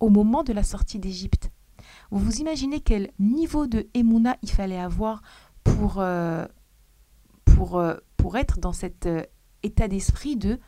au 0.00 0.08
moment 0.08 0.44
de 0.44 0.52
la 0.52 0.62
sortie 0.62 0.98
d'Égypte. 0.98 1.50
Vous 2.10 2.20
vous 2.20 2.40
imaginez 2.40 2.80
quel 2.80 3.10
niveau 3.18 3.66
de 3.66 3.86
Emouna 3.94 4.36
il 4.42 4.50
fallait 4.50 4.78
avoir 4.78 5.22
pour, 5.62 5.96
euh, 5.98 6.46
pour 7.58 7.80
euh, 7.80 7.96
pour 8.16 8.36
être 8.36 8.60
dans 8.60 8.72
cet 8.72 9.06
euh, 9.06 9.24
état 9.64 9.88
d'esprit 9.88 10.36
de 10.36 10.60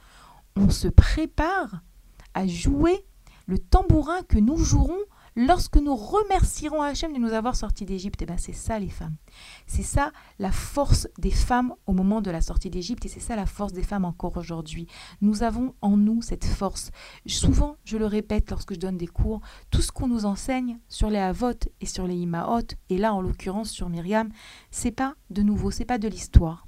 on 0.57 0.71
se 0.71 0.89
prépare 0.89 1.83
à 2.35 2.49
jouer 2.49 3.07
le 3.47 3.61
tambourin 3.61 4.23
que 4.25 4.39
nous 4.39 4.57
jouerons 4.57 4.99
lorsque 5.37 5.77
nous 5.77 5.95
remercierons 5.95 6.83
Hachem 6.83 7.13
de 7.13 7.21
nous 7.21 7.33
avoir 7.33 7.55
sortis 7.55 7.85
d'Égypte. 7.85 8.21
Et 8.23 8.25
eh 8.25 8.27
bien 8.27 8.37
c'est 8.39 8.53
ça 8.53 8.81
les 8.81 8.89
femmes. 8.89 9.15
C'est 9.69 9.85
ça 9.85 10.11
la 10.41 10.51
force 10.51 11.07
des 11.17 11.31
femmes 11.31 11.75
au 11.87 11.93
moment 11.93 12.21
de 12.21 12.31
la 12.33 12.41
sortie 12.41 12.71
d'Égypte 12.71 13.07
et 13.07 13.09
c'est 13.09 13.21
ça 13.21 13.37
la 13.37 13.47
force 13.47 13.73
des 13.73 13.85
femmes 13.85 14.05
encore 14.05 14.37
aujourd'hui. 14.37 14.89
Nous 15.21 15.45
avons 15.45 15.77
en 15.83 15.97
nous 15.97 16.23
cette 16.23 16.45
force. 16.45 16.91
Souvent, 17.25 17.77
je 17.85 17.99
le 17.99 18.07
répète 18.07 18.51
lorsque 18.51 18.75
je 18.75 18.81
donne 18.81 18.97
des 18.97 19.07
cours, 19.07 19.43
tout 19.71 19.81
ce 19.81 19.93
qu'on 19.93 20.09
nous 20.09 20.25
enseigne 20.25 20.81
sur 20.89 21.09
les 21.09 21.19
Havot 21.19 21.53
et 21.81 21.87
sur 21.87 22.09
les 22.09 22.17
Imaot, 22.17 22.67
et 22.89 22.99
là 22.99 23.15
en 23.15 23.21
l'occurrence 23.21 23.71
sur 23.71 23.89
Myriam, 23.89 24.29
c'est 24.73 24.91
pas 24.91 25.15
de 25.31 25.43
nouveau, 25.43 25.71
c'est 25.71 25.85
pas 25.85 25.99
de 25.99 26.09
l'histoire. 26.09 26.67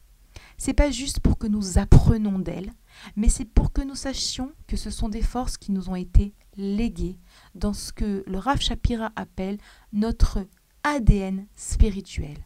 C'est 0.64 0.74
pas 0.74 0.92
juste 0.92 1.18
pour 1.18 1.38
que 1.38 1.48
nous 1.48 1.78
apprenons 1.78 2.38
d'elle, 2.38 2.72
mais 3.16 3.28
c'est 3.28 3.44
pour 3.44 3.72
que 3.72 3.82
nous 3.82 3.96
sachions 3.96 4.52
que 4.68 4.76
ce 4.76 4.90
sont 4.90 5.08
des 5.08 5.20
forces 5.20 5.56
qui 5.56 5.72
nous 5.72 5.88
ont 5.88 5.96
été 5.96 6.34
léguées 6.56 7.18
dans 7.56 7.72
ce 7.72 7.92
que 7.92 8.22
le 8.28 8.38
Rav 8.38 8.60
Shapira 8.60 9.10
appelle 9.16 9.58
notre 9.92 10.46
ADN 10.84 11.46
spirituel. 11.56 12.36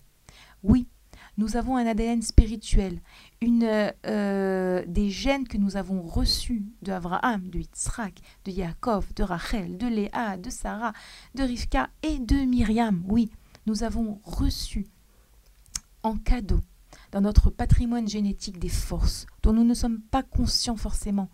Oui, 0.63 0.89
nous 1.37 1.59
avons 1.59 1.77
un 1.77 1.85
ADN 1.85 2.23
spirituel, 2.23 3.03
une, 3.43 3.69
euh, 4.07 4.83
des 4.87 5.11
gènes 5.11 5.47
que 5.47 5.59
nous 5.59 5.77
avons 5.77 6.01
reçus 6.01 6.65
de 6.81 6.93
Abraham, 6.93 7.51
de 7.51 7.59
Yitzhak, 7.59 8.15
de 8.47 8.51
Yaakov, 8.51 9.13
de 9.13 9.25
Rachel, 9.25 9.77
de 9.77 9.89
Léa, 9.89 10.39
de 10.39 10.49
Sarah, 10.49 10.95
de 11.35 11.43
Rivka 11.43 11.91
et 12.03 12.19
de 12.19 12.47
Myriam. 12.47 13.05
Oui, 13.09 13.31
nous 13.67 13.83
avons 13.83 14.23
reçu 14.25 14.87
en 16.03 16.17
cadeau 16.17 16.61
dans 17.17 17.23
notre 17.23 17.49
patrimoine 17.49 18.07
génétique 18.07 18.59
des 18.59 18.69
forces 18.69 19.25
dont 19.43 19.55
nous 19.55 19.65
ne 19.65 19.73
sommes 19.73 20.03
pas 20.03 20.23
conscients 20.23 20.77
forcément. 20.77 21.31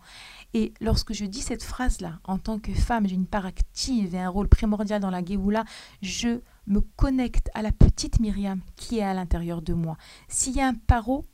Et 0.53 0.73
lorsque 0.79 1.11
je 1.11 1.25
dis 1.25 1.41
cette 1.41 1.61
phrase-là, 1.61 2.21
en 2.23 2.37
tant 2.37 2.57
que 2.57 2.71
femme, 2.71 3.05
j'ai 3.05 3.15
une 3.15 3.27
part 3.27 3.45
active 3.45 4.15
et 4.15 4.19
un 4.19 4.29
rôle 4.29 4.47
primordial 4.47 5.01
dans 5.01 5.09
la 5.09 5.21
Géoula, 5.21 5.65
je 6.01 6.39
me 6.67 6.79
connecte 6.79 7.49
à 7.53 7.61
la 7.61 7.73
petite 7.73 8.21
Myriam 8.21 8.61
qui 8.77 8.99
est 8.99 9.03
à 9.03 9.13
l'intérieur 9.13 9.61
de 9.61 9.73
moi. 9.73 9.97
S'il 10.29 10.55
y 10.55 10.61
a 10.61 10.67
un 10.69 10.73
paro 10.73 11.25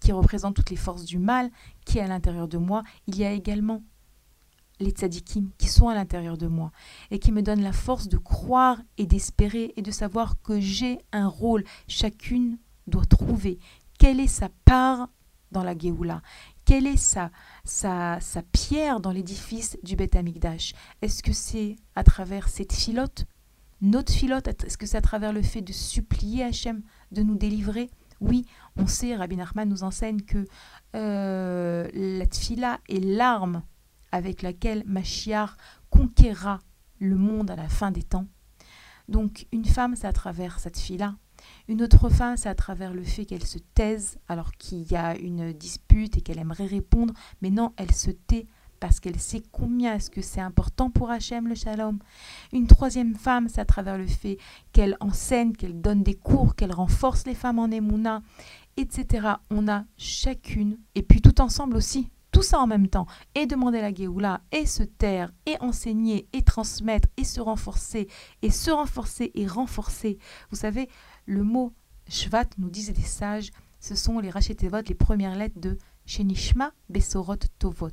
qui 0.00 0.12
représente 0.12 0.56
toutes 0.56 0.70
les 0.70 0.76
forces 0.76 1.04
du 1.04 1.18
mal 1.18 1.50
qui 1.84 1.98
est 1.98 2.02
à 2.02 2.08
l'intérieur 2.08 2.48
de 2.48 2.56
moi, 2.56 2.84
il 3.06 3.18
y 3.18 3.24
a 3.26 3.32
également 3.32 3.82
les 4.80 4.92
tzadikim 4.92 5.50
qui 5.58 5.68
sont 5.68 5.88
à 5.88 5.94
l'intérieur 5.94 6.38
de 6.38 6.46
moi 6.46 6.72
et 7.10 7.18
qui 7.18 7.32
me 7.32 7.42
donnent 7.42 7.62
la 7.62 7.74
force 7.74 8.08
de 8.08 8.16
croire 8.16 8.80
et 8.96 9.04
d'espérer 9.04 9.74
et 9.76 9.82
de 9.82 9.90
savoir 9.90 10.40
que 10.40 10.58
j'ai 10.58 11.00
un 11.12 11.28
rôle. 11.28 11.64
Chacune 11.86 12.56
doit 12.86 13.06
trouver 13.06 13.58
quelle 13.98 14.20
est 14.20 14.26
sa 14.26 14.48
part 14.64 15.08
dans 15.52 15.62
la 15.62 15.76
Géoula, 15.76 16.20
quelle 16.64 16.86
est 16.86 16.96
sa, 16.96 17.30
sa, 17.64 18.18
sa 18.20 18.42
pierre 18.42 19.00
dans 19.00 19.12
l'édifice 19.12 19.78
du 19.82 19.94
Beth 19.94 20.16
Amikdash. 20.16 20.74
Est-ce 21.00 21.22
que 21.22 21.32
c'est 21.32 21.76
à 21.94 22.02
travers 22.02 22.48
cette 22.48 22.72
filote, 22.72 23.26
notre 23.80 24.12
filote, 24.12 24.48
est-ce 24.48 24.78
que 24.78 24.86
c'est 24.86 24.96
à 24.96 25.02
travers 25.02 25.32
le 25.32 25.42
fait 25.42 25.60
de 25.60 25.72
supplier 25.72 26.44
Hachem 26.44 26.82
de 27.12 27.22
nous 27.22 27.36
délivrer? 27.36 27.90
Oui, 28.20 28.46
on 28.76 28.86
sait, 28.86 29.14
Rabbi 29.14 29.36
Nachman 29.36 29.68
nous 29.68 29.84
enseigne 29.84 30.22
que 30.22 30.44
euh, 30.94 31.88
la 31.92 32.26
tfila 32.26 32.80
est 32.88 33.04
l'arme 33.04 33.62
avec 34.12 34.42
laquelle 34.42 34.84
Mashiach 34.86 35.50
conquérera 35.90 36.60
le 37.00 37.16
monde 37.16 37.50
à 37.50 37.56
la 37.56 37.68
fin 37.68 37.90
des 37.90 38.02
temps. 38.02 38.26
Donc 39.08 39.46
une 39.52 39.64
femme, 39.64 39.96
c'est 39.96 40.06
à 40.06 40.12
travers 40.12 40.58
cette 40.60 40.78
fille-là. 40.78 41.16
Une 41.68 41.82
autre 41.82 42.08
femme, 42.08 42.36
c'est 42.36 42.48
à 42.48 42.54
travers 42.54 42.92
le 42.92 43.02
fait 43.02 43.24
qu'elle 43.24 43.46
se 43.46 43.58
taise 43.58 44.18
alors 44.28 44.52
qu'il 44.52 44.90
y 44.90 44.96
a 44.96 45.16
une 45.16 45.52
dispute 45.52 46.16
et 46.16 46.20
qu'elle 46.20 46.38
aimerait 46.38 46.66
répondre, 46.66 47.14
mais 47.42 47.50
non, 47.50 47.72
elle 47.76 47.92
se 47.92 48.10
tait 48.10 48.46
parce 48.80 49.00
qu'elle 49.00 49.18
sait 49.18 49.42
combien 49.50 49.94
est-ce 49.94 50.10
que 50.10 50.20
c'est 50.20 50.42
important 50.42 50.90
pour 50.90 51.10
Hachem 51.10 51.48
le 51.48 51.54
shalom. 51.54 51.98
Une 52.52 52.66
troisième 52.66 53.14
femme, 53.14 53.48
c'est 53.48 53.62
à 53.62 53.64
travers 53.64 53.96
le 53.96 54.06
fait 54.06 54.36
qu'elle 54.72 54.98
enseigne, 55.00 55.52
qu'elle 55.52 55.80
donne 55.80 56.02
des 56.02 56.12
cours, 56.12 56.54
qu'elle 56.54 56.72
renforce 56.72 57.26
les 57.26 57.34
femmes 57.34 57.58
en 57.58 57.70
émouna, 57.70 58.20
etc. 58.76 59.28
On 59.50 59.68
a 59.68 59.84
chacune, 59.96 60.78
et 60.94 61.02
puis 61.02 61.22
tout 61.22 61.40
ensemble 61.40 61.76
aussi, 61.76 62.10
tout 62.30 62.42
ça 62.42 62.58
en 62.58 62.66
même 62.66 62.88
temps, 62.88 63.06
et 63.34 63.46
demander 63.46 63.80
la 63.80 63.94
Géoula, 63.94 64.40
et 64.50 64.66
se 64.66 64.82
taire, 64.82 65.30
et 65.46 65.56
enseigner, 65.60 66.28
et 66.32 66.42
transmettre, 66.42 67.08
et 67.16 67.24
se 67.24 67.40
renforcer, 67.40 68.08
et 68.42 68.50
se 68.50 68.70
renforcer, 68.70 69.30
et 69.34 69.46
renforcer. 69.46 70.18
Vous 70.50 70.56
savez, 70.56 70.88
le 71.26 71.42
mot 71.42 71.72
Shvat, 72.08 72.46
nous 72.58 72.70
disent 72.70 72.92
des 72.92 73.02
sages, 73.02 73.50
ce 73.80 73.94
sont 73.94 74.18
les 74.18 74.30
Rachetevot, 74.30 74.82
les 74.88 74.94
premières 74.94 75.36
lettres 75.36 75.58
de 75.58 75.78
Shenishma 76.06 76.72
Besorot 76.88 77.36
Tovot. 77.58 77.88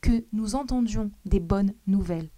Que 0.00 0.24
nous 0.32 0.54
entendions 0.54 1.10
des 1.26 1.40
bonnes 1.40 1.74
nouvelles. 1.86 2.30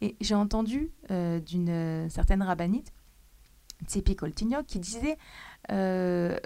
Et 0.00 0.16
j'ai 0.20 0.34
entendu 0.34 0.90
euh, 1.10 1.40
d'une 1.40 2.08
certaine 2.10 2.42
rabbinite, 2.42 2.92
Tsepi 3.86 4.16
Koltignok, 4.16 4.66
qui 4.66 4.80
disait 4.80 5.16
euh, 5.70 6.38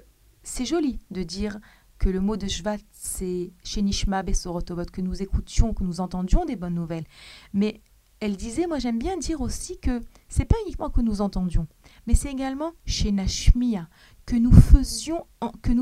C'est 0.42 0.64
joli 0.64 0.98
de 1.10 1.22
dire 1.22 1.58
que 1.98 2.08
le 2.08 2.20
mot 2.20 2.36
de 2.36 2.46
Shvat, 2.46 2.78
c'est 2.92 3.52
Shenishma 3.64 4.22
Besorot 4.22 4.62
Tovot, 4.62 4.84
que 4.86 5.00
nous 5.00 5.22
écoutions, 5.22 5.72
que 5.72 5.84
nous 5.84 6.00
entendions 6.00 6.44
des 6.44 6.56
bonnes 6.56 6.74
nouvelles. 6.74 7.06
Mais 7.52 7.80
elle 8.24 8.36
disait 8.36 8.66
Moi 8.66 8.78
j'aime 8.78 8.98
bien 8.98 9.18
dire 9.18 9.42
aussi 9.42 9.78
que 9.78 10.00
c'est 10.28 10.46
pas 10.46 10.56
uniquement 10.64 10.88
que 10.88 11.02
nous 11.02 11.20
entendions, 11.20 11.66
mais 12.06 12.14
c'est 12.14 12.32
également 12.32 12.72
chez 12.86 13.12
Nashmiya 13.12 13.88
que 14.24 14.36
nous, 14.36 14.52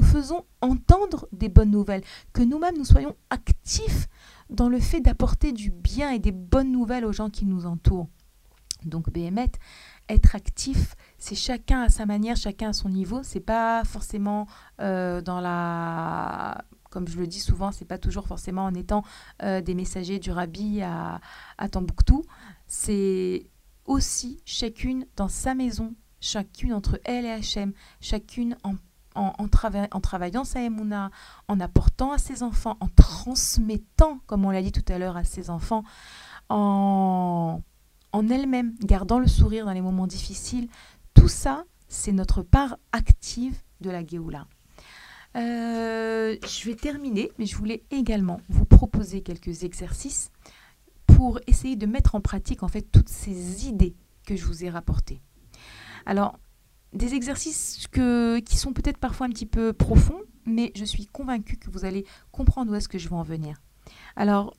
faisons 0.02 0.44
entendre 0.60 1.28
des 1.30 1.48
bonnes 1.48 1.70
nouvelles, 1.70 2.02
que 2.32 2.42
nous-mêmes 2.42 2.76
nous 2.76 2.84
soyons 2.84 3.14
actifs 3.30 4.08
dans 4.50 4.68
le 4.68 4.80
fait 4.80 5.00
d'apporter 5.00 5.52
du 5.52 5.70
bien 5.70 6.10
et 6.10 6.18
des 6.18 6.32
bonnes 6.32 6.72
nouvelles 6.72 7.04
aux 7.04 7.12
gens 7.12 7.30
qui 7.30 7.44
nous 7.46 7.66
entourent. 7.66 8.08
Donc 8.84 9.12
BMET, 9.12 9.52
être 10.08 10.34
actif, 10.34 10.96
c'est 11.18 11.36
chacun 11.36 11.82
à 11.82 11.88
sa 11.88 12.04
manière, 12.04 12.34
chacun 12.34 12.70
à 12.70 12.72
son 12.72 12.88
niveau. 12.88 13.20
C'est 13.22 13.38
pas 13.38 13.84
forcément 13.84 14.48
euh, 14.80 15.20
dans 15.20 15.40
la, 15.40 16.64
comme 16.92 17.08
je 17.08 17.18
le 17.18 17.26
dis 17.26 17.40
souvent, 17.40 17.72
c'est 17.72 17.86
pas 17.86 17.98
toujours 17.98 18.26
forcément 18.28 18.64
en 18.64 18.74
étant 18.74 19.02
euh, 19.42 19.62
des 19.62 19.74
messagers 19.74 20.18
du 20.18 20.30
Rabbi 20.30 20.82
à, 20.82 21.20
à 21.56 21.68
Tambouctou. 21.68 22.22
C'est 22.66 23.46
aussi 23.86 24.40
chacune 24.44 25.06
dans 25.16 25.28
sa 25.28 25.54
maison, 25.54 25.94
chacune 26.20 26.74
entre 26.74 27.00
elle 27.04 27.24
et 27.24 27.30
Hachem, 27.30 27.72
chacune 28.00 28.56
en, 28.62 28.74
en, 29.14 29.32
en, 29.38 29.48
en 29.90 30.00
travaillant 30.00 30.44
sa 30.44 30.62
émouna, 30.62 31.10
en 31.48 31.60
apportant 31.60 32.12
à 32.12 32.18
ses 32.18 32.42
enfants, 32.42 32.76
en 32.80 32.88
transmettant, 32.88 34.20
comme 34.26 34.44
on 34.44 34.50
l'a 34.50 34.62
dit 34.62 34.72
tout 34.72 34.84
à 34.92 34.98
l'heure, 34.98 35.16
à 35.16 35.24
ses 35.24 35.48
enfants, 35.48 35.84
en, 36.50 37.62
en 38.12 38.28
elle-même, 38.28 38.74
gardant 38.80 39.18
le 39.18 39.26
sourire 39.26 39.64
dans 39.64 39.72
les 39.72 39.80
moments 39.80 40.06
difficiles. 40.06 40.68
Tout 41.14 41.28
ça, 41.28 41.64
c'est 41.88 42.12
notre 42.12 42.42
part 42.42 42.76
active 42.92 43.56
de 43.80 43.90
la 43.90 44.06
Géoula. 44.06 44.46
Euh, 45.36 46.36
je 46.46 46.66
vais 46.66 46.74
terminer, 46.74 47.30
mais 47.38 47.46
je 47.46 47.56
voulais 47.56 47.84
également 47.90 48.40
vous 48.48 48.64
proposer 48.64 49.22
quelques 49.22 49.64
exercices 49.64 50.30
pour 51.06 51.40
essayer 51.46 51.76
de 51.76 51.86
mettre 51.86 52.14
en 52.14 52.20
pratique 52.20 52.62
en 52.62 52.68
fait 52.68 52.82
toutes 52.82 53.08
ces 53.08 53.66
idées 53.66 53.94
que 54.26 54.36
je 54.36 54.44
vous 54.44 54.64
ai 54.64 54.70
rapportées. 54.70 55.22
Alors, 56.06 56.38
des 56.92 57.14
exercices 57.14 57.86
qui 57.88 58.56
sont 58.56 58.72
peut-être 58.72 58.98
parfois 58.98 59.26
un 59.26 59.30
petit 59.30 59.46
peu 59.46 59.72
profonds, 59.72 60.20
mais 60.44 60.72
je 60.74 60.84
suis 60.84 61.06
convaincue 61.06 61.56
que 61.56 61.70
vous 61.70 61.84
allez 61.84 62.04
comprendre 62.30 62.72
où 62.72 62.74
est-ce 62.74 62.88
que 62.88 62.98
je 62.98 63.08
veux 63.08 63.14
en 63.14 63.22
venir. 63.22 63.62
Alors, 64.16 64.54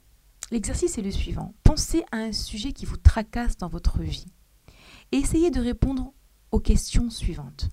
l'exercice 0.51 0.97
est 0.97 1.01
le 1.01 1.11
suivant. 1.11 1.53
Pensez 1.63 2.03
à 2.11 2.17
un 2.17 2.31
sujet 2.31 2.71
qui 2.71 2.85
vous 2.85 2.97
tracasse 2.97 3.57
dans 3.57 3.67
votre 3.67 4.01
vie 4.01 4.25
et 5.11 5.17
essayez 5.17 5.51
de 5.51 5.61
répondre 5.61 6.13
aux 6.51 6.59
questions 6.59 7.09
suivantes. 7.09 7.69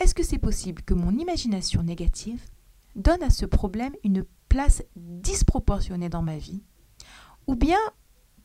Est-ce 0.00 0.14
que 0.14 0.22
c'est 0.22 0.38
possible 0.38 0.82
que 0.82 0.94
mon 0.94 1.16
imagination 1.16 1.82
négative 1.82 2.42
donne 2.94 3.22
à 3.22 3.30
ce 3.30 3.46
problème 3.46 3.94
une 4.04 4.24
place 4.48 4.82
disproportionnée 4.96 6.08
dans 6.08 6.22
ma 6.22 6.38
vie 6.38 6.62
Ou 7.46 7.56
bien 7.56 7.78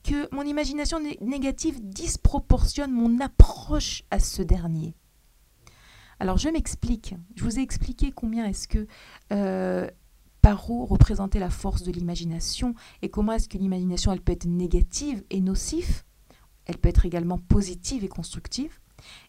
que 0.04 0.34
mon 0.36 0.44
imagination 0.44 1.00
négative 1.22 1.80
disproportionne 1.82 2.92
mon 2.92 3.20
approche 3.20 4.04
à 4.12 4.20
ce 4.20 4.42
dernier? 4.42 4.96
Alors 6.20 6.38
je 6.38 6.50
m'explique. 6.50 7.16
Je 7.36 7.44
vous 7.44 7.60
ai 7.60 7.62
expliqué 7.62 8.12
combien 8.12 8.46
est-ce 8.46 8.68
que 8.68 8.88
euh, 9.32 9.88
Paro 10.42 10.86
représentait 10.86 11.40
la 11.40 11.50
force 11.50 11.84
de 11.84 11.92
l'imagination 11.92 12.76
et 13.02 13.10
comment 13.10 13.34
est-ce 13.34 13.48
que 13.48 13.58
l'imagination 13.58 14.12
elle 14.12 14.22
peut 14.22 14.34
être 14.34 14.46
négative 14.46 15.24
et 15.30 15.40
nocive. 15.40 16.04
Elle 16.66 16.78
peut 16.78 16.90
être 16.90 17.06
également 17.06 17.38
positive 17.38 18.04
et 18.04 18.10
constructive. 18.10 18.80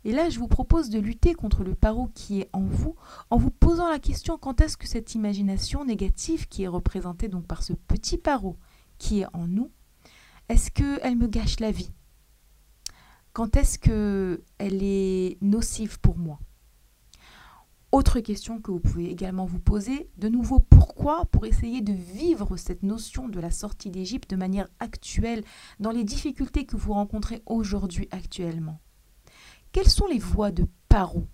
Et 0.05 0.13
là, 0.13 0.31
je 0.31 0.39
vous 0.39 0.49
propose 0.49 0.91
de 0.91 0.99
lutter 0.99 1.35
contre 1.35 1.65
le 1.65 1.75
paro 1.75 2.09
qui 2.15 2.41
est 2.41 2.51
en 2.53 2.63
vous 2.63 2.95
en 3.31 3.37
vous 3.37 3.51
posant 3.51 3.89
la 3.89 3.99
question 3.99 4.39
quand 4.39 4.61
est-ce 4.61 4.77
que 4.77 4.87
cette 4.87 5.15
imagination 5.15 5.85
négative 5.85 6.49
qui 6.49 6.65
est 6.65 6.69
représentée 6.69 7.29
donc 7.29 7.47
par 7.47 7.63
ce 7.63 7.73
petit 7.73 8.19
paro 8.19 8.57
qui 8.99 9.21
est 9.21 9.27
en 9.33 9.47
nous 9.47 9.71
est-ce 10.49 10.71
qu'elle 10.71 11.17
me 11.17 11.27
gâche 11.27 11.59
la 11.59 11.71
vie? 11.71 11.91
Quand 13.33 13.57
est-ce 13.57 13.79
qu'elle 13.79 14.83
est 14.83 15.39
nocive 15.41 15.99
pour 16.01 16.19
moi? 16.19 16.39
Autre 17.93 18.21
question 18.21 18.61
que 18.61 18.71
vous 18.71 18.81
pouvez 18.81 19.11
également 19.11 19.47
vous 19.47 19.59
poser, 19.59 20.11
de 20.19 20.29
nouveau, 20.29 20.59
pourquoi 20.59 21.25
Pour 21.27 21.47
essayer 21.47 21.81
de 21.81 21.93
vivre 21.93 22.57
cette 22.57 22.83
notion 22.83 23.29
de 23.29 23.41
la 23.41 23.51
sortie 23.51 23.91
d'Égypte 23.91 24.29
de 24.29 24.37
manière 24.37 24.69
actuelle, 24.81 25.45
dans 25.81 25.93
les 25.93 26.05
difficultés 26.05 26.67
que 26.67 26.77
vous 26.77 26.93
rencontrez 26.93 27.43
aujourd'hui 27.47 28.09
actuellement? 28.11 28.81
Quelles 29.75 29.91
sont 29.91 30.07
les 30.07 30.21
voies 30.21 30.53
de 30.53 30.69
Paro 30.89 31.27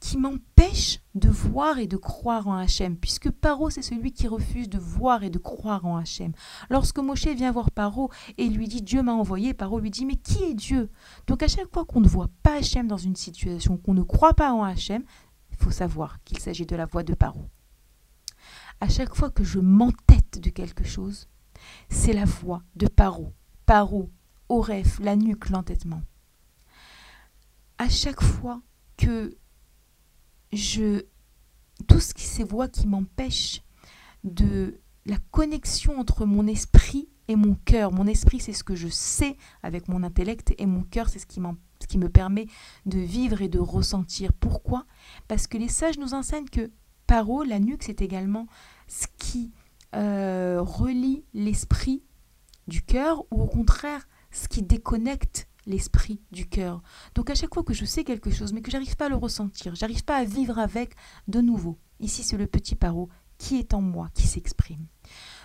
qui 0.00 0.18
m'empêchent 0.18 0.98
de 1.14 1.28
voir 1.28 1.78
et 1.78 1.86
de 1.86 1.96
croire 1.96 2.48
en 2.48 2.56
Hachem, 2.56 2.96
puisque 2.96 3.30
Paro, 3.30 3.70
c'est 3.70 3.82
celui 3.82 4.10
qui 4.10 4.26
refuse 4.26 4.68
de 4.68 4.78
voir 4.78 5.22
et 5.22 5.30
de 5.30 5.38
croire 5.38 5.86
en 5.86 5.96
Hachem. 5.96 6.32
Lorsque 6.70 6.98
Moshe 6.98 7.28
vient 7.28 7.52
voir 7.52 7.70
Paro 7.70 8.10
et 8.36 8.48
lui 8.48 8.66
dit 8.66 8.82
Dieu 8.82 9.00
m'a 9.00 9.12
envoyé, 9.12 9.54
Paro 9.54 9.78
lui 9.78 9.92
dit 9.92 10.06
Mais 10.06 10.16
qui 10.16 10.42
est 10.42 10.54
Dieu? 10.54 10.90
Donc 11.28 11.44
à 11.44 11.46
chaque 11.46 11.72
fois 11.72 11.84
qu'on 11.84 12.00
ne 12.00 12.08
voit 12.08 12.30
pas 12.42 12.56
Hachem 12.56 12.88
dans 12.88 12.96
une 12.96 13.14
situation, 13.14 13.76
qu'on 13.76 13.94
ne 13.94 14.02
croit 14.02 14.34
pas 14.34 14.52
en 14.52 14.64
Hachem, 14.64 15.04
il 15.52 15.56
faut 15.56 15.70
savoir 15.70 16.20
qu'il 16.24 16.40
s'agit 16.40 16.66
de 16.66 16.74
la 16.74 16.86
voix 16.86 17.04
de 17.04 17.14
Paro. 17.14 17.44
À 18.80 18.88
chaque 18.88 19.14
fois 19.14 19.30
que 19.30 19.44
je 19.44 19.60
m'entête 19.60 20.40
de 20.40 20.50
quelque 20.50 20.82
chose, 20.82 21.28
c'est 21.90 22.12
la 22.12 22.24
voix 22.24 22.64
de 22.74 22.88
Paro. 22.88 23.32
Paro, 23.66 24.10
au 24.48 24.60
rêve, 24.60 24.98
la 25.00 25.14
nuque, 25.14 25.48
l'entêtement. 25.50 26.02
À 27.78 27.88
chaque 27.88 28.22
fois 28.22 28.62
que 28.96 29.36
je. 30.52 31.04
Tout 31.88 32.00
ce 32.00 32.14
qui 32.14 32.24
ces 32.24 32.44
voix 32.44 32.68
qui 32.68 32.86
m'empêchent 32.86 33.62
de 34.24 34.80
la 35.04 35.18
connexion 35.30 36.00
entre 36.00 36.24
mon 36.24 36.46
esprit 36.46 37.10
et 37.28 37.36
mon 37.36 37.54
cœur. 37.54 37.92
Mon 37.92 38.06
esprit, 38.06 38.40
c'est 38.40 38.54
ce 38.54 38.64
que 38.64 38.74
je 38.74 38.88
sais 38.88 39.36
avec 39.62 39.88
mon 39.88 40.02
intellect, 40.02 40.54
et 40.56 40.64
mon 40.64 40.82
cœur, 40.82 41.10
c'est 41.10 41.18
ce 41.18 41.26
qui 41.26 41.40
m'empêche 41.40 41.60
ce 41.80 41.86
qui 41.86 41.98
me 41.98 42.08
permet 42.08 42.46
de 42.86 42.98
vivre 42.98 43.42
et 43.42 43.48
de 43.48 43.58
ressentir. 43.58 44.32
Pourquoi? 44.32 44.86
Parce 45.28 45.46
que 45.46 45.58
les 45.58 45.68
sages 45.68 45.98
nous 45.98 46.14
enseignent 46.14 46.48
que 46.48 46.70
paro, 47.06 47.42
la 47.42 47.58
nuque, 47.58 47.82
c'est 47.82 48.02
également 48.02 48.46
ce 48.88 49.06
qui 49.18 49.52
euh, 49.94 50.60
relie 50.60 51.24
l'esprit 51.34 52.02
du 52.66 52.82
cœur 52.82 53.24
ou 53.30 53.42
au 53.42 53.46
contraire 53.46 54.08
ce 54.32 54.48
qui 54.48 54.62
déconnecte 54.62 55.48
l'esprit 55.66 56.20
du 56.30 56.48
cœur. 56.48 56.82
Donc 57.14 57.30
à 57.30 57.34
chaque 57.34 57.52
fois 57.52 57.64
que 57.64 57.74
je 57.74 57.84
sais 57.84 58.04
quelque 58.04 58.30
chose 58.30 58.52
mais 58.52 58.62
que 58.62 58.70
j'arrive 58.70 58.96
pas 58.96 59.06
à 59.06 59.08
le 59.08 59.16
ressentir, 59.16 59.74
j'arrive 59.74 60.04
pas 60.04 60.16
à 60.16 60.24
vivre 60.24 60.58
avec 60.58 60.94
de 61.28 61.40
nouveau. 61.40 61.78
Ici 62.00 62.22
c'est 62.22 62.36
le 62.36 62.46
petit 62.46 62.74
paro 62.74 63.08
qui 63.38 63.58
est 63.58 63.74
en 63.74 63.82
moi 63.82 64.08
qui 64.14 64.26
s'exprime. 64.26 64.86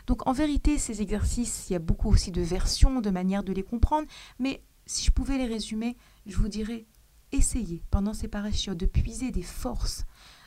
Donc 0.08 0.28
en 0.28 0.34
vérité 0.34 0.78
ces 0.78 1.02
exercices, 1.02 1.70
il 1.70 1.74
y 1.74 1.76
a 1.76 1.80
beaucoup 1.80 2.10
aussi 2.10 2.32
de 2.32 2.42
versions, 2.42 3.02
de 3.02 3.10
manières 3.10 3.44
de 3.44 3.54
les 3.54 3.64
comprendre, 3.64 4.08
mais 4.40 4.64
si 4.86 5.06
je 5.06 5.12
pouvais 5.12 5.38
les 5.38 5.48
résumer, 5.48 5.98
je 6.26 6.38
vous 6.38 6.48
dirais, 6.48 6.86
essayez 7.32 7.84
pendant 7.92 8.14
ces 8.14 8.28
parachutes 8.28 8.74
de 8.74 8.86
puiser 8.86 9.32
des 9.32 9.44
forces 9.44 10.06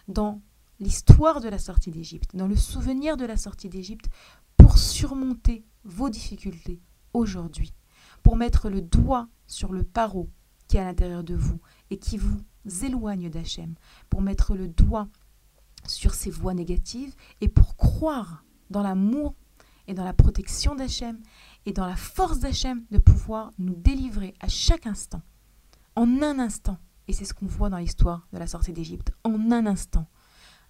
dans 0.09 0.43
l'histoire 0.81 1.41
de 1.41 1.49
la 1.49 1.59
sortie 1.59 1.91
d'Égypte, 1.91 2.35
dans 2.35 2.49
le 2.49 2.57
souvenir 2.57 3.17
de 3.17 3.25
la 3.25 3.37
sortie 3.37 3.69
d'Égypte, 3.69 4.09
pour 4.57 4.79
surmonter 4.79 5.65
vos 5.85 6.09
difficultés 6.09 6.81
aujourd'hui, 7.13 7.73
pour 8.25 8.37
mettre 8.37 8.69
le 8.69 8.81
doigt 8.81 9.29
sur 9.47 9.73
le 9.73 9.85
paro 9.85 10.29
qui 10.67 10.79
est 10.79 10.81
à 10.81 10.85
l'intérieur 10.85 11.23
de 11.23 11.37
vous 11.37 11.61
et 11.91 11.99
qui 11.99 12.19
vous 12.19 12.43
éloigne 12.83 13.31
d'Hachem, 13.31 13.75
pour 14.11 14.23
mettre 14.23 14.57
le 14.57 14.67
doigt 14.67 15.09
sur 15.87 16.15
ces 16.15 16.31
voies 16.31 16.55
négatives 16.55 17.15
et 17.41 17.49
pour 17.49 17.77
croire 17.77 18.45
dans 18.71 18.83
l'amour 18.83 19.35
et 19.87 19.95
dans 19.95 20.05
la 20.05 20.15
protection 20.15 20.75
d'Hachem 20.75 21.21
et 21.67 21.73
dans 21.73 21.87
la 21.87 21.97
force 21.97 22.41
d'Hachem 22.41 22.85
de 22.91 22.99
pouvoir 22.99 23.53
nous 23.59 23.75
délivrer 23.75 24.35
à 24.41 24.49
chaque 24.49 24.87
instant, 24.87 25.23
en 25.95 26.23
un 26.23 26.39
instant. 26.39 26.79
Et 27.07 27.13
c'est 27.13 27.27
ce 27.27 27.35
qu'on 27.35 27.47
voit 27.47 27.69
dans 27.69 27.77
l'histoire 27.77 28.27
de 28.33 28.39
la 28.39 28.47
sortie 28.47 28.73
d'Égypte. 28.73 29.13
En 29.25 29.53
un 29.53 29.67
instant, 29.67 30.09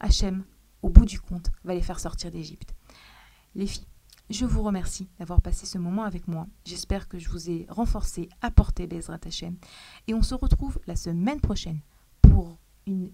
Hachem, 0.00 0.44
au 0.82 0.88
bout 0.88 1.04
du 1.04 1.20
compte, 1.20 1.52
va 1.62 1.74
les 1.74 1.82
faire 1.82 2.00
sortir 2.00 2.32
d'Égypte. 2.32 2.74
Les 3.54 3.68
filles, 3.68 3.86
je 4.30 4.46
vous 4.46 4.62
remercie 4.62 5.08
d'avoir 5.18 5.40
passé 5.42 5.66
ce 5.66 5.78
moment 5.78 6.04
avec 6.04 6.28
moi. 6.28 6.46
J'espère 6.64 7.08
que 7.08 7.18
je 7.18 7.28
vous 7.28 7.50
ai 7.50 7.66
renforcé, 7.68 8.28
apporté 8.40 8.86
Bezrat 8.86 9.20
Hachem. 9.26 9.56
Et 10.06 10.14
on 10.14 10.22
se 10.22 10.34
retrouve 10.34 10.78
la 10.86 10.96
semaine 10.96 11.40
prochaine 11.40 11.80
pour 12.22 12.58
une 12.86 13.10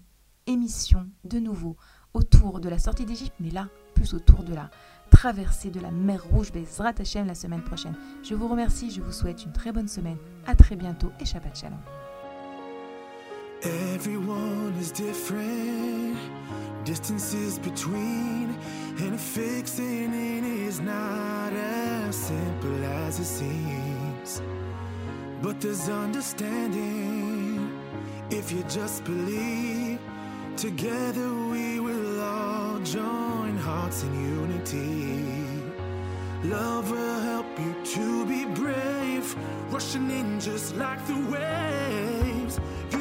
émission 0.47 1.07
de 1.23 1.39
nouveau 1.39 1.75
autour 2.13 2.59
de 2.59 2.69
la 2.69 2.79
sortie 2.79 3.05
d'Égypte, 3.05 3.35
mais 3.39 3.51
là, 3.51 3.69
plus 3.93 4.13
autour 4.13 4.43
de 4.43 4.53
la 4.53 4.69
traversée 5.09 5.69
de 5.69 5.79
la 5.79 5.91
mer 5.91 6.23
Rouge 6.23 6.51
Bezrat 6.51 6.93
Hashem 6.97 7.27
la 7.27 7.35
semaine 7.35 7.63
prochaine. 7.63 7.95
Je 8.23 8.33
vous 8.33 8.47
remercie, 8.47 8.89
je 8.89 9.01
vous 9.01 9.11
souhaite 9.11 9.45
une 9.45 9.53
très 9.53 9.71
bonne 9.71 9.87
semaine. 9.87 10.17
À 10.47 10.55
très 10.55 10.75
bientôt 10.75 11.11
et 11.19 11.25
Shabbat 11.25 11.57
Shalom. 11.57 12.00
Everyone 13.63 14.73
is 14.79 14.91
different, 14.91 16.17
distances 16.83 17.59
between, 17.59 18.57
and 18.99 19.19
fixing 19.19 20.13
it 20.15 20.43
is 20.43 20.79
not 20.79 21.53
as 21.53 22.15
simple 22.15 22.83
as 22.83 23.19
it 23.19 23.25
seems. 23.25 24.41
But 25.43 25.61
there's 25.61 25.89
understanding 25.89 27.79
if 28.31 28.51
you 28.51 28.63
just 28.63 29.03
believe. 29.03 29.99
Together 30.57 31.31
we 31.51 31.79
will 31.79 32.19
all 32.19 32.79
join 32.79 33.57
hearts 33.57 34.01
in 34.03 34.13
unity. 34.37 35.41
Love 36.43 36.89
will 36.89 37.19
help 37.19 37.45
you 37.59 37.75
to 37.85 38.25
be 38.25 38.45
brave, 38.45 39.35
rushing 39.69 40.09
in 40.09 40.39
just 40.39 40.75
like 40.75 41.05
the 41.05 41.15
waves. 41.29 42.59
You 42.91 43.00